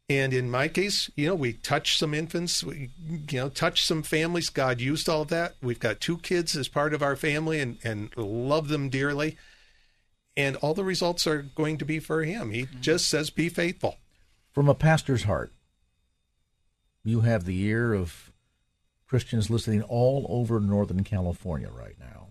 And 0.10 0.34
in 0.34 0.50
my 0.50 0.70
case, 0.70 1.10
you 1.16 1.28
know, 1.28 1.36
we 1.36 1.52
touched 1.52 2.00
some 2.00 2.14
infants, 2.14 2.64
we, 2.64 2.92
you 3.30 3.40
know, 3.40 3.50
touched 3.50 3.86
some 3.86 4.04
families. 4.04 4.50
God 4.50 4.80
used 4.80 5.10
all 5.10 5.24
of 5.24 5.28
that. 5.30 5.56
We've 5.62 5.80
got 5.80 6.00
two 6.00 6.18
kids 6.20 6.56
as 6.56 6.70
part 6.70 6.94
of 6.94 7.04
our 7.04 7.18
family 7.18 7.60
and, 7.60 7.78
and 7.84 8.16
love 8.16 8.70
them 8.70 8.88
dearly. 8.88 9.38
And 10.38 10.56
all 10.58 10.74
the 10.74 10.86
results 10.86 11.28
are 11.28 11.42
going 11.42 11.78
to 11.80 11.86
be 11.86 12.00
for 12.00 12.24
Him. 12.24 12.52
He 12.52 12.64
mm-hmm. 12.64 12.80
just 12.80 13.10
says, 13.10 13.30
be 13.30 13.50
faithful. 13.50 13.98
From 14.54 14.70
a 14.70 14.76
pastor's 14.76 15.24
heart, 15.24 15.52
you 17.04 17.22
have 17.22 17.44
the 17.44 17.62
ear 17.64 17.94
of 17.94 18.32
Christians 19.08 19.50
listening 19.50 19.82
all 19.82 20.26
over 20.30 20.60
Northern 20.60 21.04
California 21.04 21.70
right 21.70 21.96
now. 22.00 22.28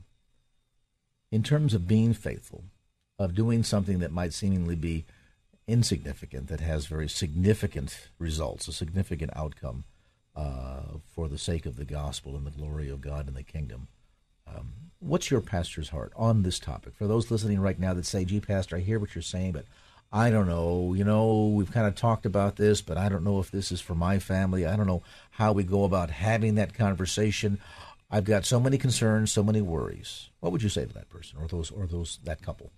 In 1.31 1.43
terms 1.43 1.75
of 1.75 1.89
being 1.89 2.15
faithful, 2.15 2.65
of 3.19 3.35
doing 3.35 3.63
something 3.63 3.99
that 4.01 4.13
might 4.13 4.33
seemingly 4.33 4.77
be 4.77 5.05
insignificant 5.67 6.49
that 6.49 6.61
has 6.61 6.87
very 6.87 7.09
significant 7.09 8.09
results, 8.19 8.69
a 8.69 8.73
significant 8.73 9.33
outcome 9.35 9.85
uh, 10.37 10.99
for 11.15 11.29
the 11.29 11.39
sake 11.39 11.67
of 11.67 11.77
the 11.77 11.85
gospel 11.85 12.37
and 12.37 12.47
the 12.47 12.51
glory 12.51 12.89
of 12.89 13.01
God 13.01 13.27
and 13.27 13.37
the 13.37 13.43
kingdom. 13.43 13.89
Um, 14.47 14.73
what's 15.01 15.31
your 15.31 15.41
pastor's 15.41 15.89
heart 15.89 16.13
on 16.17 16.43
this 16.43 16.59
topic? 16.59 16.95
For 16.95 17.07
those 17.07 17.31
listening 17.31 17.61
right 17.61 17.79
now 17.79 17.95
that 17.95 18.07
say, 18.07 18.25
gee, 18.25 18.41
Pastor, 18.41 18.77
I 18.77 18.81
hear 18.81 18.99
what 18.99 19.15
you're 19.15 19.23
saying, 19.23 19.53
but 19.53 19.65
I 20.13 20.31
don't 20.31 20.47
know. 20.47 20.95
You 20.95 21.05
know, 21.05 21.49
we've 21.49 21.73
kind 21.73 21.87
of 21.87 21.95
talked 21.95 22.27
about 22.27 22.57
this, 22.57 22.81
but 22.81 22.97
I 22.97 23.09
don't 23.09 23.25
know 23.25 23.41
if 23.41 23.51
this 23.51 23.73
is 23.73 23.81
for 23.81 23.95
my 23.95 24.19
family. 24.19 24.67
I 24.67 24.77
don't 24.77 24.87
know 24.87 25.03
how 25.31 25.53
we 25.53 25.65
go 25.65 25.85
about 25.85 26.11
having 26.11 26.55
that 26.57 26.75
conversation. 26.75 27.59
I've 28.11 28.25
got 28.25 28.45
so 28.45 28.61
many 28.61 28.79
concerns, 28.79 29.33
so 29.33 29.43
many 29.43 29.61
worries. 29.61 30.31
What 30.41 30.53
would 30.53 30.63
you 30.63 30.69
say 30.69 30.85
to 30.85 30.95
that 30.95 31.09
person 31.09 31.39
or 31.41 31.49
those 31.49 31.73
or 31.73 31.87
those 31.87 32.21
that 32.23 32.41
couple? 32.41 32.71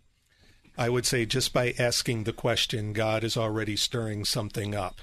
I 0.79 0.89
would 0.89 1.05
say 1.05 1.27
just 1.27 1.53
by 1.53 1.75
asking 1.77 2.23
the 2.23 2.33
question, 2.33 2.93
God 2.93 3.25
is 3.25 3.37
already 3.37 3.75
stirring 3.75 4.25
something 4.25 4.77
up. 4.77 5.01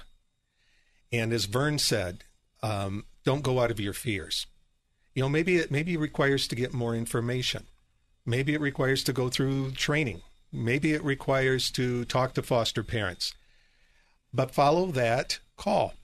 And 1.12 1.34
as 1.34 1.44
Vern 1.44 1.78
said, 1.78 2.24
um, 2.62 3.04
don't 3.24 3.42
go 3.42 3.60
out 3.60 3.70
of 3.70 3.78
your 3.78 3.92
fears. 3.92 4.46
You 5.14 5.22
know, 5.22 5.28
maybe 5.28 5.56
it 5.56 5.70
maybe 5.70 5.94
it 5.94 6.00
requires 6.00 6.48
to 6.48 6.56
get 6.56 6.72
more 6.72 6.94
information. 6.94 7.64
Maybe 8.24 8.54
it 8.54 8.60
requires 8.60 9.04
to 9.04 9.12
go 9.12 9.28
through 9.28 9.72
training. 9.72 10.22
Maybe 10.50 10.94
it 10.94 11.04
requires 11.04 11.70
to 11.72 12.06
talk 12.06 12.32
to 12.34 12.42
foster 12.42 12.82
parents. 12.82 13.34
But 14.32 14.52
follow 14.54 14.86
that 14.92 15.40
call. 15.56 15.94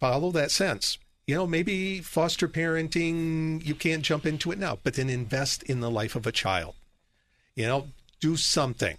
Follow 0.00 0.32
that 0.32 0.50
sense. 0.50 0.98
You 1.26 1.36
know, 1.36 1.46
maybe 1.46 2.00
foster 2.00 2.48
parenting, 2.48 3.64
you 3.64 3.74
can't 3.74 4.02
jump 4.02 4.26
into 4.26 4.50
it 4.50 4.58
now, 4.58 4.78
but 4.82 4.94
then 4.94 5.10
invest 5.10 5.62
in 5.64 5.80
the 5.80 5.90
life 5.90 6.16
of 6.16 6.26
a 6.26 6.32
child. 6.32 6.74
You 7.54 7.66
know, 7.66 7.88
do 8.20 8.36
something. 8.36 8.98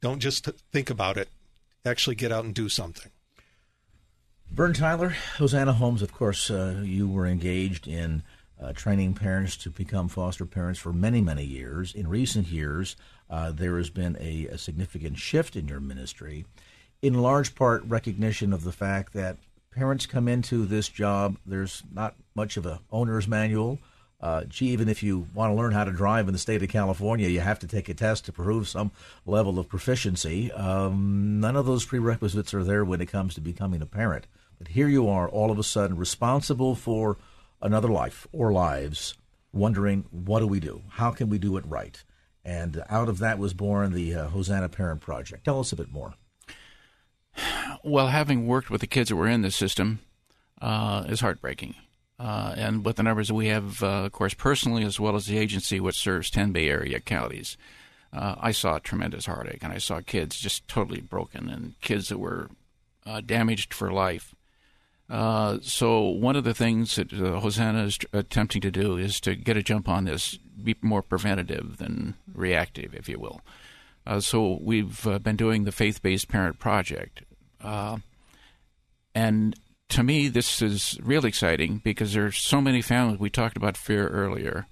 Don't 0.00 0.20
just 0.20 0.44
think 0.72 0.90
about 0.90 1.16
it. 1.16 1.28
Actually 1.84 2.16
get 2.16 2.32
out 2.32 2.44
and 2.44 2.54
do 2.54 2.68
something. 2.68 3.10
Vern 4.50 4.72
Tyler, 4.72 5.10
Hosanna 5.36 5.74
Homes, 5.74 6.02
of 6.02 6.12
course, 6.12 6.50
uh, 6.50 6.80
you 6.82 7.08
were 7.08 7.26
engaged 7.26 7.86
in 7.86 8.22
uh, 8.60 8.72
training 8.72 9.14
parents 9.14 9.56
to 9.58 9.70
become 9.70 10.08
foster 10.08 10.44
parents 10.44 10.80
for 10.80 10.92
many, 10.92 11.20
many 11.20 11.44
years. 11.44 11.94
In 11.94 12.08
recent 12.08 12.48
years, 12.48 12.96
uh, 13.30 13.52
there 13.52 13.76
has 13.76 13.90
been 13.90 14.16
a, 14.18 14.46
a, 14.46 14.58
significant 14.58 15.18
shift 15.18 15.54
in 15.54 15.68
your 15.68 15.80
ministry, 15.80 16.44
in 17.02 17.14
large 17.14 17.54
part 17.54 17.84
recognition 17.84 18.52
of 18.52 18.64
the 18.64 18.72
fact 18.72 19.12
that 19.12 19.36
parents 19.70 20.06
come 20.06 20.26
into 20.26 20.66
this 20.66 20.88
job, 20.88 21.36
there's 21.46 21.82
not 21.92 22.16
much 22.34 22.56
of 22.56 22.66
a 22.66 22.80
owner's 22.90 23.28
manual. 23.28 23.78
Uh, 24.20 24.44
gee, 24.44 24.70
even 24.70 24.88
if 24.88 25.02
you 25.02 25.28
want 25.32 25.52
to 25.52 25.54
learn 25.54 25.72
how 25.72 25.84
to 25.84 25.92
drive 25.92 26.26
in 26.26 26.32
the 26.32 26.38
state 26.38 26.62
of 26.62 26.68
California, 26.68 27.28
you 27.28 27.40
have 27.40 27.60
to 27.60 27.68
take 27.68 27.88
a 27.88 27.94
test 27.94 28.24
to 28.24 28.32
prove 28.32 28.68
some 28.68 28.90
level 29.26 29.58
of 29.58 29.68
proficiency. 29.68 30.50
Um, 30.52 31.38
none 31.38 31.54
of 31.54 31.66
those 31.66 31.84
prerequisites 31.84 32.52
are 32.52 32.64
there 32.64 32.84
when 32.84 33.00
it 33.00 33.06
comes 33.06 33.34
to 33.34 33.40
becoming 33.40 33.80
a 33.80 33.86
parent. 33.86 34.26
But 34.58 34.68
here 34.68 34.88
you 34.88 35.08
are, 35.08 35.28
all 35.28 35.52
of 35.52 35.58
a 35.58 35.62
sudden, 35.62 35.96
responsible 35.96 36.74
for 36.74 37.16
another 37.62 37.88
life 37.88 38.26
or 38.32 38.52
lives, 38.52 39.14
wondering, 39.52 40.04
what 40.10 40.40
do 40.40 40.48
we 40.48 40.58
do? 40.58 40.82
How 40.88 41.12
can 41.12 41.28
we 41.28 41.38
do 41.38 41.56
it 41.56 41.64
right? 41.66 42.02
And 42.44 42.82
out 42.88 43.08
of 43.08 43.18
that 43.18 43.38
was 43.38 43.54
born 43.54 43.92
the 43.92 44.14
uh, 44.14 44.28
Hosanna 44.28 44.68
Parent 44.68 45.00
Project. 45.00 45.44
Tell 45.44 45.60
us 45.60 45.72
a 45.72 45.76
bit 45.76 45.92
more. 45.92 46.14
Well, 47.84 48.08
having 48.08 48.48
worked 48.48 48.70
with 48.70 48.80
the 48.80 48.88
kids 48.88 49.08
that 49.08 49.16
were 49.16 49.28
in 49.28 49.42
the 49.42 49.52
system 49.52 50.00
uh, 50.60 51.04
is 51.08 51.20
heartbreaking. 51.20 51.76
Uh, 52.18 52.54
and 52.56 52.84
with 52.84 52.96
the 52.96 53.02
numbers 53.02 53.30
we 53.30 53.46
have, 53.46 53.82
uh, 53.82 54.04
of 54.04 54.12
course, 54.12 54.34
personally, 54.34 54.84
as 54.84 54.98
well 54.98 55.14
as 55.14 55.26
the 55.26 55.38
agency 55.38 55.78
which 55.78 55.96
serves 55.96 56.30
10 56.30 56.52
Bay 56.52 56.68
Area 56.68 56.98
counties, 56.98 57.56
uh, 58.12 58.34
I 58.40 58.50
saw 58.52 58.78
tremendous 58.78 59.26
heartache. 59.26 59.62
And 59.62 59.72
I 59.72 59.78
saw 59.78 60.00
kids 60.00 60.38
just 60.38 60.66
totally 60.66 61.00
broken 61.00 61.48
and 61.48 61.80
kids 61.80 62.08
that 62.08 62.18
were 62.18 62.50
uh, 63.06 63.20
damaged 63.20 63.72
for 63.72 63.92
life. 63.92 64.34
Uh, 65.08 65.58
so 65.62 66.02
one 66.02 66.36
of 66.36 66.44
the 66.44 66.54
things 66.54 66.96
that 66.96 67.12
uh, 67.12 67.40
Hosanna 67.40 67.84
is 67.84 67.98
attempting 68.12 68.60
to 68.62 68.70
do 68.70 68.96
is 68.96 69.20
to 69.20 69.34
get 69.34 69.56
a 69.56 69.62
jump 69.62 69.88
on 69.88 70.04
this, 70.04 70.36
be 70.62 70.76
more 70.82 71.02
preventative 71.02 71.78
than 71.78 72.14
reactive, 72.34 72.94
if 72.94 73.08
you 73.08 73.18
will. 73.18 73.40
So 74.20 74.58
we've 74.62 75.06
been 75.22 75.36
doing 75.36 75.64
the 75.64 75.72
faith-based 75.72 76.28
parent 76.28 76.58
project, 76.58 77.24
and 77.62 79.54
to 79.90 80.02
me, 80.02 80.28
this 80.28 80.60
is 80.62 80.98
really 81.02 81.28
exciting 81.28 81.78
because 81.78 82.12
there's 82.12 82.38
so 82.38 82.60
many 82.60 82.82
families. 82.82 83.18
We 83.18 83.30
talked 83.30 83.56
about 83.56 83.76
fear 83.76 84.08
earlier. 84.08 84.66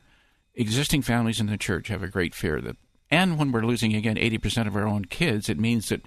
Existing 0.54 1.02
families 1.02 1.40
in 1.40 1.46
the 1.46 1.56
church 1.56 1.88
have 1.88 2.02
a 2.02 2.08
great 2.08 2.34
fear 2.34 2.60
that, 2.60 2.76
and 3.10 3.38
when 3.38 3.52
we're 3.52 3.62
losing 3.62 3.94
again 3.94 4.16
80% 4.16 4.66
of 4.66 4.76
our 4.76 4.86
own 4.86 5.04
kids, 5.04 5.48
it 5.48 5.58
means 5.58 5.88
that 5.88 6.06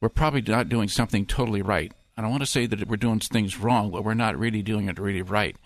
we're 0.00 0.08
probably 0.08 0.42
not 0.42 0.68
doing 0.68 0.88
something 0.88 1.24
totally 1.26 1.62
right 1.62 1.92
I 2.16 2.22
don't 2.22 2.30
want 2.30 2.42
to 2.42 2.50
say 2.50 2.66
that 2.66 2.88
we're 2.88 2.96
doing 2.96 3.20
things 3.20 3.58
wrong, 3.58 3.90
but 3.90 4.02
we're 4.02 4.14
not 4.14 4.38
really 4.38 4.62
doing 4.62 4.88
it 4.88 4.98
really 4.98 5.22
right. 5.22 5.56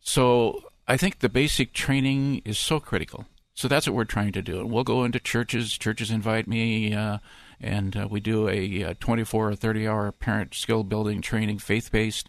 So 0.00 0.64
I 0.86 0.96
think 0.96 1.18
the 1.18 1.30
basic 1.30 1.72
training 1.72 2.42
is 2.44 2.58
so 2.58 2.78
critical. 2.78 3.26
So 3.54 3.68
that's 3.68 3.86
what 3.86 3.96
we're 3.96 4.04
trying 4.04 4.32
to 4.32 4.42
do. 4.42 4.60
And 4.60 4.70
we'll 4.70 4.84
go 4.84 5.04
into 5.04 5.18
churches. 5.18 5.76
Churches 5.78 6.10
invite 6.10 6.46
me, 6.46 6.92
uh, 6.92 7.18
and 7.60 7.96
uh, 7.96 8.08
we 8.10 8.20
do 8.20 8.48
a, 8.48 8.82
a 8.82 8.94
24 8.94 9.48
or 9.48 9.54
30 9.54 9.88
hour 9.88 10.12
parent 10.12 10.54
skill 10.54 10.84
building 10.84 11.20
training, 11.20 11.58
faith 11.58 11.90
based. 11.90 12.28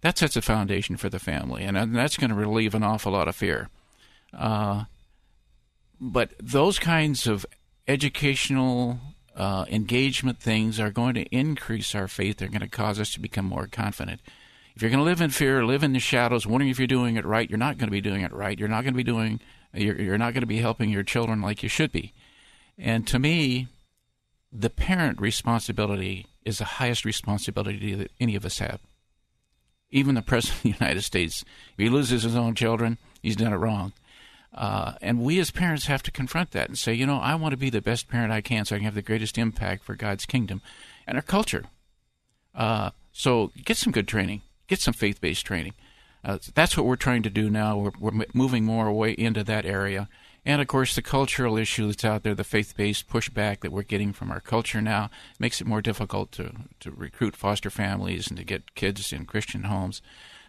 That 0.00 0.18
sets 0.18 0.36
a 0.36 0.42
foundation 0.42 0.96
for 0.96 1.08
the 1.08 1.20
family, 1.20 1.62
and, 1.62 1.76
and 1.76 1.94
that's 1.94 2.16
going 2.16 2.30
to 2.30 2.36
relieve 2.36 2.74
an 2.74 2.82
awful 2.82 3.12
lot 3.12 3.28
of 3.28 3.36
fear. 3.36 3.68
Uh, 4.36 4.84
but 6.00 6.32
those 6.40 6.78
kinds 6.78 7.26
of 7.26 7.46
educational 7.86 8.98
uh, 9.36 9.64
engagement 9.68 10.40
things 10.40 10.80
are 10.80 10.90
going 10.90 11.14
to 11.14 11.24
increase 11.26 11.94
our 11.94 12.08
faith. 12.08 12.38
They're 12.38 12.48
going 12.48 12.60
to 12.60 12.68
cause 12.68 12.98
us 12.98 13.12
to 13.12 13.20
become 13.20 13.44
more 13.44 13.66
confident. 13.66 14.20
If 14.74 14.82
you're 14.82 14.90
going 14.90 14.98
to 14.98 15.04
live 15.04 15.20
in 15.20 15.30
fear, 15.30 15.64
live 15.64 15.82
in 15.82 15.92
the 15.92 16.00
shadows, 16.00 16.46
wondering 16.46 16.70
if 16.70 16.78
you're 16.78 16.86
doing 16.86 17.16
it 17.16 17.24
right, 17.24 17.48
you're 17.48 17.58
not 17.58 17.78
going 17.78 17.88
to 17.88 17.92
be 17.92 18.00
doing 18.00 18.22
it 18.22 18.32
right. 18.32 18.58
You're 18.58 18.68
not 18.68 18.82
going 18.82 18.94
to 18.94 18.98
be 18.98 19.04
doing. 19.04 19.40
You're, 19.74 20.00
you're 20.00 20.18
not 20.18 20.32
going 20.32 20.42
to 20.42 20.46
be 20.46 20.58
helping 20.58 20.90
your 20.90 21.02
children 21.02 21.42
like 21.42 21.62
you 21.62 21.68
should 21.68 21.92
be. 21.92 22.12
And 22.78 23.06
to 23.08 23.18
me, 23.18 23.68
the 24.52 24.70
parent 24.70 25.20
responsibility 25.20 26.26
is 26.44 26.58
the 26.58 26.64
highest 26.64 27.04
responsibility 27.04 27.94
that 27.94 28.10
any 28.20 28.36
of 28.36 28.44
us 28.44 28.58
have. 28.58 28.80
Even 29.90 30.14
the 30.14 30.22
president 30.22 30.58
of 30.58 30.62
the 30.62 30.84
United 30.84 31.02
States, 31.02 31.42
if 31.72 31.78
he 31.78 31.88
loses 31.88 32.22
his 32.22 32.36
own 32.36 32.54
children, 32.54 32.98
he's 33.22 33.36
done 33.36 33.52
it 33.52 33.56
wrong. 33.56 33.92
Uh, 34.54 34.92
and 35.00 35.22
we 35.22 35.38
as 35.38 35.50
parents 35.50 35.86
have 35.86 36.02
to 36.02 36.10
confront 36.10 36.50
that 36.50 36.68
and 36.68 36.78
say, 36.78 36.92
you 36.92 37.06
know, 37.06 37.18
I 37.18 37.34
want 37.34 37.52
to 37.52 37.56
be 37.56 37.70
the 37.70 37.80
best 37.80 38.08
parent 38.08 38.32
I 38.32 38.42
can 38.42 38.64
so 38.64 38.76
I 38.76 38.78
can 38.78 38.84
have 38.84 38.94
the 38.94 39.02
greatest 39.02 39.38
impact 39.38 39.82
for 39.82 39.94
God's 39.94 40.26
kingdom 40.26 40.60
and 41.06 41.16
our 41.16 41.22
culture. 41.22 41.64
Uh, 42.54 42.90
so 43.12 43.50
get 43.64 43.78
some 43.78 43.92
good 43.92 44.08
training, 44.08 44.42
get 44.66 44.80
some 44.80 44.92
faith 44.92 45.20
based 45.20 45.46
training. 45.46 45.72
Uh, 46.24 46.38
that's 46.54 46.76
what 46.76 46.86
we're 46.86 46.96
trying 46.96 47.22
to 47.22 47.30
do 47.30 47.48
now. 47.50 47.76
We're, 47.78 47.90
we're, 47.98 48.26
moving 48.34 48.64
more 48.64 48.86
away 48.86 49.12
into 49.12 49.42
that 49.44 49.64
area. 49.64 50.08
And 50.44 50.60
of 50.60 50.66
course, 50.66 50.94
the 50.94 51.02
cultural 51.02 51.56
issue 51.56 51.86
that's 51.86 52.04
out 52.04 52.24
there, 52.24 52.34
the 52.34 52.44
faith 52.44 52.74
based 52.76 53.08
pushback 53.08 53.60
that 53.60 53.70
we're 53.70 53.82
getting 53.82 54.12
from 54.12 54.30
our 54.30 54.40
culture 54.40 54.80
now, 54.80 55.10
makes 55.38 55.60
it 55.60 55.66
more 55.66 55.80
difficult 55.80 56.32
to, 56.32 56.52
to 56.80 56.90
recruit 56.90 57.36
foster 57.36 57.70
families 57.70 58.28
and 58.28 58.36
to 58.38 58.44
get 58.44 58.74
kids 58.74 59.12
in 59.12 59.24
Christian 59.24 59.64
homes. 59.64 60.02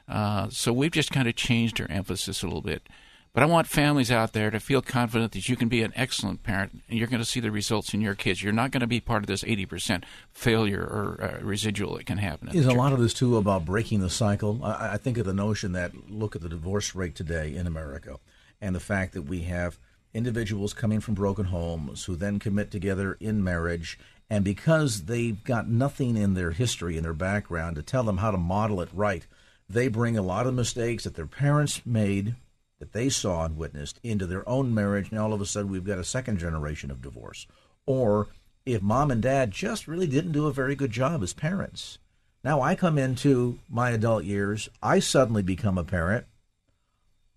Uh, 0.09 0.49
so 0.49 0.73
we've 0.73 0.91
just 0.91 1.11
kind 1.11 1.27
of 1.27 1.35
changed 1.35 1.79
our 1.79 1.89
emphasis 1.89 2.41
a 2.41 2.47
little 2.47 2.61
bit. 2.61 2.87
But 3.33 3.41
I 3.41 3.47
want 3.47 3.65
families 3.65 4.11
out 4.11 4.33
there 4.33 4.51
to 4.51 4.59
feel 4.59 4.83
confident 4.83 5.31
that 5.31 5.49
you 5.49 5.55
can 5.55 5.67
be 5.67 5.81
an 5.81 5.91
excellent 5.95 6.43
parent 6.43 6.83
and 6.87 6.99
you're 6.99 7.07
going 7.07 7.21
to 7.21 7.25
see 7.25 7.39
the 7.39 7.49
results 7.49 7.91
in 7.91 8.01
your 8.01 8.13
kids. 8.13 8.43
You're 8.43 8.53
not 8.53 8.69
going 8.69 8.81
to 8.81 8.87
be 8.87 8.99
part 8.99 9.23
of 9.23 9.27
this 9.27 9.43
80% 9.43 10.03
failure 10.31 10.81
or 10.81 11.17
uh, 11.19 11.43
residual 11.43 11.95
that 11.95 12.05
can 12.05 12.19
happen. 12.19 12.49
Is 12.49 12.67
a 12.67 12.73
lot 12.73 12.93
of 12.93 12.99
this, 12.99 13.13
too, 13.13 13.37
about 13.37 13.65
breaking 13.65 14.01
the 14.01 14.09
cycle? 14.09 14.59
I, 14.63 14.93
I 14.93 14.97
think 14.97 15.17
of 15.17 15.25
the 15.25 15.33
notion 15.33 15.71
that 15.71 16.11
look 16.11 16.35
at 16.35 16.43
the 16.43 16.49
divorce 16.49 16.93
rate 16.93 17.15
today 17.15 17.55
in 17.55 17.65
America 17.65 18.19
and 18.63 18.73
the 18.73 18.79
fact 18.79 19.13
that 19.13 19.23
we 19.23 19.41
have 19.41 19.77
individuals 20.13 20.73
coming 20.73 21.01
from 21.01 21.15
broken 21.15 21.45
homes 21.45 22.05
who 22.05 22.15
then 22.15 22.39
commit 22.39 22.71
together 22.71 23.17
in 23.19 23.43
marriage. 23.43 23.99
And 24.29 24.45
because 24.45 25.03
they've 25.03 25.43
got 25.43 25.67
nothing 25.67 26.15
in 26.15 26.33
their 26.33 26.51
history, 26.51 26.95
in 26.95 27.03
their 27.03 27.13
background, 27.13 27.75
to 27.75 27.83
tell 27.83 28.03
them 28.03 28.17
how 28.17 28.31
to 28.31 28.37
model 28.37 28.79
it 28.79 28.89
right, 28.93 29.27
they 29.67 29.89
bring 29.89 30.17
a 30.17 30.21
lot 30.21 30.47
of 30.47 30.53
mistakes 30.53 31.03
that 31.03 31.15
their 31.15 31.27
parents 31.27 31.85
made 31.85 32.35
that 32.79 32.93
they 32.93 33.09
saw 33.09 33.43
and 33.43 33.57
witnessed 33.57 33.99
into 34.01 34.25
their 34.25 34.47
own 34.47 34.73
marriage, 34.73 35.09
and 35.09 35.19
all 35.19 35.33
of 35.33 35.41
a 35.41 35.45
sudden 35.45 35.69
we've 35.69 35.85
got 35.85 35.99
a 35.99 36.03
second 36.03 36.37
generation 36.37 36.89
of 36.89 37.01
divorce. 37.01 37.45
Or 37.85 38.27
if 38.65 38.81
mom 38.81 39.11
and 39.11 39.21
dad 39.21 39.51
just 39.51 39.87
really 39.87 40.07
didn't 40.07 40.31
do 40.31 40.47
a 40.47 40.53
very 40.53 40.75
good 40.75 40.91
job 40.91 41.21
as 41.21 41.33
parents. 41.33 41.97
Now 42.43 42.61
I 42.61 42.75
come 42.75 42.97
into 42.97 43.59
my 43.69 43.91
adult 43.91 44.23
years, 44.23 44.69
I 44.81 44.99
suddenly 44.99 45.43
become 45.43 45.77
a 45.77 45.83
parent. 45.83 46.25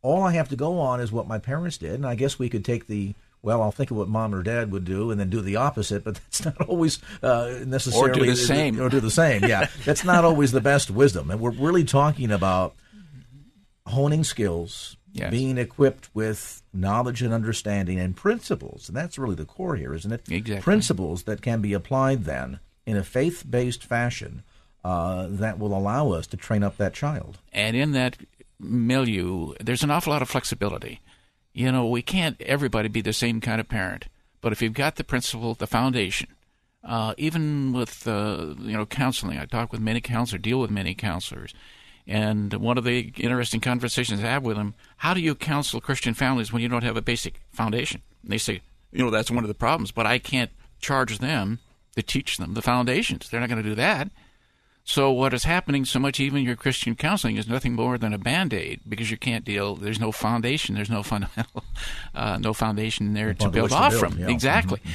All 0.06 0.22
I 0.22 0.32
have 0.32 0.48
to 0.50 0.56
go 0.56 0.78
on 0.78 1.00
is 1.00 1.10
what 1.10 1.26
my 1.26 1.38
parents 1.38 1.78
did, 1.78 1.94
and 1.94 2.06
I 2.06 2.14
guess 2.14 2.38
we 2.38 2.48
could 2.48 2.64
take 2.64 2.86
the 2.86 3.14
well, 3.42 3.62
I'll 3.62 3.72
think 3.72 3.90
of 3.90 3.96
what 3.96 4.08
mom 4.08 4.34
or 4.34 4.42
dad 4.42 4.72
would 4.72 4.84
do 4.84 5.10
and 5.10 5.20
then 5.20 5.30
do 5.30 5.40
the 5.40 5.56
opposite, 5.56 6.04
but 6.04 6.14
that's 6.24 6.44
not 6.44 6.60
always 6.68 7.00
uh, 7.22 7.60
necessarily. 7.66 8.10
Or 8.10 8.14
do 8.24 8.26
the 8.30 8.36
same. 8.36 8.80
Or 8.80 8.88
do 8.88 9.00
the 9.00 9.10
same, 9.10 9.44
yeah. 9.44 9.68
that's 9.84 10.04
not 10.04 10.24
always 10.24 10.52
the 10.52 10.60
best 10.60 10.90
wisdom. 10.90 11.30
And 11.30 11.40
we're 11.40 11.50
really 11.50 11.84
talking 11.84 12.30
about 12.30 12.74
honing 13.86 14.24
skills, 14.24 14.96
yes. 15.12 15.30
being 15.30 15.58
equipped 15.58 16.08
with 16.14 16.62
knowledge 16.72 17.22
and 17.22 17.32
understanding 17.32 18.00
and 18.00 18.16
principles. 18.16 18.88
And 18.88 18.96
that's 18.96 19.18
really 19.18 19.36
the 19.36 19.44
core 19.44 19.76
here, 19.76 19.94
isn't 19.94 20.12
it? 20.12 20.22
Exactly. 20.30 20.62
Principles 20.62 21.24
that 21.24 21.42
can 21.42 21.60
be 21.60 21.72
applied 21.72 22.24
then 22.24 22.58
in 22.84 22.96
a 22.96 23.04
faith 23.04 23.44
based 23.48 23.84
fashion 23.84 24.42
uh, 24.84 25.26
that 25.28 25.58
will 25.58 25.76
allow 25.76 26.10
us 26.10 26.26
to 26.28 26.36
train 26.36 26.62
up 26.62 26.76
that 26.76 26.94
child. 26.94 27.38
And 27.52 27.76
in 27.76 27.92
that 27.92 28.16
milieu, 28.58 29.54
there's 29.60 29.82
an 29.82 29.90
awful 29.90 30.12
lot 30.12 30.22
of 30.22 30.28
flexibility. 30.28 31.00
You 31.52 31.72
know, 31.72 31.86
we 31.86 32.02
can't 32.02 32.40
everybody 32.42 32.88
be 32.88 33.00
the 33.00 33.12
same 33.12 33.40
kind 33.40 33.60
of 33.60 33.68
parent, 33.68 34.06
but 34.40 34.52
if 34.52 34.60
you've 34.60 34.74
got 34.74 34.96
the 34.96 35.04
principle, 35.04 35.54
the 35.54 35.66
foundation, 35.66 36.28
uh, 36.84 37.14
even 37.16 37.72
with 37.72 38.06
uh, 38.06 38.54
you 38.58 38.76
know 38.76 38.86
counseling, 38.86 39.38
I 39.38 39.46
talk 39.46 39.72
with 39.72 39.80
many 39.80 40.00
counselors, 40.00 40.42
deal 40.42 40.60
with 40.60 40.70
many 40.70 40.94
counselors 40.94 41.54
and 42.06 42.54
one 42.54 42.78
of 42.78 42.84
the 42.84 43.12
interesting 43.16 43.60
conversations 43.60 44.20
I 44.20 44.28
have 44.28 44.44
with 44.44 44.56
them, 44.56 44.74
how 44.98 45.12
do 45.12 45.20
you 45.20 45.34
counsel 45.34 45.80
Christian 45.80 46.14
families 46.14 46.52
when 46.52 46.62
you 46.62 46.68
don't 46.68 46.84
have 46.84 46.96
a 46.96 47.02
basic 47.02 47.40
foundation? 47.50 48.02
And 48.22 48.30
they 48.30 48.38
say, 48.38 48.60
you 48.92 49.04
know, 49.04 49.10
that's 49.10 49.30
one 49.30 49.42
of 49.42 49.48
the 49.48 49.54
problems, 49.54 49.90
but 49.90 50.06
I 50.06 50.18
can't 50.18 50.50
charge 50.78 51.18
them 51.18 51.58
to 51.96 52.02
teach 52.02 52.36
them 52.36 52.54
the 52.54 52.62
foundations. 52.62 53.28
They're 53.28 53.40
not 53.40 53.48
going 53.48 53.62
to 53.62 53.68
do 53.68 53.74
that. 53.74 54.10
So 54.88 55.10
what 55.10 55.34
is 55.34 55.42
happening 55.42 55.84
so 55.84 55.98
much, 55.98 56.20
even 56.20 56.44
your 56.44 56.54
Christian 56.54 56.94
counseling, 56.94 57.36
is 57.36 57.48
nothing 57.48 57.74
more 57.74 57.98
than 57.98 58.14
a 58.14 58.18
band 58.18 58.54
aid 58.54 58.82
because 58.88 59.10
you 59.10 59.16
can't 59.16 59.44
deal. 59.44 59.74
There's 59.74 59.98
no 59.98 60.12
foundation. 60.12 60.76
There's 60.76 60.88
no 60.88 61.02
fundamental, 61.02 61.64
uh, 62.14 62.38
no 62.38 62.52
foundation 62.54 63.12
there 63.12 63.34
to 63.34 63.48
build 63.48 63.72
off 63.72 63.90
build, 63.90 64.00
from. 64.00 64.18
yeah. 64.20 64.28
Exactly. 64.28 64.78
Mhm, 64.78 64.90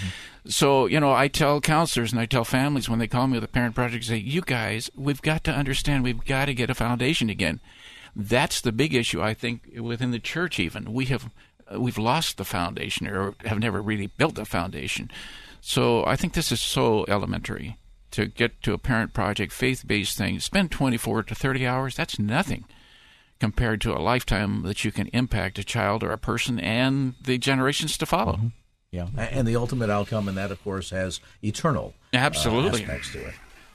mhm. 0.48 0.52
So 0.52 0.86
you 0.86 1.02
know, 1.02 1.12
I 1.12 1.28
tell 1.28 1.60
counselors 1.60 2.14
and 2.14 2.22
I 2.22 2.26
tell 2.26 2.46
families 2.46 2.88
when 2.88 3.00
they 3.00 3.08
call 3.08 3.28
me 3.28 3.34
with 3.34 3.44
a 3.44 3.50
parent 3.50 3.76
project, 3.76 4.06
say, 4.06 4.16
"You 4.16 4.40
guys, 4.40 4.90
we've 4.96 5.22
got 5.22 5.44
to 5.44 5.52
understand. 5.52 6.06
We've 6.06 6.24
got 6.24 6.46
to 6.46 6.54
get 6.54 6.70
a 6.70 6.74
foundation 6.74 7.30
again." 7.30 7.60
That's 8.16 8.62
the 8.62 8.72
big 8.72 8.94
issue 8.96 9.22
I 9.22 9.34
think 9.34 9.74
within 9.78 10.12
the 10.12 10.20
church. 10.20 10.58
Even 10.58 10.94
we 10.94 11.06
have 11.08 11.30
we've 11.78 11.98
lost 11.98 12.38
the 12.38 12.46
foundation 12.46 13.08
or 13.08 13.36
have 13.44 13.60
never 13.60 13.82
really 13.82 14.08
built 14.08 14.36
the 14.36 14.46
foundation. 14.46 15.12
So 15.60 16.06
I 16.06 16.16
think 16.16 16.32
this 16.32 16.52
is 16.54 16.62
so 16.62 17.06
elementary 17.10 17.76
to 18.12 18.28
get 18.28 18.62
to 18.64 18.74
a 18.74 18.78
parent 18.78 19.14
project, 19.14 19.52
faith 19.52 19.84
based 19.86 20.18
thing. 20.18 20.40
Spend 20.40 20.72
24 20.72 21.24
to 21.24 21.36
30 21.36 21.66
hours. 21.66 21.96
That's 21.96 22.20
nothing 22.20 22.66
compared 23.40 23.82
to 23.82 23.92
a 23.92 24.00
lifetime 24.00 24.62
that 24.64 24.86
you 24.86 24.92
can 24.92 25.08
impact 25.08 25.58
a 25.58 25.64
child 25.64 26.04
or 26.04 26.12
a 26.12 26.18
person 26.18 26.60
and 26.60 27.16
the 27.24 27.38
generations 27.38 27.98
to 27.98 28.06
follow. 28.06 28.40
Yeah, 28.92 29.08
and 29.18 29.48
the 29.48 29.56
ultimate 29.56 29.90
outcome 29.90 30.28
in 30.28 30.36
that, 30.36 30.52
of 30.52 30.62
course, 30.64 30.90
has 30.90 31.22
eternal 31.42 31.94
uh, 32.14 32.18
Absolutely. 32.18 32.82
aspects 32.82 33.12
to 33.14 33.26
it. 33.26 33.34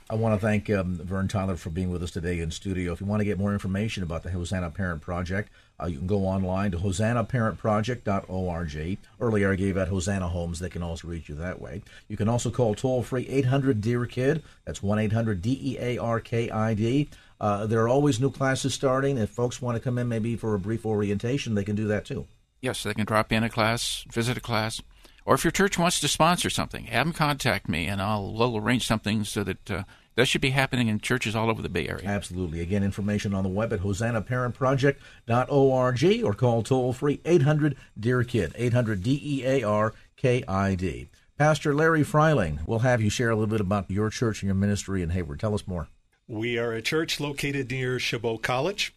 I 0.09 0.15
want 0.15 0.39
to 0.39 0.45
thank 0.45 0.69
um, 0.69 0.95
Vern 0.95 1.27
Tyler 1.27 1.57
for 1.57 1.69
being 1.69 1.91
with 1.91 2.01
us 2.01 2.11
today 2.11 2.39
in 2.39 2.51
studio. 2.51 2.93
If 2.93 3.01
you 3.01 3.07
want 3.07 3.19
to 3.19 3.25
get 3.25 3.37
more 3.37 3.51
information 3.51 4.03
about 4.03 4.23
the 4.23 4.29
Hosanna 4.29 4.69
Parent 4.69 5.01
Project, 5.01 5.51
uh, 5.81 5.85
you 5.85 5.99
can 5.99 6.07
go 6.07 6.25
online 6.25 6.71
to 6.71 6.77
hosannaparentproject.org. 6.77 8.97
Earlier, 9.19 9.51
I 9.51 9.55
gave 9.55 9.77
out 9.77 9.89
Hosanna 9.89 10.29
Homes. 10.29 10.59
They 10.59 10.69
can 10.69 10.81
also 10.81 11.07
reach 11.07 11.29
you 11.29 11.35
that 11.35 11.61
way. 11.61 11.83
You 12.07 12.17
can 12.17 12.27
also 12.27 12.49
call 12.49 12.73
toll 12.73 13.03
free 13.03 13.27
800 13.27 13.81
Dear 13.81 14.05
Kid. 14.05 14.43
That's 14.65 14.81
1 14.81 14.99
800 14.99 15.41
D 15.41 15.59
E 15.61 15.77
A 15.79 15.97
R 15.97 16.19
K 16.19 16.49
I 16.49 16.73
D. 16.73 17.09
Uh, 17.39 17.67
there 17.67 17.81
are 17.81 17.89
always 17.89 18.19
new 18.19 18.31
classes 18.31 18.73
starting. 18.73 19.17
If 19.17 19.29
folks 19.29 19.61
want 19.61 19.75
to 19.75 19.81
come 19.81 19.99
in 19.99 20.07
maybe 20.07 20.35
for 20.35 20.55
a 20.55 20.59
brief 20.59 20.85
orientation, 20.85 21.53
they 21.53 21.63
can 21.63 21.75
do 21.75 21.87
that 21.87 22.05
too. 22.05 22.25
Yes, 22.61 22.81
they 22.81 22.95
can 22.95 23.05
drop 23.05 23.31
in 23.31 23.43
a 23.43 23.49
class, 23.49 24.03
visit 24.11 24.37
a 24.37 24.41
class, 24.41 24.81
or 25.25 25.35
if 25.35 25.43
your 25.43 25.51
church 25.51 25.77
wants 25.77 25.99
to 25.99 26.07
sponsor 26.07 26.49
something, 26.49 26.85
have 26.85 27.05
them 27.05 27.13
contact 27.13 27.69
me, 27.69 27.85
and 27.85 28.01
I'll 28.01 28.33
we'll 28.33 28.57
arrange 28.57 28.87
something 28.87 29.23
so 29.23 29.43
that 29.43 29.69
uh, 29.69 29.83
that 30.17 30.27
should 30.27 30.41
be 30.41 30.49
happening 30.49 30.89
in 30.89 30.99
churches 30.99 31.33
all 31.35 31.49
over 31.49 31.61
the 31.61 31.69
Bay 31.69 31.87
Area. 31.87 32.07
Absolutely. 32.07 32.59
Again, 32.59 32.83
information 32.83 33.35
on 33.35 33.43
the 33.43 33.49
web 33.49 33.71
at 33.71 33.81
hosannaparentproject.org 33.81 36.23
or 36.23 36.33
call 36.33 36.63
toll 36.63 36.91
free 36.91 37.21
800 37.23 37.77
Dear 37.97 38.23
Kid, 38.23 38.51
800 38.55 39.03
D 39.03 39.21
E 39.23 39.45
A 39.45 39.63
R 39.63 39.93
K 40.17 40.43
I 40.47 40.73
D. 40.73 41.09
Pastor 41.37 41.75
Larry 41.75 42.03
Freiling, 42.03 42.61
we'll 42.65 42.79
have 42.79 42.99
you 42.99 43.11
share 43.11 43.29
a 43.29 43.35
little 43.35 43.47
bit 43.47 43.61
about 43.61 43.91
your 43.91 44.09
church 44.09 44.41
and 44.41 44.47
your 44.47 44.55
ministry 44.55 45.03
in 45.03 45.11
Hayward. 45.11 45.39
Tell 45.39 45.53
us 45.53 45.67
more. 45.67 45.87
We 46.27 46.57
are 46.57 46.73
a 46.73 46.81
church 46.81 47.19
located 47.19 47.69
near 47.69 47.99
Chabot 47.99 48.41
College, 48.41 48.95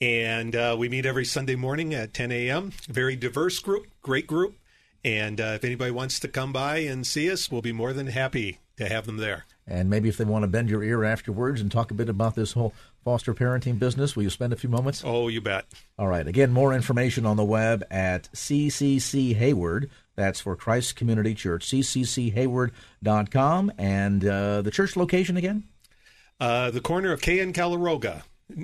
and 0.00 0.56
uh, 0.56 0.74
we 0.76 0.88
meet 0.88 1.06
every 1.06 1.24
Sunday 1.24 1.54
morning 1.54 1.94
at 1.94 2.12
10 2.12 2.32
a.m. 2.32 2.72
Very 2.88 3.14
diverse 3.14 3.60
group, 3.60 3.86
great 4.02 4.26
group. 4.26 4.56
And 5.04 5.40
uh, 5.40 5.52
if 5.54 5.62
anybody 5.64 5.92
wants 5.92 6.18
to 6.20 6.28
come 6.28 6.52
by 6.52 6.78
and 6.78 7.06
see 7.06 7.30
us, 7.30 7.52
we'll 7.52 7.62
be 7.62 7.72
more 7.72 7.92
than 7.92 8.08
happy 8.08 8.58
to 8.76 8.88
have 8.88 9.06
them 9.06 9.18
there. 9.18 9.46
And 9.70 9.88
maybe 9.88 10.08
if 10.08 10.16
they 10.16 10.24
want 10.24 10.42
to 10.42 10.48
bend 10.48 10.68
your 10.68 10.82
ear 10.82 11.04
afterwards 11.04 11.60
and 11.60 11.70
talk 11.70 11.90
a 11.90 11.94
bit 11.94 12.08
about 12.08 12.34
this 12.34 12.52
whole 12.52 12.74
foster 13.04 13.34
parenting 13.34 13.78
business, 13.78 14.16
will 14.16 14.24
you 14.24 14.30
spend 14.30 14.52
a 14.52 14.56
few 14.56 14.68
moments? 14.68 15.02
Oh, 15.04 15.28
you 15.28 15.40
bet. 15.40 15.66
All 15.98 16.08
right. 16.08 16.26
Again, 16.26 16.50
more 16.50 16.74
information 16.74 17.24
on 17.24 17.36
the 17.36 17.44
web 17.44 17.84
at 17.90 18.28
CCC 18.34 19.36
Hayward. 19.36 19.90
That's 20.16 20.40
for 20.40 20.56
Christ 20.56 20.96
Community 20.96 21.34
Church, 21.34 21.66
ccchayward.com. 21.66 23.72
And 23.78 24.24
uh, 24.24 24.62
the 24.62 24.70
church 24.70 24.96
location 24.96 25.36
again? 25.36 25.64
Uh, 26.38 26.70
the 26.70 26.80
corner 26.80 27.12
of 27.12 27.20
K 27.20 27.38
and 27.38 27.54
Calaroga 27.54 28.22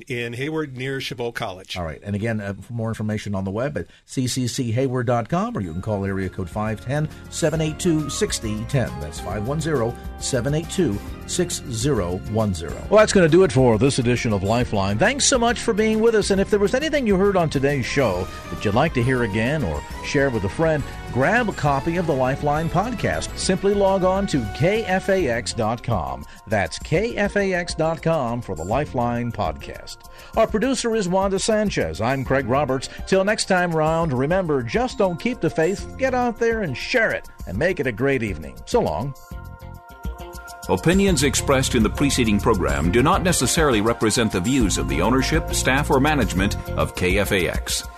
in 0.09 0.33
Hayward 0.33 0.77
near 0.77 1.01
Chabot 1.01 1.33
College. 1.33 1.77
All 1.77 1.85
right. 1.85 2.01
And 2.03 2.15
again, 2.15 2.41
uh, 2.41 2.55
for 2.55 2.73
more 2.73 2.89
information 2.89 3.35
on 3.35 3.45
the 3.45 3.51
web 3.51 3.77
at 3.77 3.87
ccchayward.com 4.07 5.57
or 5.57 5.61
you 5.61 5.73
can 5.73 5.83
call 5.83 6.05
area 6.05 6.29
code 6.29 6.51
510 6.51 7.09
782 7.31 8.11
6010. 8.11 9.01
That's 9.01 9.21
510 9.21 10.21
782 10.21 10.99
6010. 11.29 12.89
Well, 12.89 13.01
that's 13.01 13.13
going 13.13 13.27
to 13.27 13.31
do 13.31 13.45
it 13.45 13.53
for 13.53 13.79
this 13.79 13.99
edition 13.99 14.33
of 14.33 14.43
Lifeline. 14.43 14.99
Thanks 14.99 15.25
so 15.25 15.39
much 15.39 15.59
for 15.61 15.75
being 15.75 16.01
with 16.01 16.15
us. 16.15 16.31
And 16.31 16.41
if 16.41 16.51
there 16.51 16.61
was 16.61 16.75
anything 16.75 17.07
you 17.07 17.17
heard 17.17 17.37
on 17.37 17.51
today's 17.51 17.87
show 17.87 18.27
that 18.51 18.65
you'd 18.65 18.75
like 18.75 18.95
to 18.95 19.03
hear 19.03 19.25
again 19.25 19.63
or 19.65 19.83
share 20.05 20.31
with 20.31 20.45
a 20.45 20.49
friend, 20.49 20.83
grab 21.17 21.49
a 21.49 21.53
copy 21.55 21.97
of 21.97 22.07
the 22.07 22.13
Lifeline 22.13 22.69
podcast. 22.69 23.35
Simply 23.39 23.73
log 23.73 24.05
on 24.05 24.27
to 24.27 24.43
kfax.com. 24.43 26.27
That's 26.47 26.79
kfax.com 26.79 28.43
for 28.43 28.55
the 28.55 28.63
Lifeline 28.63 29.33
podcast. 29.33 29.97
Our 30.37 30.47
producer 30.47 30.95
is 30.95 31.09
Wanda 31.09 31.39
Sanchez. 31.39 32.03
I'm 32.03 32.23
Craig 32.23 32.47
Roberts. 32.47 32.91
Till 33.07 33.25
next 33.25 33.47
time 33.47 33.75
round, 33.75 34.13
remember 34.13 34.63
just 34.63 34.99
don't 34.99 35.19
keep 35.19 35.41
the 35.41 35.49
faith, 35.49 35.91
get 35.97 36.13
out 36.13 36.37
there 36.39 36.61
and 36.61 36.77
share 36.77 37.13
it 37.13 37.27
and 37.47 37.57
make 37.57 37.81
it 37.81 37.87
a 37.87 37.93
great 37.93 38.23
evening. 38.23 38.59
So 38.67 38.83
long. 38.83 39.15
Opinions 40.69 41.23
expressed 41.23 41.77
in 41.77 41.83
the 41.83 41.89
preceding 41.89 42.39
program 42.39 42.93
do 42.93 43.03
not 43.03 43.23
necessarily 43.23 43.81
represent 43.81 44.33
the 44.33 44.41
views 44.41 44.77
of 44.77 44.87
the 44.87 45.01
ownership, 45.01 45.55
staff, 45.55 45.91
or 45.91 45.99
management 45.99 46.57
of 46.71 46.95
KFAX. 46.95 47.89